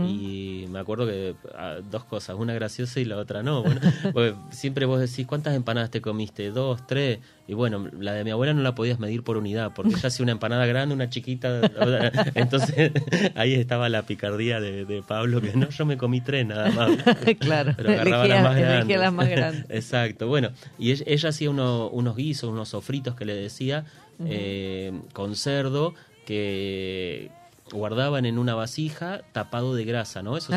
y 0.09 0.67
me 0.69 0.79
acuerdo 0.79 1.07
que 1.07 1.35
ah, 1.57 1.77
dos 1.91 2.05
cosas, 2.05 2.37
una 2.39 2.55
graciosa 2.55 3.01
y 3.01 3.05
la 3.05 3.17
otra 3.17 3.43
no. 3.43 3.63
Bueno, 3.63 3.81
pues, 4.13 4.35
siempre 4.51 4.87
vos 4.87 5.01
decís, 5.01 5.27
¿cuántas 5.27 5.55
empanadas 5.55 5.91
te 5.91 6.01
comiste? 6.01 6.51
Dos, 6.51 6.87
tres. 6.87 7.19
Y 7.47 7.53
bueno, 7.55 7.89
la 7.99 8.13
de 8.15 8.25
mi 8.25 8.31
abuela 8.31 8.55
no 8.55 8.63
la 8.63 8.75
podías 8.75 8.99
medir 8.99 9.23
por 9.23 9.37
unidad, 9.37 9.73
porque 9.75 9.91
ella 9.95 10.07
hacía 10.09 10.23
una 10.23 10.33
empanada 10.33 10.65
grande, 10.67 10.95
una 10.95 11.11
chiquita. 11.11 11.61
Entonces 12.35 12.93
ahí 13.35 13.55
estaba 13.55 13.89
la 13.89 14.03
picardía 14.03 14.61
de, 14.61 14.85
de 14.87 15.03
Pablo, 15.03 15.41
que 15.43 15.53
no, 15.55 15.69
yo 15.69 15.85
me 15.85 15.97
comí 15.99 16.21
tres 16.21 16.47
nada 16.47 16.71
más. 16.71 16.91
Claro, 17.39 17.75
Pero 17.77 17.91
agarraba 17.91 18.25
elegía- 18.25 18.35
las 18.35 18.43
más 18.45 18.57
elegía 18.57 18.75
grandes. 18.77 18.99
las 18.99 19.13
más 19.13 19.29
grandes. 19.29 19.65
Exacto, 19.69 20.27
bueno, 20.29 20.51
y 20.79 20.93
ella, 20.93 21.05
ella 21.07 21.29
hacía 21.29 21.51
uno- 21.51 21.89
unos 21.89 22.17
guisos, 22.17 22.49
unos 22.51 22.71
sofritos 22.71 23.15
que 23.15 23.25
le 23.27 23.35
decía, 23.35 23.85
eh, 24.21 24.93
con 25.13 25.37
cerdo, 25.37 25.95
que 26.27 27.31
guardaban 27.73 28.27
en 28.27 28.39
una 28.39 28.55
vasija 28.55 29.23
tapado 29.33 29.75
de 29.75 29.85
grasa, 29.85 30.23
¿no? 30.23 30.37
Eso 30.37 30.53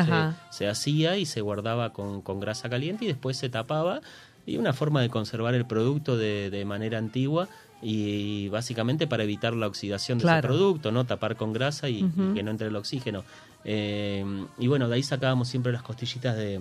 se, 0.50 0.68
hacía 0.68 1.16
y 1.16 1.26
se 1.26 1.40
guardaba 1.40 1.92
con, 1.92 2.22
con 2.22 2.40
grasa 2.40 2.68
caliente 2.68 3.04
y 3.04 3.08
después 3.08 3.36
se 3.36 3.48
tapaba. 3.48 4.00
Y 4.46 4.56
una 4.56 4.72
forma 4.72 5.02
de 5.02 5.10
conservar 5.10 5.54
el 5.54 5.66
producto 5.66 6.16
de, 6.16 6.48
de 6.50 6.64
manera 6.64 6.96
antigua 6.98 7.48
y, 7.82 8.48
básicamente 8.48 9.06
para 9.06 9.22
evitar 9.24 9.54
la 9.54 9.66
oxidación 9.66 10.18
de 10.18 10.22
Claro. 10.22 10.38
ese 10.38 10.46
producto, 10.48 10.90
¿no? 10.90 11.04
Tapar 11.04 11.36
con 11.36 11.52
grasa 11.52 11.88
y, 11.88 12.08
que 12.34 12.42
no 12.42 12.50
entre 12.50 12.68
el 12.68 12.76
oxígeno. 12.76 13.24
Eh, 13.64 14.24
y 14.58 14.66
bueno, 14.66 14.88
de 14.88 14.96
ahí 14.96 15.02
sacábamos 15.02 15.48
siempre 15.48 15.72
las 15.72 15.82
costillitas 15.82 16.36
de, 16.36 16.60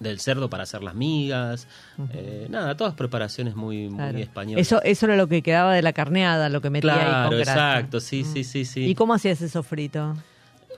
del 0.00 0.20
cerdo 0.20 0.48
para 0.48 0.62
hacer 0.62 0.82
las 0.82 0.94
migas. 0.94 1.66
Eh, 2.12 2.46
nada, 2.50 2.76
todas 2.76 2.94
preparaciones 2.94 3.56
muy, 3.56 3.88
muy 3.88 4.22
españolas. 4.22 4.66
Eso, 4.66 4.80
eso 4.82 5.06
era 5.06 5.16
lo 5.16 5.26
que 5.26 5.42
quedaba 5.42 5.74
de 5.74 5.82
la 5.82 5.92
carneada, 5.92 6.48
lo 6.48 6.60
que 6.60 6.70
metía 6.70 6.94
ahí 6.94 7.04
claro, 7.06 7.28
con 7.30 7.38
grasa. 7.38 7.52
exacto, 7.52 8.00
sí, 8.00 8.24
sí, 8.24 8.44
sí, 8.44 8.64
sí. 8.64 8.84
¿Y 8.84 8.94
cómo 8.94 9.14
hacías 9.14 9.38
ese 9.40 9.48
sofrito? 9.48 10.16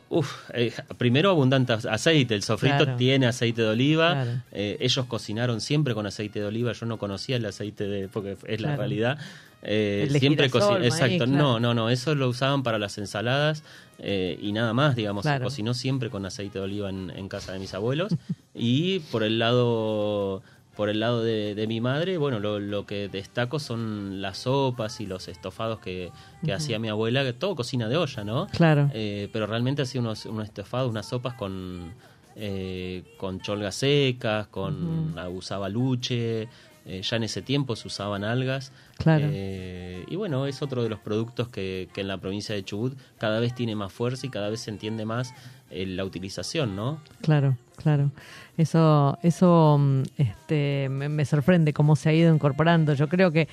Uf, 0.09 0.51
eh, 0.55 0.73
primero 0.99 1.31
abundante 1.31 1.73
aceite, 1.73 2.35
el 2.35 2.43
sofrito 2.43 2.79
Claro. 2.85 2.97
tiene 2.97 3.27
aceite 3.29 3.63
de 3.63 3.69
oliva, 3.69 4.13
Claro. 4.13 4.31
eh, 4.51 4.77
ellos 4.81 5.07
cocinaron 5.07 5.61
siempre 5.61 5.95
con 5.95 6.05
aceite 6.07 6.41
de 6.41 6.47
oliva, 6.47 6.73
yo 6.73 6.85
no 6.87 6.99
conocía 6.99 7.37
el 7.37 7.47
aceite 7.47 7.85
de, 7.85 8.09
porque 8.09 8.37
es 8.47 8.61
la 8.61 8.75
realidad. 8.75 9.19
Eh, 9.63 10.05
El 10.07 10.13
de 10.15 10.19
siempre 10.21 10.49
girasol, 10.49 10.79
coci- 10.83 10.89
maíz, 10.89 10.93
exacto, 10.95 11.25
claro. 11.27 11.39
no, 11.39 11.61
no, 11.61 11.75
no, 11.75 11.91
eso 11.91 12.15
lo 12.15 12.29
usaban 12.29 12.63
para 12.63 12.79
las 12.79 12.97
ensaladas 12.99 13.63
eh, 13.99 14.39
y 14.41 14.53
nada 14.53 14.73
más, 14.73 14.97
digamos, 14.97 15.25
se 15.25 15.29
cocinó 15.45 15.75
siempre 15.75 16.09
con 16.09 16.25
aceite 16.25 16.59
de 16.59 16.65
oliva 16.65 16.89
en, 16.89 17.11
en 17.11 17.29
casa 17.29 17.53
de 17.53 17.59
mis 17.59 17.75
abuelos 17.75 18.17
y 18.55 19.01
por 19.01 19.23
el 19.23 19.39
lado 19.39 20.43
por 20.77 20.89
el 20.89 21.01
lado 21.01 21.23
de, 21.23 21.55
de 21.55 21.67
mi 21.67 21.83
madre, 21.83 22.17
bueno, 22.17 22.39
lo, 22.41 22.59
lo 22.59 22.87
que 22.87 23.09
destaco 23.11 23.59
son 23.59 24.23
las 24.23 24.39
sopas 24.39 24.99
y 25.01 25.07
los 25.07 25.29
estofados 25.29 25.79
que, 25.81 26.11
que 26.43 26.55
hacía 26.55 26.79
mi 26.79 26.89
abuela, 26.89 27.23
que 27.23 27.35
todo 27.35 27.55
cocina 27.55 27.87
de 27.89 27.99
olla, 27.99 28.25
¿no? 28.25 28.47
Claro. 28.47 28.89
Eh, 28.95 29.29
pero 29.31 29.47
realmente 29.47 29.83
hacía 29.83 30.01
unos, 30.01 30.25
unos 30.25 30.47
estofados, 30.47 30.89
unas 30.91 31.05
sopas 31.07 31.35
con, 31.35 31.93
eh, 32.35 33.03
con 33.19 33.41
cholgas 33.43 33.75
secas, 33.75 34.47
con 34.47 35.15
usaba 35.35 35.69
luche, 35.69 36.49
eh, 36.87 37.03
ya 37.03 37.17
en 37.17 37.25
ese 37.25 37.43
tiempo 37.43 37.77
se 37.77 37.89
usaban 37.89 38.25
algas. 38.25 38.73
Claro. 39.01 39.29
Eh, 39.33 40.05
y 40.09 40.17
bueno, 40.17 40.47
es 40.47 40.61
otro 40.61 40.83
de 40.83 40.91
los 40.91 40.99
productos 40.99 41.49
que, 41.49 41.89
que 41.93 42.03
en 42.03 42.09
la 42.09 42.19
provincia 42.19 42.55
de 42.55 42.63
Chubut 42.63 42.99
cada 43.19 43.41
vez 43.41 43.55
tiene 43.55 43.75
más 43.75 43.93
fuerza 43.93 44.27
y 44.27 44.29
cada 44.29 44.51
vez 44.51 44.61
se 44.61 44.71
entiende 44.71 45.07
más 45.07 45.33
eh, 45.71 45.87
la 45.87 46.05
utilización, 46.05 46.77
¿no? 46.77 47.01
Claro, 47.23 47.57
claro. 47.77 48.11
Eso, 48.59 49.19
eso 49.23 49.79
mm, 49.79 50.03
este, 50.19 50.89
me, 50.91 51.09
me 51.09 51.25
sorprende 51.25 51.73
cómo 51.73 51.97
se 51.97 52.11
ha 52.11 52.13
ido 52.13 52.35
incorporando. 52.35 52.93
Yo 52.93 53.09
creo 53.09 53.31
que 53.33 53.49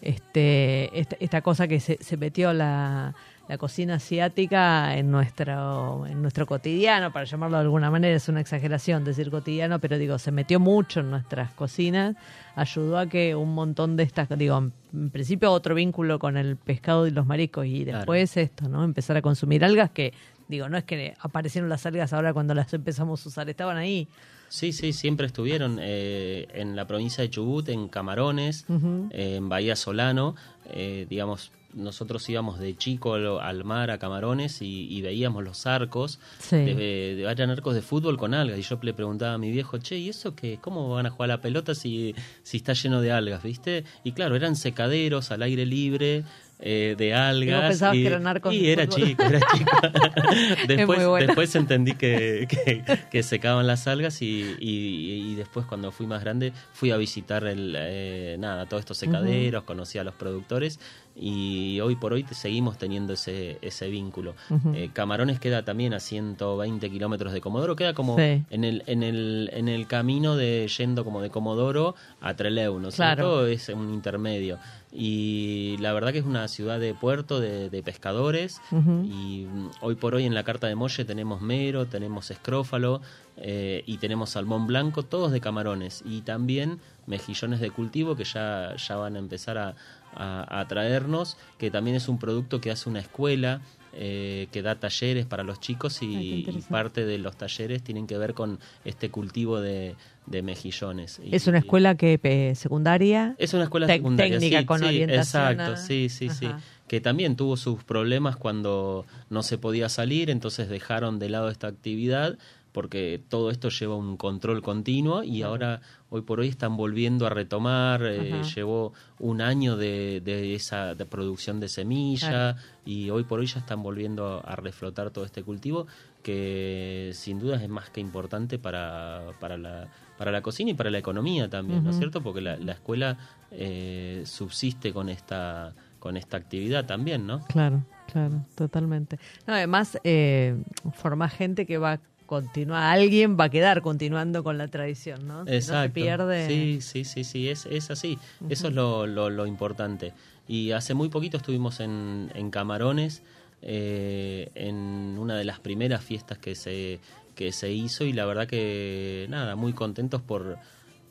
este, 0.00 0.98
esta, 0.98 1.16
esta 1.18 1.42
cosa 1.42 1.66
que 1.66 1.80
se, 1.80 1.98
se 2.00 2.16
metió 2.16 2.52
la, 2.52 3.14
la 3.48 3.58
cocina 3.58 3.94
asiática 3.94 4.96
en 4.96 5.10
nuestro, 5.10 6.06
en 6.06 6.22
nuestro 6.22 6.46
cotidiano, 6.46 7.12
para 7.12 7.24
llamarlo 7.24 7.56
de 7.58 7.62
alguna 7.64 7.90
manera, 7.90 8.16
es 8.16 8.28
una 8.28 8.40
exageración 8.40 9.04
decir 9.04 9.30
cotidiano, 9.30 9.78
pero 9.78 9.98
digo, 9.98 10.18
se 10.18 10.30
metió 10.32 10.60
mucho 10.60 11.00
en 11.00 11.10
nuestras 11.10 11.50
cocinas, 11.52 12.14
ayudó 12.54 12.98
a 12.98 13.06
que 13.06 13.34
un 13.34 13.52
montón 13.54 13.96
de 13.96 14.04
estas, 14.04 14.28
digo, 14.38 14.70
en 14.94 15.10
principio 15.10 15.50
otro 15.52 15.74
vínculo 15.74 16.18
con 16.18 16.36
el 16.36 16.56
pescado 16.56 17.06
y 17.06 17.10
los 17.10 17.26
mariscos 17.26 17.66
y 17.66 17.82
Claro. 17.84 17.98
después 17.98 18.36
esto, 18.36 18.68
¿no? 18.68 18.84
Empezar 18.84 19.16
a 19.16 19.22
consumir 19.22 19.64
algas 19.64 19.90
que, 19.90 20.12
digo, 20.48 20.68
no 20.68 20.78
es 20.78 20.84
que 20.84 21.14
aparecieron 21.20 21.68
las 21.68 21.84
algas 21.84 22.12
ahora 22.12 22.32
cuando 22.32 22.54
las 22.54 22.72
empezamos 22.72 23.24
a 23.26 23.28
usar, 23.28 23.50
estaban 23.50 23.76
ahí. 23.76 24.06
Sí, 24.48 24.72
sí, 24.72 24.92
siempre 24.92 25.26
estuvieron 25.26 25.78
eh, 25.80 26.46
en 26.52 26.76
la 26.76 26.86
provincia 26.86 27.22
de 27.22 27.30
Chubut, 27.30 27.68
en 27.70 27.88
Camarones, 27.88 28.66
eh, 29.10 29.36
en 29.36 29.48
Bahía 29.48 29.76
Solano, 29.76 30.34
eh, 30.70 31.06
digamos, 31.08 31.50
nosotros 31.74 32.28
íbamos 32.28 32.58
de 32.58 32.76
chico 32.76 33.14
al, 33.14 33.40
al 33.40 33.64
mar 33.64 33.90
a 33.90 33.98
Camarones 33.98 34.60
y, 34.62 34.86
y 34.90 35.00
veíamos 35.02 35.42
los 35.44 35.66
arcos, 35.66 36.18
Sí. 36.38 36.56
de, 36.56 36.74
de, 37.16 37.22
eran 37.30 37.50
arcos 37.50 37.74
de 37.74 37.82
fútbol 37.82 38.16
con 38.18 38.34
algas, 38.34 38.58
y 38.58 38.62
yo 38.62 38.78
le 38.82 38.92
preguntaba 38.94 39.34
a 39.34 39.38
mi 39.38 39.50
viejo, 39.50 39.78
che, 39.78 39.96
¿y 39.98 40.08
eso 40.08 40.34
qué? 40.34 40.58
¿Cómo 40.60 40.88
van 40.90 41.06
a 41.06 41.10
jugar 41.10 41.30
a 41.30 41.36
la 41.36 41.42
pelota 41.42 41.74
si, 41.74 42.14
si 42.42 42.58
está 42.58 42.72
lleno 42.74 43.00
de 43.00 43.12
algas, 43.12 43.42
viste? 43.42 43.84
Y 44.04 44.12
claro, 44.12 44.36
eran 44.36 44.56
secaderos 44.56 45.30
al 45.30 45.42
aire 45.42 45.64
libre, 45.66 46.24
eh, 46.64 46.94
de 46.96 47.12
algas. 47.12 47.68
pensabas 47.70 47.94
que 47.96 48.06
eran 48.06 48.26
arcos 48.26 48.54
y 48.54 48.70
era 48.70 48.86
chico, 48.86 49.22
era 49.24 49.40
chico. 49.52 49.70
después, 50.68 50.98
muy 50.98 51.06
bueno. 51.08 51.26
después 51.26 51.54
entendí 51.56 51.92
que, 51.94 52.46
que, 52.48 52.82
que 53.10 53.22
secaban 53.22 53.66
las 53.66 53.86
algas 53.88 54.22
y, 54.22 54.54
y- 54.60 55.32
y 55.32 55.34
después 55.34 55.66
cuando 55.66 55.90
fui 55.90 56.06
más 56.06 56.22
grande 56.22 56.52
fui 56.72 56.90
a 56.90 56.96
visitar 56.96 57.44
el, 57.44 57.74
eh, 57.78 58.36
nada, 58.38 58.66
todos 58.66 58.80
estos 58.80 58.96
secaderos, 58.98 59.64
conocí 59.64 59.98
a 59.98 60.04
los 60.04 60.14
productores 60.14 60.78
y 61.14 61.78
hoy 61.80 61.94
por 61.96 62.14
hoy 62.14 62.24
seguimos 62.30 62.78
teniendo 62.78 63.12
ese, 63.12 63.58
ese 63.60 63.88
vínculo. 63.90 64.34
Eh, 64.74 64.90
Camarones 64.94 65.38
queda 65.40 65.62
también 65.64 65.92
a 65.94 66.00
120 66.00 66.88
kilómetros 66.90 67.32
de 67.34 67.40
Comodoro, 67.42 67.76
queda 67.76 67.92
como 67.92 68.16
Sí. 68.16 68.42
en, 68.50 68.64
el, 68.64 68.82
en, 68.86 69.02
el, 69.02 69.50
en 69.52 69.68
el 69.68 69.86
camino 69.86 70.36
de 70.36 70.68
yendo 70.78 71.04
como 71.04 71.20
de 71.20 71.28
Comodoro 71.30 71.94
a 72.20 72.34
Trelew, 72.34 72.78
¿no 72.78 72.88
es 72.88 72.94
Claro. 72.94 73.44
cierto? 73.44 73.46
Es 73.46 73.68
un 73.68 73.92
intermedio. 73.92 74.58
Y 74.94 75.76
la 75.80 75.92
verdad 75.94 76.12
que 76.12 76.18
es 76.18 76.24
una 76.26 76.46
ciudad 76.48 76.78
de 76.78 76.92
puerto, 76.92 77.40
de, 77.40 77.70
de 77.70 77.82
pescadores, 77.82 78.60
y 79.06 79.46
mm, 79.50 79.70
hoy 79.80 79.94
por 79.94 80.14
hoy 80.14 80.24
en 80.24 80.34
la 80.34 80.44
carta 80.44 80.66
de 80.66 80.74
Molle 80.74 81.04
tenemos 81.06 81.40
mero, 81.40 81.86
tenemos 81.86 82.30
escrófalo 82.30 83.00
eh, 83.38 83.82
y 83.86 83.96
tenemos 83.96 84.30
salmón 84.30 84.66
blanco, 84.66 85.02
todos 85.02 85.32
de 85.32 85.40
camarones. 85.40 86.02
Y 86.04 86.20
también 86.20 86.78
mejillones 87.06 87.60
de 87.60 87.70
cultivo 87.70 88.16
que 88.16 88.24
ya, 88.24 88.76
ya 88.76 88.96
van 88.96 89.16
a 89.16 89.18
empezar 89.18 89.56
a, 89.56 89.74
a- 90.14 90.60
a 90.60 90.68
traernos, 90.68 91.38
que 91.58 91.70
también 91.70 91.96
es 91.96 92.08
un 92.08 92.18
producto 92.18 92.60
que 92.60 92.70
hace 92.70 92.88
una 92.90 93.00
escuela. 93.00 93.62
Eh, 93.94 94.48
que 94.52 94.62
da 94.62 94.76
talleres 94.76 95.26
para 95.26 95.42
los 95.44 95.60
chicos 95.60 96.02
y, 96.02 96.06
Ay, 96.16 96.28
y 96.28 96.38
interesante. 96.40 96.70
parte 96.72 97.04
de 97.06 97.18
los 97.18 97.36
talleres 97.36 97.82
tienen 97.82 98.06
que 98.06 98.16
ver 98.18 98.32
con 98.34 98.58
este 98.84 99.10
cultivo 99.10 99.60
de, 99.60 99.94
de 100.26 100.42
mejillones. 100.42 101.20
Y- 101.22 101.34
Es 101.34 101.46
una 101.46 101.58
escuela 101.58 101.94
que 101.96 102.18
eh, 102.22 102.54
secundaria. 102.54 103.34
es 103.38 103.52
una 103.54 103.64
escuela 103.64 103.86
secundaria. 103.86 104.38
técnica 104.38 104.60
sí, 104.60 104.64
con 104.66 104.78
sí, 104.80 104.84
orientación 104.86 105.42
Exacto, 105.52 105.72
a- 105.72 105.76
sí, 105.76 106.08
sí, 106.08 106.30
sí. 106.30 106.48
Que 106.88 107.00
también 107.00 107.36
tuvo 107.36 107.56
sus 107.56 107.82
problemas 107.84 108.36
cuando 108.36 109.06
no 109.30 109.42
se 109.42 109.56
podía 109.58 109.88
salir, 109.88 110.28
entonces 110.30 110.68
dejaron 110.68 111.18
de 111.18 111.30
lado 111.30 111.48
esta 111.48 111.66
actividad 111.66 112.36
porque 112.72 113.22
todo 113.28 113.50
esto 113.50 113.68
lleva 113.68 113.96
un 113.96 114.16
control 114.16 114.62
continuo 114.62 115.22
y 115.22 115.42
ahora 115.42 115.80
hoy 116.08 116.22
por 116.22 116.40
hoy 116.40 116.48
están 116.48 116.76
volviendo 116.76 117.26
a 117.26 117.30
retomar, 117.30 118.02
eh, 118.04 118.42
llevó 118.54 118.92
un 119.18 119.40
año 119.42 119.76
de, 119.76 120.20
de 120.24 120.54
esa 120.54 120.94
de 120.94 121.04
producción 121.06 121.60
de 121.60 121.68
semilla 121.68 122.28
Claro. 122.30 122.58
y 122.84 123.10
hoy 123.10 123.24
por 123.24 123.40
hoy 123.40 123.46
ya 123.46 123.60
están 123.60 123.82
volviendo 123.82 124.42
a 124.46 124.56
reflotar 124.56 125.10
todo 125.10 125.24
este 125.24 125.42
cultivo 125.42 125.86
que 126.22 127.10
sin 127.14 127.38
duda 127.38 127.62
es 127.62 127.68
más 127.68 127.90
que 127.90 128.00
importante 128.00 128.58
para, 128.58 129.22
para, 129.40 129.56
la, 129.58 129.88
para 130.16 130.30
la 130.32 130.40
cocina 130.40 130.70
y 130.70 130.74
para 130.74 130.90
la 130.90 130.98
economía 130.98 131.48
también, 131.50 131.84
¿no 131.84 131.90
es 131.90 131.96
cierto? 131.98 132.22
Porque 132.22 132.40
la, 132.40 132.56
la 132.56 132.72
escuela 132.72 133.18
eh, 133.50 134.22
subsiste 134.24 134.92
con 134.92 135.08
esta, 135.08 135.74
con 135.98 136.16
esta 136.16 136.36
actividad 136.36 136.86
también, 136.86 137.26
¿no? 137.26 137.40
Claro, 137.46 137.84
claro, 138.10 138.44
totalmente. 138.54 139.18
No, 139.46 139.54
además, 139.54 139.98
eh, 140.04 140.56
forma 140.94 141.28
gente 141.28 141.66
que 141.66 141.76
va 141.78 142.00
a 142.36 142.40
continuar, 142.40 142.82
alguien 142.82 143.36
va 143.38 143.44
a 143.44 143.48
quedar 143.50 143.82
continuando 143.82 144.42
con 144.42 144.58
la 144.58 144.68
tradición, 144.68 145.26
¿no? 145.26 145.44
Si 145.44 145.50
No 145.50 145.50
se 145.50 145.56
Exacto. 145.56 145.94
pierde. 145.94 146.46
Sí, 146.46 146.80
sí, 146.80 147.04
sí, 147.04 147.24
sí, 147.24 147.48
es, 147.48 147.66
es 147.66 147.90
así. 147.90 148.18
Eso 148.48 148.68
es 148.68 148.74
lo, 148.74 149.06
lo, 149.06 149.30
lo 149.30 149.46
importante. 149.46 150.12
Y 150.48 150.72
hace 150.72 150.94
muy 150.94 151.08
poquito 151.08 151.36
estuvimos 151.36 151.80
en, 151.80 152.30
en 152.34 152.50
Camarones, 152.50 153.22
eh, 153.62 154.50
en 154.54 155.16
una 155.18 155.36
de 155.36 155.44
las 155.44 155.60
primeras 155.60 156.02
fiestas 156.04 156.38
que 156.38 156.54
se, 156.54 157.00
que 157.34 157.52
se 157.52 157.72
hizo 157.72 158.04
y 158.04 158.12
la 158.12 158.24
verdad 158.26 158.46
que, 158.46 159.26
nada, 159.28 159.56
muy 159.56 159.72
contentos 159.72 160.20
por 160.20 160.58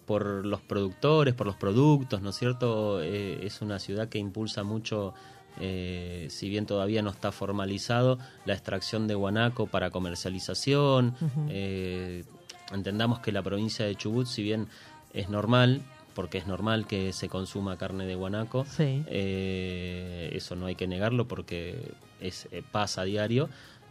por 0.06 0.46
los 0.46 0.60
productores, 0.60 1.34
por 1.34 1.48
los 1.48 1.56
productos, 1.56 2.22
¿no 2.22 2.32
es 2.32 2.36
cierto? 2.36 3.02
Eh, 3.02 3.46
es 3.46 3.62
una 3.62 3.80
ciudad 3.80 4.10
que 4.10 4.18
impulsa 4.18 4.64
mucho, 4.64 5.14
eh, 5.60 6.28
si 6.30 6.50
bien 6.50 6.66
todavía 6.66 7.02
no 7.02 7.10
está 7.12 7.32
formalizado, 7.32 8.18
la 8.46 8.54
extracción 8.54 9.08
de 9.08 9.16
guanaco 9.16 9.68
para 9.68 9.90
comercialización. 9.92 11.16
Eh, 11.50 12.24
entendamos 12.72 13.20
que 13.20 13.32
la 13.32 13.42
provincia 13.42 13.86
de 13.86 13.96
Chubut, 13.96 14.28
si 14.28 14.44
bien 14.44 14.68
es 15.14 15.30
normal, 15.30 15.82
porque 16.14 16.38
es 16.38 16.48
normal 16.48 16.88
que 16.88 17.14
se 17.14 17.30
consuma 17.30 17.78
carne 17.78 18.06
de 18.06 18.16
guanaco, 18.16 18.66
Sí. 18.66 19.04
eh, 19.08 20.30
eso 20.34 20.56
no 20.56 20.66
hay 20.66 20.76
que 20.76 20.88
negarlo 20.88 21.28
porque 21.28 21.92
es, 22.20 22.48
pasa 22.72 23.02
a 23.02 23.06
diario 23.06 23.50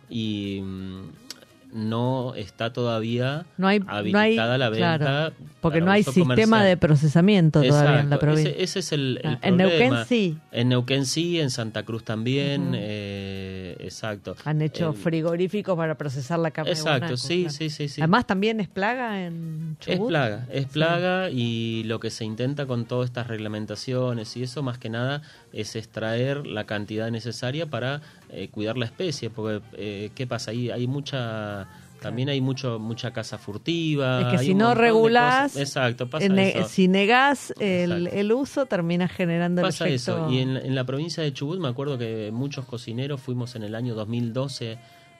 y 0.09 0.61
mm, 0.63 1.03
no 1.73 2.35
está 2.35 2.73
todavía 2.73 3.47
No 3.57 3.69
hay, 3.69 3.79
no 3.81 3.87
hay- 3.93 3.99
habilitada 4.01 4.59
la 4.59 4.71
venta 4.71 4.99
claro, 4.99 5.35
porque 5.61 5.81
no 5.81 5.91
hay 5.91 6.03
sistema 6.03 6.35
comercial. 6.35 6.65
de 6.65 6.77
procesamiento 6.77 7.63
todavía 7.63 8.01
en 8.01 8.11
la 8.11 8.19
provincia. 8.19 8.51
Ese, 8.51 8.63
ese 8.63 8.79
es 8.81 8.93
el, 8.93 9.21
el 9.23 9.35
Ah, 9.35 9.39
en 9.43 9.57
Neuquén 9.57 9.93
sí. 10.09 10.39
En 10.53 10.69
Neuquén 10.71 11.07
sí, 11.07 11.41
en 11.41 11.51
Santa 11.51 11.85
Cruz 11.85 12.03
también, 12.05 12.73
eh, 12.75 13.40
exacto. 13.91 14.37
Han 14.45 14.63
hecho 14.63 14.93
frigoríficos 14.93 15.77
para 15.77 15.97
procesar 15.97 16.39
la 16.39 16.51
carne 16.51 16.71
de 16.71 16.77
Exacto, 16.77 16.99
guanaco, 17.01 17.17
sí, 17.17 17.43
claro. 17.43 17.57
sí, 17.57 17.71
sí, 17.71 17.89
sí. 17.89 18.01
Además, 18.01 18.27
también 18.27 18.61
es 18.61 18.69
plaga 18.69 19.25
en 19.27 19.77
Es 19.81 19.97
Chubut. 19.97 20.09
plaga, 20.09 20.47
es 20.51 20.67
plaga 20.67 21.31
y 21.31 21.83
lo 21.85 22.01
que 22.01 22.11
se 22.11 22.25
intenta 22.25 22.67
con 22.67 22.85
todas 22.87 23.07
estas 23.11 23.27
reglamentaciones 23.27 24.37
y 24.37 24.43
eso 24.43 24.63
más 24.63 24.79
que 24.79 24.89
nada 24.91 25.23
es 25.53 25.77
extraer 25.77 26.47
la 26.47 26.65
cantidad 26.65 27.11
necesaria 27.11 27.67
para 27.67 28.01
eh, 28.31 28.49
cuidar 28.49 28.77
la 28.79 28.87
especie, 28.87 29.31
porque 29.31 29.61
eh, 29.75 30.11
¿qué 30.15 30.27
pasa? 30.27 30.53
Ahí 30.53 30.71
hay 30.71 30.87
mucha... 30.87 31.69
También 32.01 32.29
hay 32.29 32.41
mucho 32.41 32.79
mucha 32.79 33.13
caza 33.13 33.39
furtiva. 33.39 34.21
Es 34.21 34.27
que 34.27 34.37
hay 34.39 34.47
si 34.47 34.55
no 34.55 34.75
regulás. 34.75 35.57
Exacto, 35.57 36.09
pasa 36.09 36.27
eso. 36.27 36.69
si 36.69 36.89
negás 36.89 37.55
el, 37.59 38.07
el 38.09 38.33
uso, 38.33 38.67
terminas 38.67 39.13
generando 39.13 39.63
Pasa 39.63 39.87
el 39.87 39.95
efecto. 39.95 40.27
eso. 40.27 40.31
Y 40.31 40.39
en, 40.39 40.57
en 40.57 40.75
la 40.75 40.85
provincia 40.85 41.23
de 41.23 41.33
Chubut 41.33 41.61
me 41.61 41.69
acuerdo 41.69 41.99
que 41.99 42.31
muchos 42.33 42.65
cocineros 42.65 43.21
fuimos 43.21 43.55
en 43.55 43.63
el 43.63 43.75
año 43.75 43.95
2012 43.95 44.79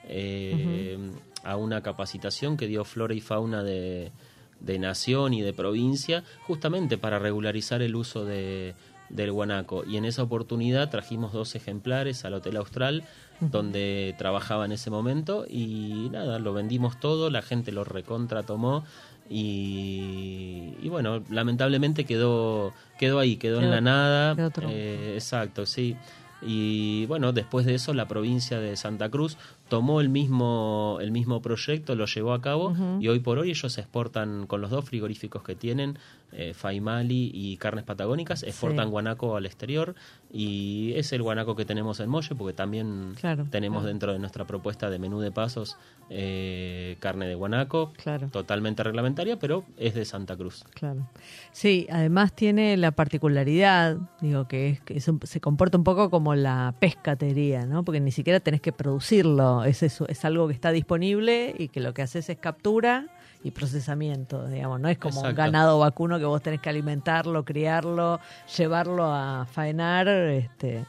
eh, 0.09 0.99
a 1.45 1.57
una 1.57 1.83
capacitación 1.83 2.57
que 2.57 2.67
dio 2.67 2.85
Flora 2.85 3.15
y 3.15 3.21
Fauna 3.21 3.63
de, 3.63 4.13
de 4.61 4.79
Nación 4.79 5.35
y 5.35 5.43
de 5.43 5.53
provincia, 5.53 6.25
justamente 6.47 6.99
para 6.99 7.19
regularizar 7.19 7.83
el 7.83 7.97
uso 7.97 8.25
de, 8.25 8.75
del 9.11 9.33
guanaco. 9.33 9.85
Y 9.85 9.97
en 9.97 10.05
esa 10.05 10.23
oportunidad 10.23 10.91
trajimos 10.91 11.33
dos 11.33 11.55
ejemplares 11.55 12.25
al 12.25 12.35
Hotel 12.35 12.57
Austral, 12.57 13.05
donde 13.41 14.15
trabajaba 14.19 14.67
en 14.67 14.73
ese 14.73 14.91
momento, 14.91 15.47
y 15.49 16.09
nada, 16.11 16.39
lo 16.39 16.53
vendimos 16.53 17.01
todo, 17.01 17.31
la 17.31 17.43
gente 17.43 17.73
lo 17.73 17.85
recontra 17.85 18.43
tomó. 18.43 18.85
Y, 19.33 20.75
y 20.83 20.89
bueno, 20.89 21.23
lamentablemente 21.31 22.05
quedó 22.05 22.73
quedó 22.99 23.19
ahí, 23.19 23.37
quedó, 23.37 23.61
en 23.61 23.71
la 23.71 23.81
nada. 23.81 24.37
Eh, 24.69 25.13
exacto, 25.15 25.65
sí. 25.65 25.97
Y 26.43 27.07
bueno, 27.07 27.33
después 27.33 27.67
de 27.67 27.75
eso 27.75 27.95
la 27.95 28.09
provincia 28.09 28.61
de 28.61 28.77
Santa 28.77 29.09
Cruz 29.09 29.37
tomó 29.71 30.03
el 30.03 30.11
mismo, 30.11 30.99
el 31.01 31.11
mismo 31.13 31.41
proyecto, 31.41 31.95
lo 31.95 32.05
llevó 32.05 32.35
a 32.35 32.43
cabo 32.43 32.75
y 33.01 33.09
hoy 33.09 33.21
por 33.21 33.39
hoy 33.39 33.49
ellos 33.51 33.79
exportan 33.79 34.47
con 34.47 34.61
los 34.61 34.69
dos 34.71 34.85
frigoríficos 34.85 35.43
que 35.43 35.55
tienen, 35.55 35.99
eh, 36.33 36.53
Faimali 36.55 37.31
y 37.35 37.57
Carnes 37.57 37.85
Patagónicas, 37.85 38.43
exportan 38.43 38.87
Sí. 38.87 38.91
guanaco 38.91 39.37
al 39.37 39.47
exterior 39.47 39.95
y 40.33 40.93
es 40.95 41.13
el 41.13 41.23
guanaco 41.23 41.57
que 41.57 41.65
tenemos 41.65 41.99
en 42.01 42.09
Molle 42.11 42.35
porque 42.37 42.53
también 42.53 43.15
Claro, 43.19 43.47
tenemos 43.51 43.79
claro. 43.81 43.89
dentro 43.89 44.13
de 44.13 44.19
nuestra 44.19 44.47
propuesta 44.47 44.91
de 44.91 44.99
menú 44.99 45.21
de 45.21 45.33
pasos 45.33 45.77
eh, 46.13 46.97
carne 46.99 47.27
de 47.29 47.37
guanaco, 47.37 47.93
Claro. 48.03 48.29
totalmente 48.29 48.83
reglamentaria, 48.83 49.39
pero 49.39 49.65
es 49.77 49.95
de 49.95 50.05
Santa 50.05 50.37
Cruz. 50.37 50.65
Claro. 50.75 51.09
Sí, 51.53 51.87
además 51.89 52.35
tiene 52.35 52.77
la 52.77 52.91
particularidad, 52.91 53.97
digo, 54.21 54.49
que 54.49 54.71
es 54.71 54.81
que 54.81 54.97
es 54.97 55.07
un- 55.07 55.21
se 55.23 55.41
comporta 55.41 55.79
un 55.79 55.85
poco 55.85 56.11
como 56.11 56.35
la 56.35 56.75
pescatería, 56.81 57.65
¿no? 57.65 57.85
Porque 57.85 58.01
ni 58.01 58.11
siquiera 58.11 58.41
tenés 58.41 58.61
que 58.61 58.73
producirlo, 58.73 59.60
es 59.65 59.83
eso, 59.83 60.07
es 60.09 60.25
algo 60.25 60.47
que 60.49 60.55
está 60.55 60.71
disponible 60.71 61.55
y 61.59 61.69
que 61.69 61.81
lo 61.81 61.95
que 61.95 62.03
haces 62.03 62.29
es 62.29 62.39
captura 62.39 63.07
y 63.43 63.53
procesamiento, 63.53 64.47
digamos, 64.49 64.81
no 64.81 64.89
es 64.89 64.99
como 64.99 65.23
un 65.23 65.35
ganado 65.35 65.79
vacuno 65.79 66.19
que 66.19 66.27
vos 66.27 66.43
tenés 66.43 66.61
que 66.61 66.69
alimentarlo, 66.69 67.45
criarlo, 67.45 68.21
llevarlo 68.57 69.07
a 69.07 69.47
faenar, 69.47 70.09
este 70.09 70.85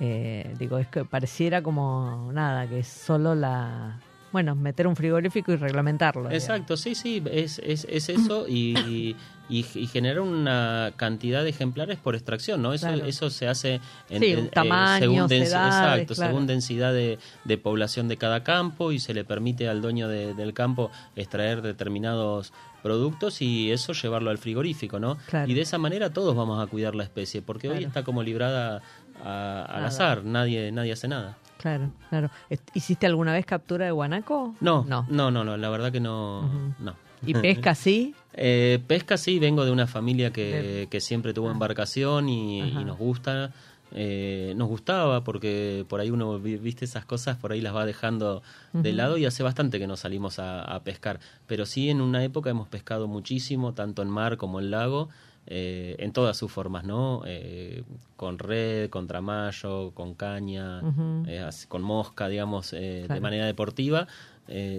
eh, 0.00 0.54
digo, 0.58 0.78
es 0.78 0.88
que 0.88 1.04
pareciera 1.04 1.62
como 1.62 2.30
nada, 2.32 2.66
que 2.66 2.80
es 2.80 2.88
solo 2.88 3.34
la 3.34 4.00
bueno, 4.34 4.54
meter 4.56 4.86
un 4.88 4.96
frigorífico 4.96 5.52
y 5.52 5.56
reglamentarlo. 5.56 6.22
digamos. 6.22 6.42
Exacto, 6.42 6.76
sí, 6.76 6.94
sí, 6.94 7.22
es, 7.30 7.60
es, 7.64 7.86
es 7.88 8.08
eso 8.08 8.46
y, 8.48 9.14
y, 9.48 9.64
y 9.74 9.86
generar 9.86 10.20
una 10.20 10.92
cantidad 10.96 11.44
de 11.44 11.50
ejemplares 11.50 11.98
por 11.98 12.16
extracción, 12.16 12.60
¿no? 12.60 12.72
Eso, 12.72 12.88
Claro. 12.88 13.04
eso 13.06 13.30
se 13.30 13.46
hace 13.46 13.80
en, 14.10 14.20
Sí, 14.22 14.32
en- 14.32 14.50
tamaños, 14.50 14.98
según, 14.98 15.18
dens- 15.28 15.46
edades, 15.46 15.74
exacto, 15.74 16.14
claro. 16.16 16.30
según 16.32 16.46
densidad 16.48 16.92
de, 16.92 17.18
de 17.44 17.58
población 17.58 18.08
de 18.08 18.16
cada 18.16 18.42
campo 18.42 18.90
y 18.90 18.98
se 18.98 19.14
le 19.14 19.24
permite 19.24 19.68
al 19.68 19.80
dueño 19.80 20.08
de- 20.08 20.34
del 20.34 20.52
campo 20.52 20.90
extraer 21.14 21.62
determinados 21.62 22.52
productos 22.82 23.40
y 23.40 23.70
eso 23.70 23.92
llevarlo 23.92 24.30
al 24.30 24.38
frigorífico, 24.38 24.98
¿no? 24.98 25.16
Claro. 25.28 25.48
Y 25.50 25.54
de 25.54 25.60
esa 25.62 25.78
manera 25.78 26.12
todos 26.12 26.34
vamos 26.34 26.60
a 26.62 26.66
cuidar 26.66 26.94
la 26.96 27.04
especie, 27.04 27.40
porque 27.40 27.68
hoy 27.70 27.84
está 27.84 28.02
como 28.02 28.22
librada 28.22 28.82
a- 29.24 29.64
al 29.68 29.84
azar, 29.84 30.24
nadie, 30.24 30.72
nadie 30.72 30.92
hace 30.92 31.06
nada. 31.08 31.38
Claro, 31.64 31.90
claro. 32.10 32.30
¿Hiciste 32.74 33.06
alguna 33.06 33.32
vez 33.32 33.46
captura 33.46 33.86
de 33.86 33.90
guanaco? 33.90 34.54
No, 34.60 34.84
No. 34.86 35.06
no, 35.08 35.30
no, 35.30 35.44
no, 35.44 35.56
la 35.56 35.70
verdad 35.70 35.90
que 35.90 35.98
no, 36.00 36.42
no. 36.78 36.94
¿Y 37.24 37.32
pesca 37.32 37.74
sí? 37.74 38.14
Eh, 38.34 38.80
pesca 38.86 39.16
sí, 39.16 39.38
vengo 39.38 39.64
de 39.64 39.70
una 39.70 39.86
familia 39.86 40.30
que, 40.30 40.88
que 40.90 41.00
siempre 41.00 41.32
tuvo 41.32 41.50
embarcación 41.50 42.28
y, 42.28 42.60
nos 42.84 42.98
gusta. 42.98 43.50
Eh, 43.96 44.52
nos 44.56 44.68
gustaba 44.68 45.24
porque 45.24 45.86
por 45.88 46.00
ahí 46.00 46.10
uno, 46.10 46.38
vi- 46.38 46.56
viste 46.58 46.84
esas 46.84 47.06
cosas, 47.06 47.38
por 47.38 47.52
ahí 47.52 47.62
las 47.62 47.74
va 47.74 47.86
dejando 47.86 48.42
de 48.74 48.92
lado 48.92 49.16
y 49.16 49.24
hace 49.24 49.42
bastante 49.42 49.78
que 49.78 49.86
no 49.86 49.96
salimos 49.96 50.38
a, 50.38 50.60
a 50.62 50.82
pescar. 50.82 51.18
Pero 51.46 51.64
sí, 51.64 51.88
en 51.88 52.02
una 52.02 52.22
época 52.24 52.50
hemos 52.50 52.68
pescado 52.68 53.08
muchísimo, 53.08 53.72
tanto 53.72 54.02
en 54.02 54.10
mar 54.10 54.36
como 54.36 54.60
en 54.60 54.70
lago, 54.70 55.08
eh, 55.46 55.96
en 55.98 56.12
todas 56.12 56.36
sus 56.36 56.50
formas, 56.50 56.84
¿no? 56.84 57.22
Eh, 57.26 57.82
con 58.16 58.38
red, 58.38 58.88
con 58.90 59.06
tramallo, 59.06 59.90
con 59.94 60.14
caña, 60.14 60.80
eh, 61.26 61.48
con 61.68 61.82
mosca, 61.82 62.28
digamos, 62.28 62.70
de 62.72 63.18
manera 63.20 63.46
deportiva. 63.46 64.06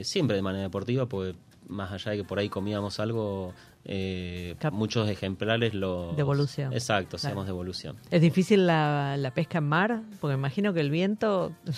Siempre 0.03 0.36
de 0.36 0.41
manera 0.41 0.63
deportiva, 0.63 1.05
porque 1.07 1.36
más 1.68 1.91
allá 1.91 2.11
de 2.11 2.18
que 2.18 2.24
por 2.24 2.38
ahí 2.39 2.49
comíamos 2.49 2.99
algo, 2.99 3.53
muchos 4.72 5.09
ejemplares 5.09 5.74
los... 5.74 6.16
Devolución. 6.16 6.74
Exacto, 6.74 7.18
Claro. 7.18 7.28
hacíamos 7.28 7.45
devolución. 7.47 7.95
¿Es 8.11 8.22
difícil 8.22 8.66
la, 8.68 9.16
la 9.18 9.32
pesca 9.34 9.57
en 9.59 9.63
mar? 9.66 10.01
Porque 10.20 10.36
imagino 10.36 10.74
que 10.74 10.82
el 10.82 10.89
viento... 10.91 11.51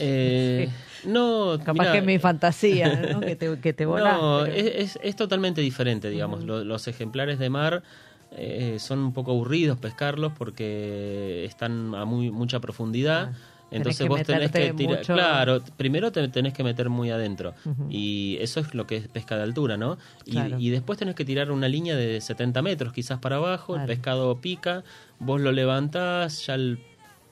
No, 1.05 1.57
Capaz 1.59 1.73
mirá, 1.73 1.91
que 1.93 1.97
es 1.99 2.05
mi 2.05 2.19
fantasía, 2.19 2.93
¿no? 3.13 3.19
que 3.21 3.35
te, 3.35 3.59
que 3.59 3.73
te 3.73 3.85
volás. 3.85 4.19
No, 4.19 4.41
pero- 4.43 4.55
es, 4.55 4.65
es- 4.95 4.99
es 5.01 5.15
totalmente 5.15 5.61
diferente, 5.61 6.09
digamos. 6.09 6.43
Lo- 6.43 6.63
Los, 6.63 6.87
ejemplares 6.87 7.39
de 7.39 7.49
mar 7.49 7.83
eh, 8.31 8.77
son 8.79 8.99
un 8.99 9.13
poco 9.13 9.31
aburridos 9.31 9.77
pescarlos 9.79 10.33
porque 10.37 11.45
están 11.45 11.93
a 11.95 12.05
muy 12.05 12.31
mucha 12.31 12.59
profundidad. 12.59 13.31
Ah, 13.33 13.37
Entonces 13.71 13.97
tenés 13.97 14.09
vos 14.09 14.23
tenés 14.23 14.51
que 14.51 14.73
tirar. 14.73 14.97
mucho- 14.99 15.13
Claro, 15.13 15.61
primero 15.75 16.11
te 16.11 16.25
tenés 16.29 16.53
que 16.53 16.63
meter 16.63 16.89
muy 16.89 17.09
adentro. 17.09 17.53
Y 17.89 18.37
eso 18.39 18.59
es 18.61 18.73
lo 18.73 18.87
que 18.87 18.95
es 18.97 19.07
pesca 19.09 19.35
de 19.35 19.43
altura, 19.43 19.75
¿no? 19.75 19.97
Y, 20.25 20.31
Claro. 20.31 20.57
y 20.59 20.69
después 20.69 20.97
tenés 20.97 21.15
que 21.15 21.25
tirar 21.25 21.51
una 21.51 21.67
línea 21.67 21.95
de 21.95 22.21
70 22.21 22.61
metros, 22.61 22.93
quizás 22.93 23.19
para 23.19 23.35
abajo. 23.37 23.73
Claro. 23.73 23.81
El 23.83 23.87
pescado 23.97 24.37
pica, 24.39 24.83
vos 25.19 25.41
lo 25.41 25.51
levantás, 25.51 26.45
ya 26.45 26.55
el- 26.55 26.79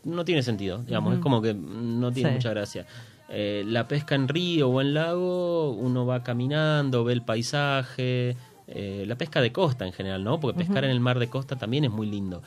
no 0.03 0.25
tiene 0.25 0.43
sentido, 0.43 0.83
digamos. 0.83 1.13
Es 1.15 1.19
como 1.19 1.41
que 1.41 1.53
no 1.53 2.11
tiene 2.11 2.31
Sí. 2.31 2.35
mucha 2.35 2.49
gracia. 2.49 2.85
Eh, 3.29 3.63
la 3.65 3.87
pesca 3.87 4.13
en 4.13 4.27
río 4.27 4.69
o 4.69 4.81
en 4.81 4.93
lago, 4.93 5.71
uno 5.71 6.05
va 6.05 6.21
caminando, 6.21 7.03
ve 7.05 7.13
el 7.13 7.21
paisaje, 7.23 8.35
eh, 8.67 9.03
la 9.07 9.15
pesca 9.15 9.41
de 9.41 9.51
costa 9.51 9.85
en 9.85 9.93
general, 9.93 10.23
¿no? 10.23 10.39
Porque 10.39 10.59
pescar 10.59 10.83
en 10.85 10.91
el 10.91 10.99
mar 10.99 11.19
de 11.19 11.27
costa 11.29 11.55
también 11.55 11.83
es 11.85 11.91
muy 11.91 12.07
lindo. 12.07 12.41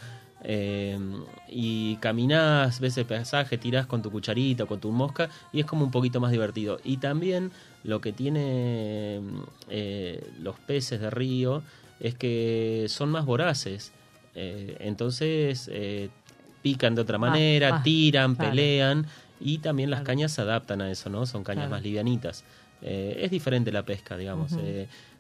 Eh, 0.45 0.97
y 1.49 1.97
caminás, 1.97 2.79
ves 2.81 2.97
el 2.99 3.07
paisaje, 3.07 3.59
tirás 3.59 3.87
con 3.87 4.03
tu 4.03 4.11
cucharita 4.11 4.65
o 4.65 4.67
con 4.67 4.79
tu 4.81 4.91
mosca 4.93 5.29
y 5.53 5.61
es 5.61 5.67
como 5.67 5.85
un 5.85 5.91
poquito 5.91 6.21
más 6.21 6.31
divertido. 6.31 6.79
Y 6.85 6.99
también 6.99 7.51
lo 7.85 8.01
que 8.01 8.13
tiene 8.13 9.21
eh, 9.69 10.25
los 10.41 10.59
peces 10.61 11.01
de 11.01 11.11
río 11.11 11.63
es 12.01 12.15
que 12.15 12.87
son 12.89 13.11
más 13.11 13.25
voraces. 13.25 13.93
Eh, 14.35 14.77
entonces 14.81 15.71
pican 16.63 16.95
de 16.95 17.01
otra 17.03 17.19
manera, 17.19 17.83
tiran, 17.83 18.35
claro. 18.37 18.51
pelean 18.51 19.07
y 19.41 19.59
también 19.59 19.91
las 19.91 20.03
cañas 20.03 20.33
se 20.33 20.43
adaptan 20.43 20.81
a 20.83 20.91
eso, 20.91 21.11
¿no? 21.11 21.27
Son 21.27 21.43
cañas 21.45 21.63
Claro. 21.63 21.71
más 21.71 21.83
livianitas. 21.83 22.45
Es 22.81 23.31
diferente 23.33 23.73
la 23.73 23.85
pesca, 23.85 24.17
digamos. 24.17 24.53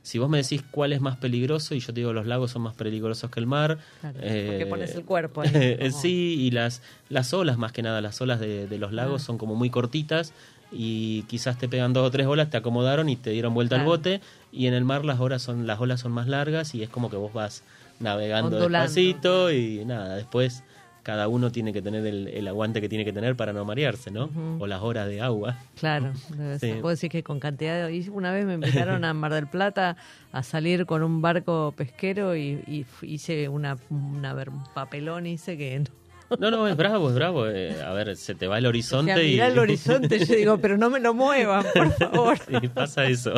Si 0.02 0.18
vos 0.18 0.28
me 0.30 0.38
decís 0.38 0.62
cuál 0.70 0.92
es 0.92 1.00
más 1.00 1.16
peligroso, 1.16 1.74
y 1.74 1.80
yo 1.80 1.88
te 1.92 2.00
digo 2.00 2.12
los 2.12 2.26
lagos 2.26 2.50
son 2.52 2.62
más 2.62 2.74
peligrosos 2.74 3.30
que 3.30 3.40
el 3.40 3.46
mar. 3.46 3.78
Claro, 4.00 4.18
eh, 4.22 4.46
porque 4.48 4.66
pones 4.66 4.94
el 4.94 5.04
cuerpo 5.04 5.42
ahí, 5.42 5.50
sí, 5.92 6.36
y 6.40 6.50
las, 6.50 6.82
las 7.08 7.32
olas, 7.34 7.58
más 7.58 7.72
que 7.72 7.82
nada, 7.82 8.00
las 8.00 8.20
olas 8.20 8.40
de, 8.40 8.66
de 8.66 8.78
los 8.78 8.92
lagos 8.92 9.22
Ah. 9.22 9.24
son 9.26 9.38
como 9.38 9.54
muy 9.54 9.70
cortitas 9.70 10.32
y 10.70 11.22
quizás 11.24 11.58
te 11.58 11.68
pegan 11.68 11.92
dos 11.92 12.06
o 12.06 12.10
tres 12.10 12.26
olas, 12.26 12.50
te 12.50 12.56
acomodaron 12.58 13.08
y 13.08 13.16
te 13.16 13.30
dieron 13.30 13.54
vuelta 13.54 13.76
Claro. 13.76 13.90
al 13.92 13.96
bote. 13.98 14.20
Y 14.52 14.66
en 14.66 14.74
el 14.74 14.84
mar 14.84 15.04
las, 15.04 15.18
horas 15.20 15.42
son, 15.42 15.66
las 15.66 15.80
olas 15.80 16.00
son 16.00 16.12
más 16.12 16.26
largas 16.28 16.74
y 16.74 16.82
es 16.82 16.88
como 16.90 17.08
que 17.10 17.16
vos 17.16 17.32
vas 17.32 17.62
navegando 18.00 18.56
Ondulando. 18.56 18.84
despacito 18.86 19.50
y 19.52 19.84
nada, 19.84 20.16
después 20.16 20.62
cada 21.08 21.26
uno 21.26 21.50
tiene 21.50 21.72
que 21.72 21.80
tener 21.80 22.04
el, 22.04 22.28
el 22.28 22.46
aguante 22.48 22.82
que 22.82 22.88
tiene 22.90 23.02
que 23.02 23.14
tener 23.14 23.34
para 23.34 23.54
no 23.54 23.64
marearse, 23.64 24.10
¿no? 24.10 24.28
O 24.58 24.66
las 24.66 24.82
horas 24.82 25.08
de 25.08 25.22
agua. 25.22 25.56
Claro, 25.80 26.12
debe 26.36 26.58
ser. 26.58 26.74
Sí. 26.74 26.80
Puedo 26.82 26.90
decir 26.90 27.10
que 27.10 27.22
con 27.22 27.40
cantidad 27.40 27.86
de... 27.86 27.96
y 27.96 28.06
Una 28.10 28.30
vez 28.30 28.44
me 28.44 28.52
invitaron 28.52 29.06
a 29.06 29.14
Mar 29.14 29.32
del 29.32 29.46
Plata 29.46 29.96
a 30.32 30.42
salir 30.42 30.84
con 30.84 31.02
un 31.02 31.22
barco 31.22 31.72
pesquero 31.74 32.36
y, 32.36 32.62
y 32.66 32.84
hice 33.00 33.48
una, 33.48 33.78
una 33.88 34.34
un 34.34 34.64
papelón, 34.74 35.24
hice 35.24 35.56
que... 35.56 35.78
No. 35.78 36.36
No, 36.38 36.50
no, 36.50 36.68
es 36.68 36.76
bravo, 36.76 37.08
es 37.08 37.14
bravo. 37.14 37.46
Eh, 37.48 37.82
a 37.82 37.90
ver, 37.94 38.14
se 38.14 38.34
te 38.34 38.46
va 38.46 38.58
el 38.58 38.66
O 38.66 38.68
horizonte 38.68 39.14
sea, 39.14 39.22
y... 39.22 39.30
mirá 39.30 39.46
el 39.46 39.58
horizonte, 39.58 40.18
yo 40.18 40.34
digo, 40.34 40.58
pero 40.60 40.76
no 40.76 40.90
me 40.90 41.00
lo 41.00 41.14
muevan, 41.14 41.64
por 41.72 41.90
favor. 41.92 42.38
Sí, 42.38 42.68
pasa 42.68 43.06
eso. 43.06 43.32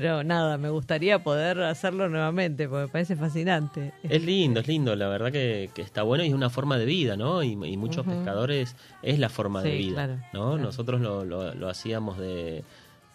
Pero 0.00 0.24
nada, 0.24 0.56
me 0.56 0.70
gustaría 0.70 1.22
poder 1.22 1.60
hacerlo 1.60 2.08
nuevamente, 2.08 2.66
porque 2.66 2.84
me 2.86 2.88
parece 2.88 3.16
fascinante. 3.16 3.92
Es 4.02 4.24
lindo, 4.24 4.60
es 4.60 4.66
lindo, 4.66 4.96
la 4.96 5.08
verdad 5.08 5.30
que, 5.30 5.68
que 5.74 5.82
está 5.82 6.02
bueno 6.04 6.24
y 6.24 6.28
es 6.28 6.32
una 6.32 6.48
forma 6.48 6.78
de 6.78 6.86
vida, 6.86 7.18
¿no? 7.18 7.42
Y, 7.42 7.50
y 7.50 7.76
muchos 7.76 8.06
pescadores 8.06 8.76
es 9.02 9.18
la 9.18 9.28
forma 9.28 9.62
de 9.62 9.72
vida, 9.76 9.92
claro, 10.06 10.14
¿no? 10.32 10.48
claro. 10.52 10.56
Nosotros 10.56 11.02
lo, 11.02 11.26
lo, 11.26 11.54
lo 11.54 11.68
hacíamos 11.68 12.18
de 12.18 12.64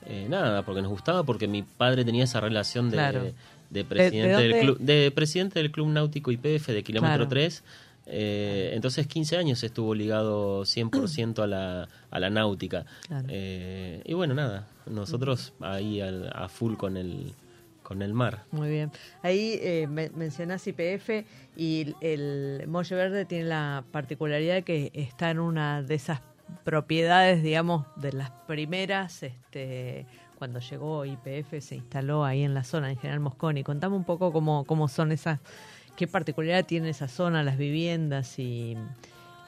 eh, 0.06 0.28
nada, 0.30 0.62
porque 0.64 0.84
nos 0.84 0.92
gustaba, 0.92 1.24
porque 1.24 1.48
mi 1.48 1.64
padre 1.64 2.06
tenía 2.06 2.24
esa 2.26 2.40
relación 2.40 2.92
de, 2.92 2.98
Claro. 2.98 3.24
de 3.72 3.84
presidente 3.84 4.38
de 4.38 4.48
del 4.48 4.60
club, 4.60 4.78
de 4.78 5.12
presidente 5.12 5.60
del 5.60 5.72
club 5.72 5.88
náutico 5.88 6.30
IPF 6.32 6.68
de 6.68 6.84
kilómetro 6.84 7.16
Claro. 7.26 7.28
3. 7.30 7.64
Eh, 8.08 8.72
entonces 8.74 9.08
15 9.08 9.38
años 9.38 9.64
estuvo 9.64 9.96
ligado 9.96 10.62
100% 10.64 11.40
a 11.44 11.48
la, 11.48 11.88
a 12.12 12.20
la 12.20 12.30
náutica. 12.30 12.86
Claro. 13.08 13.28
Eh, 13.30 14.02
y 14.06 14.14
bueno, 14.14 14.34
nada, 14.34 14.68
nosotros 14.86 15.54
ahí 15.60 16.02
al- 16.02 16.30
a 16.34 16.48
full 16.48 16.76
con 16.76 16.98
el, 16.98 17.34
con 17.84 18.02
el 18.02 18.14
mar. 18.14 18.44
Muy 18.52 18.70
bien. 18.70 18.92
Ahí 19.24 19.60
eh, 19.62 19.88
me- 19.90 20.10
mencionás 20.12 20.68
IPF 20.68 21.26
y 21.58 21.96
el 22.02 22.66
Molle 22.68 22.96
Verde 22.96 23.26
tiene 23.26 23.46
la 23.46 23.84
particularidad 23.92 24.56
de 24.56 24.64
que 24.64 24.92
está 24.94 25.32
en 25.32 25.40
una 25.40 25.82
de 25.82 25.96
esas 25.96 26.22
propiedades, 26.64 27.42
digamos, 27.44 27.86
de 27.96 28.14
las 28.14 28.30
primeras, 28.48 29.24
este, 29.24 30.06
cuando 30.38 30.60
llegó 30.60 31.06
IPF 31.06 31.60
se 31.62 31.76
instaló 31.76 32.24
ahí 32.26 32.44
en 32.44 32.54
la 32.54 32.64
zona, 32.64 32.92
en 32.92 32.98
General 32.98 33.20
Mosconi. 33.20 33.64
Contame 33.64 33.96
un 33.96 34.04
poco 34.04 34.32
cómo, 34.32 34.64
cómo 34.66 34.88
son 34.88 35.12
esas, 35.12 35.40
qué 35.96 36.08
particularidad 36.08 36.66
tiene 36.66 36.90
esa 36.90 37.08
zona, 37.08 37.44
las 37.44 37.58
viviendas 37.58 38.40
y, 38.40 38.78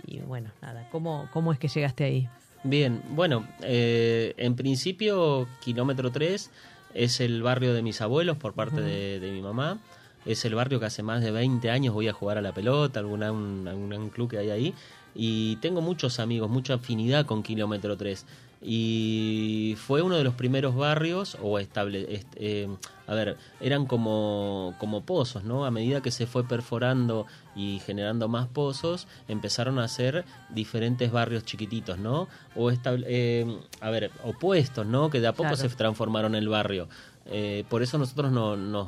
y 0.06 0.20
bueno, 0.20 0.52
nada, 0.62 0.88
¿cómo, 0.92 1.30
¿cómo 1.32 1.52
es 1.54 1.60
que 1.60 1.68
llegaste 1.68 2.04
ahí? 2.04 2.30
Bien, 2.64 3.02
bueno, 3.10 3.48
eh, 3.62 4.34
en 4.38 4.56
principio, 4.56 5.48
kilómetro 5.64 6.12
3 6.12 6.50
es 6.94 7.20
el 7.20 7.44
barrio 7.44 7.74
de 7.74 7.82
mis 7.82 8.02
abuelos 8.02 8.38
por 8.38 8.54
parte 8.54 8.82
de, 8.82 9.20
de 9.20 9.32
mi 9.32 9.42
mamá. 9.42 9.80
Es 10.26 10.44
el 10.44 10.56
barrio 10.56 10.80
que 10.80 10.88
hace 10.88 11.04
más 11.04 11.22
de 11.22 11.32
20 11.32 11.70
años 11.70 11.94
voy 11.94 12.08
a 12.08 12.14
jugar 12.14 12.38
a 12.38 12.42
la 12.42 12.52
pelota, 12.52 13.00
alguna, 13.00 13.32
un, 13.32 13.68
algún 13.68 14.10
club 14.10 14.30
que 14.30 14.38
hay 14.40 14.50
ahí. 14.50 14.74
Y 15.16 15.56
tengo 15.58 15.82
muchos 15.82 16.20
amigos, 16.20 16.50
mucha 16.50 16.76
afinidad 16.76 17.26
con 17.26 17.44
kilómetro 17.44 17.96
3. 17.96 18.26
Y 18.62 19.76
fue 19.78 20.02
uno 20.02 20.18
de 20.18 20.24
los 20.24 20.34
primeros 20.34 20.76
barrios, 20.76 21.38
o 21.42 21.60
estable, 21.60 22.14
est- 22.14 22.28
eh, 22.36 22.68
a 23.06 23.14
ver, 23.14 23.38
eran 23.62 23.86
como, 23.86 24.74
como 24.80 25.06
pozos, 25.06 25.44
¿no? 25.44 25.66
A 25.66 25.72
medida 25.72 26.02
que 26.02 26.12
se 26.12 26.28
fue 26.28 26.44
perforando 26.48 27.26
y 27.56 27.80
generando 27.86 28.28
más 28.28 28.48
pozos, 28.48 29.08
empezaron 29.28 29.80
a 29.80 29.86
hacer 29.86 30.26
diferentes 30.50 31.12
barrios 31.12 31.44
chiquititos, 31.46 31.98
¿no? 32.00 32.28
O 32.56 32.70
estable, 32.72 33.06
eh, 33.10 33.46
a 33.80 33.90
ver, 33.90 34.12
opuestos, 34.24 34.86
¿no? 34.86 35.10
Que 35.10 35.22
de 35.22 35.28
a 35.28 35.32
poco 35.34 35.50
Claro. 35.50 35.56
se 35.58 35.70
transformaron 35.70 36.36
el 36.36 36.50
barrio. 36.50 36.90
Eh, 37.30 37.66
por 37.70 37.84
eso 37.84 37.98
nosotros 37.98 38.32
no, 38.32 38.56
nos- 38.56 38.88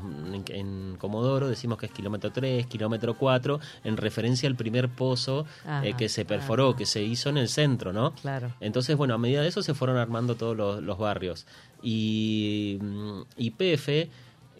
en, 0.50 0.96
Comodoro 0.98 1.48
decimos 1.50 1.78
que 1.78 1.88
es 1.88 1.92
kilómetro 1.92 2.32
3, 2.32 2.66
kilómetro 2.68 3.14
4, 3.16 3.60
en 3.84 3.98
referencia 3.98 4.48
al 4.48 4.56
primer 4.56 4.88
pozo 4.90 5.46
eh, 5.84 5.94
que 5.98 6.08
se 6.10 6.24
perforó, 6.26 6.76
que 6.76 6.86
se 6.86 7.04
hizo 7.04 7.30
en 7.30 7.38
el 7.38 7.50
centro, 7.50 7.92
¿no? 7.94 8.14
Claro. 8.14 8.52
Entonces, 8.62 8.96
bueno, 8.96 9.14
a 9.14 9.18
medida 9.18 9.42
de 9.42 9.50
eso 9.50 9.62
se 9.62 9.74
fueron 9.74 9.98
armando 9.98 10.36
todos 10.36 10.56
los, 10.56 10.82
los 10.82 10.98
barrios. 10.98 11.46
Y 11.84 12.78
mm, 12.82 13.22
YPF, 13.38 13.90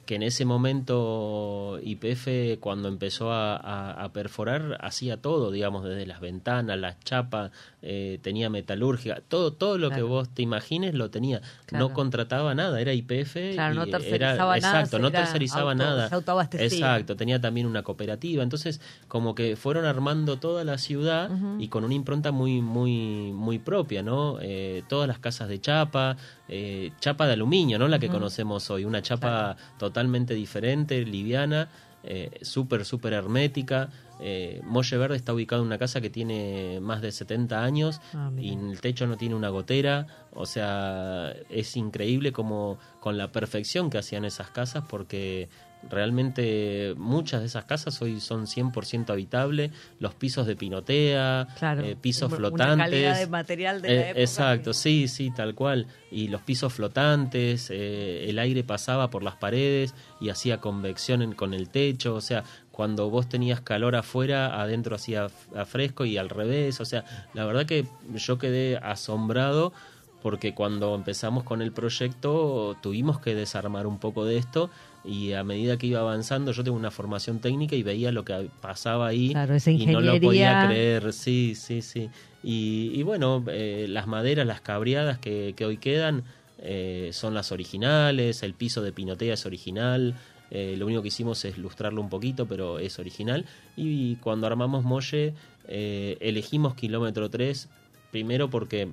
que 0.10 0.16
en 0.16 0.24
ese 0.24 0.44
momento 0.44 1.80
YPF 1.84 2.58
cuando 2.60 2.88
empezó 2.88 3.32
a, 3.32 3.56
a- 3.56 4.04
a 4.04 4.12
perforar 4.12 4.78
hacía 4.82 5.18
todo, 5.22 5.52
digamos, 5.52 5.84
desde 5.84 6.06
las 6.08 6.20
ventanas, 6.20 6.80
las 6.80 7.00
chapas, 7.02 7.52
eh, 7.82 8.20
tenía 8.22 8.50
metalurgia, 8.50 9.22
todo, 9.28 9.54
todo 9.54 9.78
lo 9.78 9.90
que 9.92 10.02
vos 10.02 10.30
te 10.30 10.42
imagines 10.42 10.96
lo 10.96 11.10
tenía. 11.12 11.42
Claro. 11.66 11.90
No 11.90 11.94
contrataba 11.94 12.56
nada, 12.56 12.82
era. 12.82 13.54
Claro, 13.54 13.76
no 13.76 13.86
tercerizaba 13.88 14.58
era, 14.58 14.62
nada, 14.68 14.80
Exacto, 14.80 15.00
no 15.00 15.12
tercerizaba 15.12 15.72
auto- 15.74 15.84
nada. 15.84 16.06
se. 16.06 16.74
Exacto, 16.74 17.16
tenía 17.16 17.40
también 17.40 17.68
una 17.68 17.84
cooperativa. 17.84 18.42
Entonces, 18.44 18.82
como 19.08 19.36
que 19.36 19.56
fueron 19.56 19.86
armando 19.86 20.40
toda 20.40 20.64
la 20.64 20.78
ciudad 20.80 21.30
y 21.60 21.68
con 21.68 21.84
una 21.84 21.94
impronta 21.94 22.32
muy, 22.32 22.62
muy, 22.62 23.32
muy 23.32 23.60
propia, 23.60 24.02
¿no? 24.02 24.40
Eh, 24.42 24.84
todas 24.90 25.08
las 25.08 25.20
casas 25.20 25.48
de 25.50 25.62
chapa, 25.62 26.18
eh, 26.48 26.92
chapa 27.00 27.28
de 27.28 27.34
aluminio, 27.34 27.78
¿no? 27.78 27.88
La 27.88 28.00
que 28.00 28.08
conocemos 28.10 28.70
hoy, 28.72 28.86
una 28.86 29.02
chapa 29.04 29.56
totalmente 30.00 30.34
diferente, 30.34 31.04
liviana, 31.04 31.68
eh, 32.04 32.40
súper, 32.42 32.86
súper 32.86 33.12
hermética. 33.12 33.90
Eh, 34.22 34.62
Molle 34.64 34.98
Verde 34.98 35.18
está 35.18 35.34
ubicado 35.34 35.62
en 35.62 35.68
una 35.68 35.78
casa 35.78 36.00
que 36.00 36.10
tiene 36.10 36.80
más 36.82 37.02
de 37.02 37.12
70 37.12 37.64
años 37.64 38.02
Ah, 38.14 38.32
y 38.38 38.54
el 38.54 38.80
techo 38.80 39.08
no 39.08 39.18
tiene 39.18 39.36
una 39.36 39.50
gotera. 39.50 40.08
O 40.32 40.46
sea, 40.46 41.34
es 41.50 41.76
increíble 41.76 42.32
como 42.32 42.78
con 43.02 43.18
la 43.18 43.32
perfección 43.34 43.90
que 43.90 43.98
hacían 43.98 44.24
esas 44.24 44.52
casas 44.52 44.86
porque 44.90 45.50
realmente 45.88 46.94
muchas 46.98 47.42
de 47.42 47.48
esas 47.48 47.66
casas 47.66 48.02
hoy 48.02 48.20
son 48.20 48.48
100% 48.48 49.12
habitables, 49.12 49.72
los 50.00 50.14
pisos 50.16 50.48
de 50.48 50.56
pinotea, 50.56 51.48
Claro. 51.58 51.82
eh, 51.84 51.96
pisos 51.96 52.30
Una 52.30 52.38
flotantes. 52.38 52.86
calidad 52.86 53.18
de 53.20 53.28
material 53.28 53.82
de 53.82 53.88
la 53.88 53.94
Eh, 53.94 54.10
época. 54.10 54.22
Exacto, 54.22 54.74
sí, 54.74 55.08
sí, 55.08 55.32
tal 55.32 55.56
cual. 55.56 55.88
Y 56.12 56.28
los 56.28 56.42
pisos 56.42 56.74
flotantes, 56.74 57.70
eh, 57.72 58.30
el 58.30 58.40
aire 58.40 58.64
pasaba 58.64 59.10
por 59.10 59.24
las 59.24 59.36
paredes 59.36 59.94
y 60.20 60.30
hacía 60.30 60.60
convección 60.60 61.22
en- 61.22 61.34
con 61.34 61.54
el 61.54 61.70
techo, 61.70 62.16
o 62.16 62.22
sea, 62.22 62.44
cuando 62.72 63.10
vos 63.10 63.28
tenías 63.28 63.60
calor 63.62 63.96
afuera, 63.96 64.62
adentro 64.62 64.96
hacía 64.96 65.28
a 65.56 65.66
fresco 65.66 66.06
y 66.06 66.18
al 66.18 66.30
revés, 66.30 66.80
o 66.80 66.86
sea, 66.86 67.04
la 67.34 67.46
verdad 67.46 67.66
que 67.66 67.86
yo 68.16 68.38
quedé 68.38 68.78
asombrado 68.78 69.74
porque 70.22 70.54
cuando 70.54 70.96
empezamos 70.96 71.44
con 71.46 71.62
el 71.62 71.72
proyecto 71.72 72.76
tuvimos 72.82 73.20
que 73.22 73.36
desarmar 73.36 73.88
un 73.88 74.00
poco 74.00 74.26
de 74.26 74.38
esto 74.38 74.70
y 75.04 75.34
a 75.34 75.44
medida 75.44 75.78
que 75.78 75.88
iba 75.88 76.00
avanzando 76.02 76.52
yo 76.52 76.64
tengo 76.64 76.78
una 76.78 76.92
formación 76.92 77.40
técnica 77.40 77.76
y 77.76 77.84
veía 77.84 78.12
lo 78.12 78.26
que 78.26 78.50
pasaba 78.62 79.08
ahí 79.08 79.30
Claro, 79.30 79.56
esa 79.56 79.72
y 79.72 79.86
no 79.86 80.02
lo 80.02 80.20
podía 80.20 80.66
creer, 80.68 81.14
sí, 81.14 81.56
sí, 81.56 81.82
sí. 81.82 82.10
Y, 82.44 82.92
y 82.94 83.04
bueno, 83.04 83.44
eh, 83.48 83.86
las 83.90 84.08
maderas, 84.08 84.46
las 84.46 84.62
cabreadas 84.62 85.18
que, 85.20 85.54
que 85.56 85.66
hoy 85.66 85.78
quedan 85.78 86.24
eh, 86.60 87.10
son 87.14 87.34
las 87.34 87.52
originales, 87.52 88.44
el 88.44 88.54
piso 88.54 88.82
de 88.82 88.92
pinotea 88.92 89.34
es 89.34 89.46
original, 89.46 90.16
eh, 90.52 90.76
lo 90.78 90.86
único 90.86 91.02
que 91.02 91.10
hicimos 91.10 91.44
es 91.46 91.58
lustrarlo 91.58 92.02
un 92.02 92.10
poquito, 92.10 92.48
pero 92.48 92.80
es 92.80 92.98
original. 93.00 93.46
Y 93.76 94.16
cuando 94.18 94.48
armamos 94.48 94.84
Molle, 94.84 95.34
elegimos 95.68 96.74
kilómetro 96.74 97.30
3, 97.30 97.70
primero 98.12 98.50
porque 98.50 98.90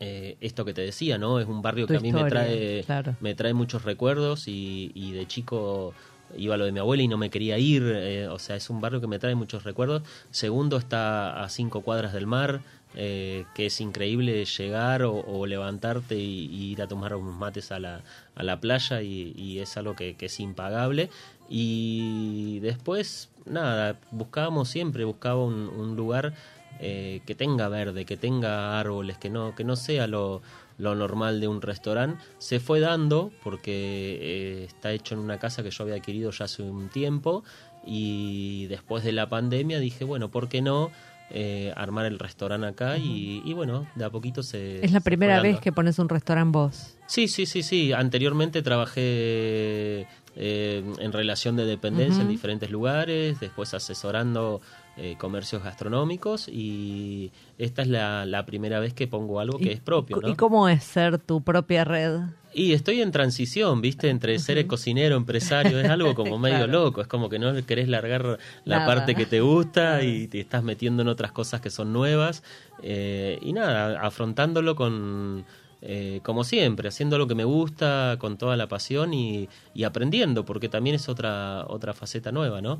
eh, 0.00 0.36
esto 0.40 0.64
que 0.64 0.74
te 0.74 0.82
decía, 0.82 1.18
¿no? 1.18 1.38
Es 1.38 1.46
un 1.46 1.62
barrio 1.62 1.86
Tu 1.86 1.92
que 1.92 1.98
a 1.98 2.00
mí 2.00 2.12
me 2.12 2.24
trae, 2.24 2.82
claro. 2.84 3.14
me 3.20 3.34
trae 3.34 3.54
muchos 3.54 3.84
recuerdos 3.84 4.48
y, 4.48 4.90
y 4.94 5.12
de 5.12 5.26
chico 5.26 5.94
iba 6.36 6.54
a 6.54 6.58
lo 6.58 6.64
de 6.64 6.72
mi 6.72 6.78
abuela 6.78 7.02
y 7.02 7.08
no 7.08 7.18
me 7.18 7.28
quería 7.28 7.58
ir, 7.58 7.82
eh, 7.84 8.28
o 8.28 8.38
sea, 8.38 8.54
es 8.56 8.70
un 8.70 8.80
barrio 8.80 9.00
que 9.00 9.06
me 9.08 9.18
trae 9.18 9.34
muchos 9.34 9.64
recuerdos. 9.64 10.02
Segundo, 10.30 10.76
está 10.76 11.42
a 11.42 11.48
cinco 11.48 11.82
cuadras 11.82 12.12
del 12.12 12.26
mar, 12.26 12.60
eh, 12.94 13.44
que 13.54 13.66
es 13.66 13.80
increíble 13.80 14.44
llegar 14.44 15.02
o, 15.02 15.14
o 15.14 15.46
levantarte 15.46 16.16
y, 16.16 16.46
y 16.46 16.72
ir 16.72 16.82
a 16.82 16.86
tomar 16.88 17.14
unos 17.14 17.36
mates 17.36 17.72
a 17.72 17.78
la, 17.80 18.02
a 18.36 18.42
la 18.42 18.60
playa 18.60 19.02
y, 19.02 19.32
y 19.36 19.58
es 19.58 19.76
algo 19.76 19.94
que, 19.96 20.14
que 20.14 20.26
es 20.26 20.40
impagable. 20.40 21.10
Y 21.48 22.60
después, 22.60 23.28
nada, 23.44 23.98
buscábamos 24.12 24.68
siempre, 24.68 25.04
buscaba 25.04 25.44
un, 25.44 25.68
un 25.68 25.96
lugar 25.96 26.32
eh, 26.80 27.20
que 27.26 27.34
tenga 27.34 27.68
verde, 27.68 28.04
que 28.04 28.16
tenga 28.16 28.80
árboles, 28.80 29.18
que 29.18 29.30
no, 29.30 29.54
que 29.54 29.64
no 29.64 29.76
sea 29.76 30.06
lo, 30.06 30.42
lo 30.78 30.94
normal 30.94 31.40
de 31.40 31.46
un 31.46 31.60
restaurante. 31.60 32.22
Se 32.38 32.58
fue 32.58 32.80
dando 32.80 33.30
porque 33.44 34.18
eh, 34.20 34.64
está 34.64 34.92
hecho 34.92 35.14
en 35.14 35.20
una 35.20 35.38
casa 35.38 35.62
que 35.62 35.70
yo 35.70 35.84
había 35.84 35.96
adquirido 35.96 36.30
ya 36.30 36.46
hace 36.46 36.62
un 36.62 36.88
tiempo 36.88 37.44
y 37.86 38.66
después 38.66 39.04
de 39.04 39.12
la 39.12 39.28
pandemia 39.28 39.78
dije, 39.78 40.04
bueno, 40.04 40.30
¿por 40.30 40.48
qué 40.48 40.62
no? 40.62 40.90
eh, 41.30 41.72
armar 41.76 42.06
el 42.06 42.18
restaurante 42.18 42.66
acá 42.66 42.98
y, 42.98 43.42
y 43.44 43.52
bueno, 43.52 43.86
de 43.94 44.04
a 44.04 44.10
poquito 44.10 44.42
se... 44.42 44.84
Es 44.84 44.92
la 44.92 44.98
se 44.98 45.04
primera 45.04 45.40
vez 45.40 45.60
que 45.60 45.72
pones 45.72 45.98
un 45.98 46.08
restaurante 46.08 46.50
vos. 46.52 46.96
Sí, 47.06 47.28
sí, 47.28 47.46
sí, 47.46 47.62
sí. 47.62 47.92
Anteriormente 47.92 48.62
trabajé 48.62 50.06
eh, 50.36 50.84
en 50.98 51.12
relación 51.12 51.56
de 51.56 51.64
dependencia 51.64 52.22
en 52.22 52.28
diferentes 52.28 52.70
lugares, 52.70 53.38
después 53.40 53.74
asesorando 53.74 54.60
eh, 54.96 55.16
comercios 55.16 55.62
gastronómicos 55.62 56.48
y 56.48 57.32
esta 57.58 57.82
es 57.82 57.88
la, 57.88 58.26
la 58.26 58.44
primera 58.46 58.80
vez 58.80 58.92
que 58.94 59.06
pongo 59.06 59.40
algo 59.40 59.58
que 59.58 59.70
¿Y- 59.70 59.72
es 59.74 59.80
propio, 59.80 60.20
¿Y 60.26 60.34
cómo 60.34 60.68
es 60.68 60.82
ser 60.84 61.18
tu 61.18 61.42
propia 61.42 61.84
red? 61.84 62.20
Y 62.52 62.72
estoy 62.72 63.00
en 63.00 63.12
transición, 63.12 63.80
¿viste? 63.80 64.08
Entre 64.08 64.36
ser 64.40 64.66
cocinero, 64.66 65.14
empresario, 65.16 65.78
es 65.78 65.88
algo 65.88 66.16
como 66.16 66.36
medio 66.40 66.56
Claro. 66.66 66.72
loco, 66.72 67.00
es 67.00 67.06
como 67.06 67.28
que 67.28 67.38
no 67.38 67.54
querés 67.64 67.88
largar 67.88 68.38
la 68.64 68.76
Nada. 68.80 68.86
parte 68.86 69.14
que 69.14 69.24
te 69.26 69.40
gusta 69.40 70.02
y 70.02 70.26
te 70.26 70.40
estás 70.40 70.64
metiendo 70.64 71.02
en 71.02 71.08
otras 71.08 71.30
cosas 71.30 71.60
que 71.60 71.70
son 71.70 71.92
nuevas. 71.92 72.42
eh, 72.82 73.38
y 73.40 73.52
nada, 73.52 74.00
afrontándolo 74.00 74.74
con, 74.74 75.44
eh, 75.82 76.20
como 76.22 76.44
siempre, 76.44 76.88
haciendo 76.88 77.16
lo 77.16 77.26
que 77.26 77.34
me 77.34 77.44
gusta, 77.44 78.16
con 78.18 78.36
toda 78.36 78.56
la 78.56 78.68
pasión 78.68 79.14
y, 79.14 79.48
y 79.74 79.84
aprendiendo, 79.84 80.44
porque 80.44 80.68
también 80.68 80.96
es 80.96 81.08
otra, 81.08 81.64
otra 81.68 81.94
faceta 81.94 82.32
nueva, 82.32 82.60
¿no? 82.60 82.76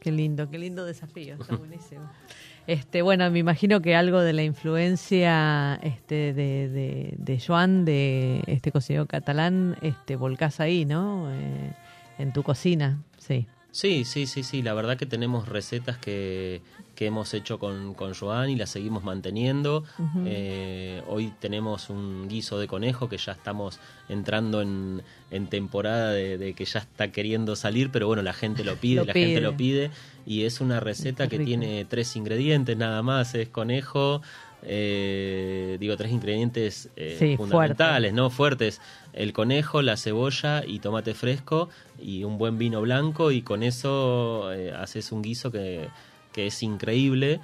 Qué 0.00 0.12
lindo, 0.12 0.50
qué 0.50 0.58
lindo 0.58 0.84
desafío, 0.84 1.34
está 1.34 1.56
buenísimo. 1.56 2.10
Este, 2.66 3.00
bueno, 3.00 3.30
me 3.30 3.38
imagino 3.38 3.80
que 3.80 3.96
algo 3.96 4.20
de 4.20 4.34
la 4.34 4.42
influencia 4.42 5.76
este, 5.76 6.34
de, 6.34 6.68
de, 6.68 7.14
de 7.16 7.40
Joan, 7.40 7.86
de 7.86 8.42
este 8.46 8.70
cocinero 8.70 9.06
catalán, 9.06 9.78
este, 9.80 10.16
volcás 10.16 10.60
ahí, 10.60 10.84
¿no? 10.84 11.32
Eh, 11.32 11.72
en 12.18 12.32
tu 12.34 12.42
cocina, 12.42 13.02
sí. 13.16 13.46
Sí, 13.70 14.04
sí, 14.04 14.26
sí, 14.26 14.42
sí. 14.42 14.62
La 14.62 14.72
verdad 14.74 14.96
que 14.96 15.06
tenemos 15.06 15.46
recetas 15.48 15.98
que, 15.98 16.62
que 16.94 17.06
hemos 17.06 17.32
hecho 17.34 17.58
con, 17.58 17.94
con 17.94 18.14
Joan 18.14 18.50
y 18.50 18.56
las 18.56 18.70
seguimos 18.70 19.04
manteniendo. 19.04 19.84
Eh, 20.24 21.02
hoy 21.06 21.32
tenemos 21.38 21.90
un 21.90 22.28
guiso 22.28 22.58
de 22.58 22.66
conejo 22.66 23.08
que 23.08 23.18
ya 23.18 23.32
estamos 23.32 23.78
entrando 24.08 24.62
en, 24.62 25.02
en 25.30 25.46
temporada 25.48 26.12
de, 26.12 26.38
de 26.38 26.54
que 26.54 26.64
ya 26.64 26.80
está 26.80 27.12
queriendo 27.12 27.56
salir, 27.56 27.90
pero 27.90 28.06
bueno, 28.06 28.22
la 28.22 28.32
gente 28.32 28.64
lo 28.64 28.76
pide, 28.80 28.96
Lo 29.00 29.04
la 29.04 29.12
pide. 29.12 29.26
gente 29.26 29.40
lo 29.42 29.56
pide. 29.56 29.90
Y 30.26 30.44
es 30.44 30.60
una 30.60 30.80
receta 30.80 31.28
que 31.28 31.38
tiene 31.38 31.84
tres 31.84 32.16
ingredientes 32.16 32.76
nada 32.76 33.02
más. 33.02 33.34
Es 33.34 33.48
conejo, 33.48 34.22
eh, 34.62 35.76
digo, 35.80 35.96
tres 35.96 36.12
ingredientes 36.12 36.88
eh, 36.96 37.16
Sí, 37.18 37.36
fundamentales, 37.36 38.12
¿no? 38.12 38.30
Fuertes. 38.30 38.80
El 39.12 39.32
conejo, 39.32 39.82
la 39.82 39.96
cebolla 39.96 40.64
y 40.66 40.78
tomate 40.80 41.14
fresco 41.14 41.68
y 42.00 42.24
un 42.24 42.38
buen 42.38 42.58
vino 42.58 42.80
blanco 42.80 43.30
y 43.32 43.42
con 43.42 43.62
eso 43.62 44.52
eh, 44.52 44.72
haces 44.72 45.12
un 45.12 45.22
guiso 45.22 45.50
que, 45.50 45.88
que 46.32 46.46
es 46.48 46.62
increíble. 46.62 47.40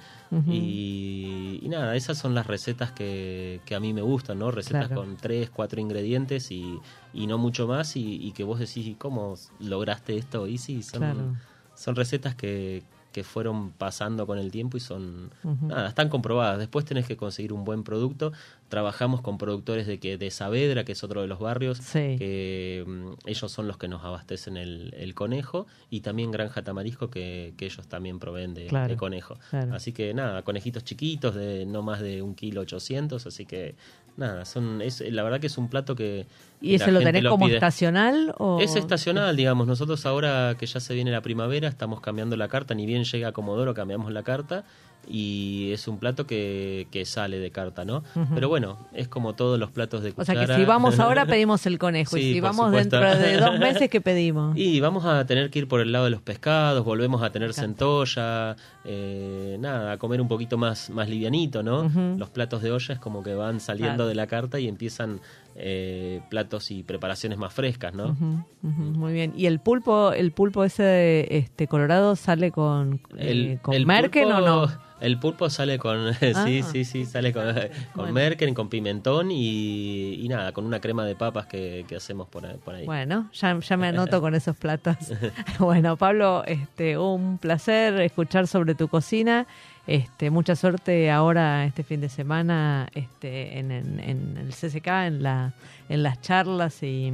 Y, 0.47 1.59
y 1.63 1.69
nada, 1.69 1.95
esas 1.95 2.17
son 2.17 2.35
las 2.35 2.45
recetas 2.45 2.91
que, 2.91 3.59
que 3.65 3.73
a 3.75 3.79
mí 3.79 3.93
me 3.93 4.01
gustan, 4.01 4.39
¿no? 4.39 4.51
Recetas 4.51 4.87
Claro. 4.87 5.01
con 5.01 5.17
tres, 5.17 5.49
cuatro 5.49 5.79
ingredientes 5.81 6.51
y, 6.51 6.79
y 7.13 7.25
no 7.27 7.37
mucho 7.37 7.67
más 7.67 7.95
y, 7.95 8.17
y 8.25 8.31
que 8.33 8.43
vos 8.43 8.59
decís, 8.59 8.95
¿cómo 8.97 9.35
lograste 9.59 10.17
esto? 10.17 10.47
Y 10.47 10.57
sí, 10.57 10.83
son, 10.83 10.99
Claro. 10.99 11.35
son 11.75 11.95
recetas 11.95 12.35
que, 12.35 12.83
que 13.15 13.23
fueron 13.23 13.71
pasando 13.71 14.27
con 14.27 14.37
el 14.39 14.51
tiempo 14.51 14.75
y 14.75 14.81
son 14.81 15.31
nada, 15.61 15.87
están 15.87 16.09
comprobadas. 16.09 16.59
Después 16.59 16.83
tenés 16.83 17.07
que 17.07 17.15
conseguir 17.15 17.53
un 17.53 17.63
buen 17.63 17.83
producto. 17.85 18.33
Trabajamos 18.67 19.21
con 19.21 19.37
productores 19.37 19.87
de 19.87 19.99
que 20.01 20.17
de 20.17 20.29
Saavedra, 20.31 20.83
que 20.83 20.91
es 20.91 21.01
otro 21.01 21.21
de 21.21 21.27
los 21.27 21.39
barrios, 21.39 21.77
Sí. 21.77 22.17
que 22.19 22.83
mm, 22.85 23.29
ellos 23.29 23.49
son 23.53 23.67
los 23.69 23.77
que 23.77 23.87
nos 23.87 24.03
abastecen 24.03 24.57
el, 24.57 24.93
el 24.97 25.13
conejo 25.13 25.65
y 25.89 26.01
también 26.01 26.29
Granja 26.31 26.61
Tamarisco 26.61 27.09
que, 27.09 27.53
que 27.55 27.67
ellos 27.67 27.87
también 27.87 28.19
proveen 28.19 28.53
de, 28.53 28.67
Claro, 28.67 28.89
de 28.89 28.97
conejo. 28.97 29.37
claro. 29.49 29.73
Así 29.75 29.93
que 29.93 30.13
nada, 30.13 30.41
conejitos 30.41 30.83
chiquitos 30.83 31.35
de 31.35 31.65
no 31.65 31.83
más 31.83 32.01
de 32.01 32.21
un 32.21 32.35
kilo 32.35 32.59
ochocientos, 32.61 33.25
así 33.25 33.45
que 33.45 33.75
nada, 34.17 34.45
son 34.45 34.81
es 34.81 35.01
la 35.01 35.23
verdad 35.23 35.39
que 35.39 35.47
es 35.47 35.57
un 35.57 35.69
plato 35.69 35.95
que 35.95 36.25
¿Y 36.61 36.77
la 36.77 36.87
lo 36.87 36.99
tenés 37.01 37.25
como 37.25 37.47
estacional? 37.47 38.33
O... 38.37 38.59
Es 38.59 38.75
estacional, 38.75 39.35
digamos. 39.35 39.67
Nosotros 39.67 40.05
ahora 40.05 40.55
que 40.57 40.65
ya 40.65 40.79
se 40.79 40.93
viene 40.95 41.11
la 41.11 41.21
primavera 41.21 41.67
estamos 41.67 42.01
cambiando 42.01 42.35
la 42.37 42.47
carta. 42.47 42.73
Ni 42.73 42.85
bien 42.85 43.03
llega 43.03 43.31
Comodoro, 43.33 43.73
cambiamos 43.73 44.11
la 44.11 44.23
carta. 44.23 44.63
Y 45.07 45.69
es 45.71 45.87
un 45.87 45.99
plato 45.99 46.25
que, 46.25 46.87
que 46.89 47.05
sale 47.05 47.37
de 47.37 47.51
carta, 47.51 47.85
¿no? 47.85 48.03
Pero 48.33 48.49
bueno, 48.49 48.79
es 48.91 49.07
como 49.07 49.35
todos 49.35 49.59
los 49.59 49.69
platos 49.69 50.01
de 50.01 50.13
O 50.17 50.25
sea 50.25 50.33
cuchara. 50.33 50.55
que 50.55 50.61
si 50.61 50.65
vamos 50.65 50.99
ahora 50.99 51.27
pedimos 51.27 51.67
el 51.67 51.77
conejo 51.77 52.15
Sí, 52.15 52.23
y 52.23 52.33
si 52.33 52.39
vamos 52.39 52.65
supuesto. 52.67 52.99
dentro 52.99 53.19
de 53.21 53.37
dos 53.37 53.59
meses, 53.59 53.87
¿qué 53.91 54.01
pedimos? 54.01 54.57
Y 54.57 54.79
vamos 54.79 55.05
a 55.05 55.23
tener 55.27 55.51
que 55.51 55.59
ir 55.59 55.67
por 55.67 55.81
el 55.81 55.91
lado 55.91 56.05
de 56.05 56.11
los 56.11 56.21
pescados, 56.23 56.83
volvemos 56.83 57.21
a 57.21 57.29
tener 57.31 57.53
centolla, 57.53 58.55
eh, 58.85 59.57
nada, 59.59 59.93
a 59.93 59.97
comer 59.97 60.21
un 60.21 60.27
poquito 60.27 60.57
más, 60.57 60.89
más 60.89 61.09
livianito, 61.09 61.63
¿no? 61.63 61.89
Los 62.17 62.29
platos 62.29 62.61
de 62.61 62.71
olla 62.71 62.93
es 62.93 62.99
como 62.99 63.23
que 63.23 63.33
van 63.33 63.59
saliendo 63.59 63.95
Claro. 63.95 64.07
de 64.07 64.15
la 64.15 64.27
carta 64.27 64.59
y 64.59 64.67
empiezan 64.67 65.19
eh, 65.55 66.21
platos 66.29 66.69
y 66.71 66.83
preparaciones 66.83 67.37
más 67.37 67.53
frescas, 67.53 67.93
¿no? 67.93 68.15
Muy 68.61 69.13
bien. 69.13 69.33
¿Y 69.35 69.45
el 69.47 69.59
pulpo, 69.59 70.11
el 70.11 70.31
pulpo 70.31 70.63
ese 70.63 71.27
este 71.35 71.67
colorado 71.67 72.15
sale 72.15 72.51
con, 72.51 72.99
eh, 73.17 73.57
con 73.61 73.85
merken 73.85 74.27
pulpo- 74.29 74.37
o 74.37 74.41
no? 74.67 74.85
El 75.01 75.19
pulpo 75.19 75.49
sale 75.49 75.77
con, 75.77 76.13
sí, 76.19 76.31
Ah. 76.35 76.63
sí, 76.71 76.85
sí, 76.85 77.05
sale 77.05 77.33
con, 77.33 77.43
con 77.53 77.53
Bueno. 77.95 78.13
merken, 78.13 78.53
con 78.53 78.69
pimentón 78.69 79.29
y, 79.29 80.13
y 80.23 80.27
nada, 80.29 80.51
con 80.53 80.65
una 80.65 80.79
crema 80.79 81.05
de 81.05 81.15
papas 81.15 81.47
que, 81.47 81.85
que 81.87 81.97
hacemos 81.97 82.27
por 82.29 82.45
ahí. 82.45 82.57
por 82.63 82.75
ahí. 82.75 82.85
Bueno, 82.85 83.29
ya, 83.33 83.59
ya 83.59 83.77
me 83.77 83.87
anoto 83.89 84.21
con 84.21 84.35
esos 84.35 84.55
platos. 84.55 84.95
bueno, 85.59 85.97
Pablo, 85.97 86.43
este, 86.45 86.97
un 86.97 87.37
placer 87.37 87.99
escuchar 88.01 88.47
sobre 88.47 88.73
tu 88.75 88.87
cocina. 88.87 89.45
Este, 89.87 90.29
mucha 90.31 90.55
suerte 90.55 91.11
ahora 91.11 91.65
este 91.65 91.83
fin 91.83 92.01
de 92.01 92.09
semana 92.09 92.87
este, 92.95 93.59
en, 93.59 93.71
en- 93.71 93.99
en 93.99 94.37
el 94.37 94.49
CCK, 94.53 94.87
en, 95.05 95.23
la, 95.23 95.53
en 95.89 96.01
las 96.03 96.21
charlas 96.21 96.81
y, 96.83 97.11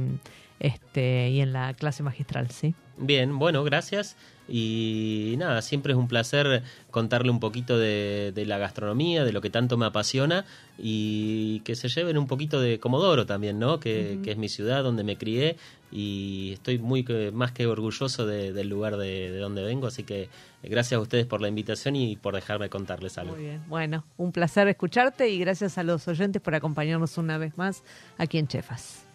este, 0.62 1.28
y 1.30 1.40
en 1.40 1.52
la 1.52 1.74
clase 1.74 2.02
magistral, 2.02 2.48
¿sí? 2.50 2.74
Bien, 2.96 3.38
bueno, 3.38 3.64
gracias. 3.64 4.16
Y 4.48 5.34
nada, 5.38 5.62
siempre 5.62 5.92
es 5.92 5.98
un 5.98 6.08
placer 6.08 6.62
contarle 6.90 7.30
un 7.30 7.40
poquito 7.40 7.78
de, 7.78 8.32
de 8.34 8.44
la 8.44 8.58
gastronomía, 8.58 9.24
de 9.24 9.32
lo 9.32 9.40
que 9.40 9.50
tanto 9.50 9.76
me 9.76 9.86
apasiona 9.86 10.44
y 10.78 11.60
que 11.60 11.74
se 11.74 11.88
lleven 11.88 12.18
un 12.18 12.26
poquito 12.26 12.60
de 12.60 12.78
Comodoro 12.78 13.24
también, 13.24 13.58
¿no? 13.58 13.80
Que, 13.80 14.18
que 14.22 14.32
es 14.32 14.36
mi 14.36 14.48
ciudad 14.48 14.82
donde 14.82 15.04
me 15.04 15.16
crié 15.16 15.56
y 15.90 16.50
estoy 16.54 16.78
muy 16.78 17.04
más 17.32 17.52
que 17.52 17.66
orgulloso 17.66 18.26
de- 18.26 18.52
del 18.52 18.68
lugar 18.68 18.96
de, 18.98 19.30
de 19.30 19.38
donde 19.38 19.62
vengo. 19.62 19.86
Así 19.86 20.02
que 20.04 20.28
gracias 20.62 20.98
a 20.98 21.00
ustedes 21.02 21.24
por 21.24 21.40
la 21.40 21.48
invitación 21.48 21.96
y 21.96 22.16
por 22.16 22.34
dejarme 22.34 22.68
contarles 22.68 23.18
algo. 23.18 23.34
Muy 23.34 23.44
bien. 23.44 23.62
Bueno, 23.68 24.04
un 24.16 24.32
placer 24.32 24.68
escucharte 24.68 25.28
y 25.30 25.38
gracias 25.38 25.78
a 25.78 25.82
los 25.82 26.06
oyentes 26.08 26.42
por 26.42 26.54
acompañarnos 26.54 27.16
una 27.16 27.38
vez 27.38 27.56
más 27.56 27.82
aquí 28.18 28.38
en 28.38 28.48
Chefas. 28.48 29.06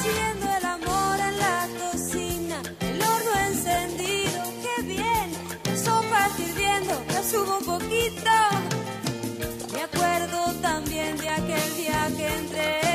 Haciendo 0.00 0.46
el 0.56 0.64
amor 0.64 1.20
en 1.20 1.38
la 1.38 1.68
cocina, 1.78 2.62
el 2.80 3.02
horno 3.02 3.32
encendido, 3.48 4.42
qué 4.62 4.82
bien. 4.82 5.30
La 5.62 5.76
sopa 5.76 6.26
está 6.28 6.42
hirviendo, 6.42 7.04
la 7.12 7.22
subo 7.22 7.58
un 7.58 7.64
poquito. 7.66 8.30
Me 9.74 9.82
acuerdo 9.82 10.54
también 10.62 11.18
de 11.18 11.28
aquel 11.28 11.76
día 11.76 12.08
que 12.16 12.26
entré. 12.26 12.89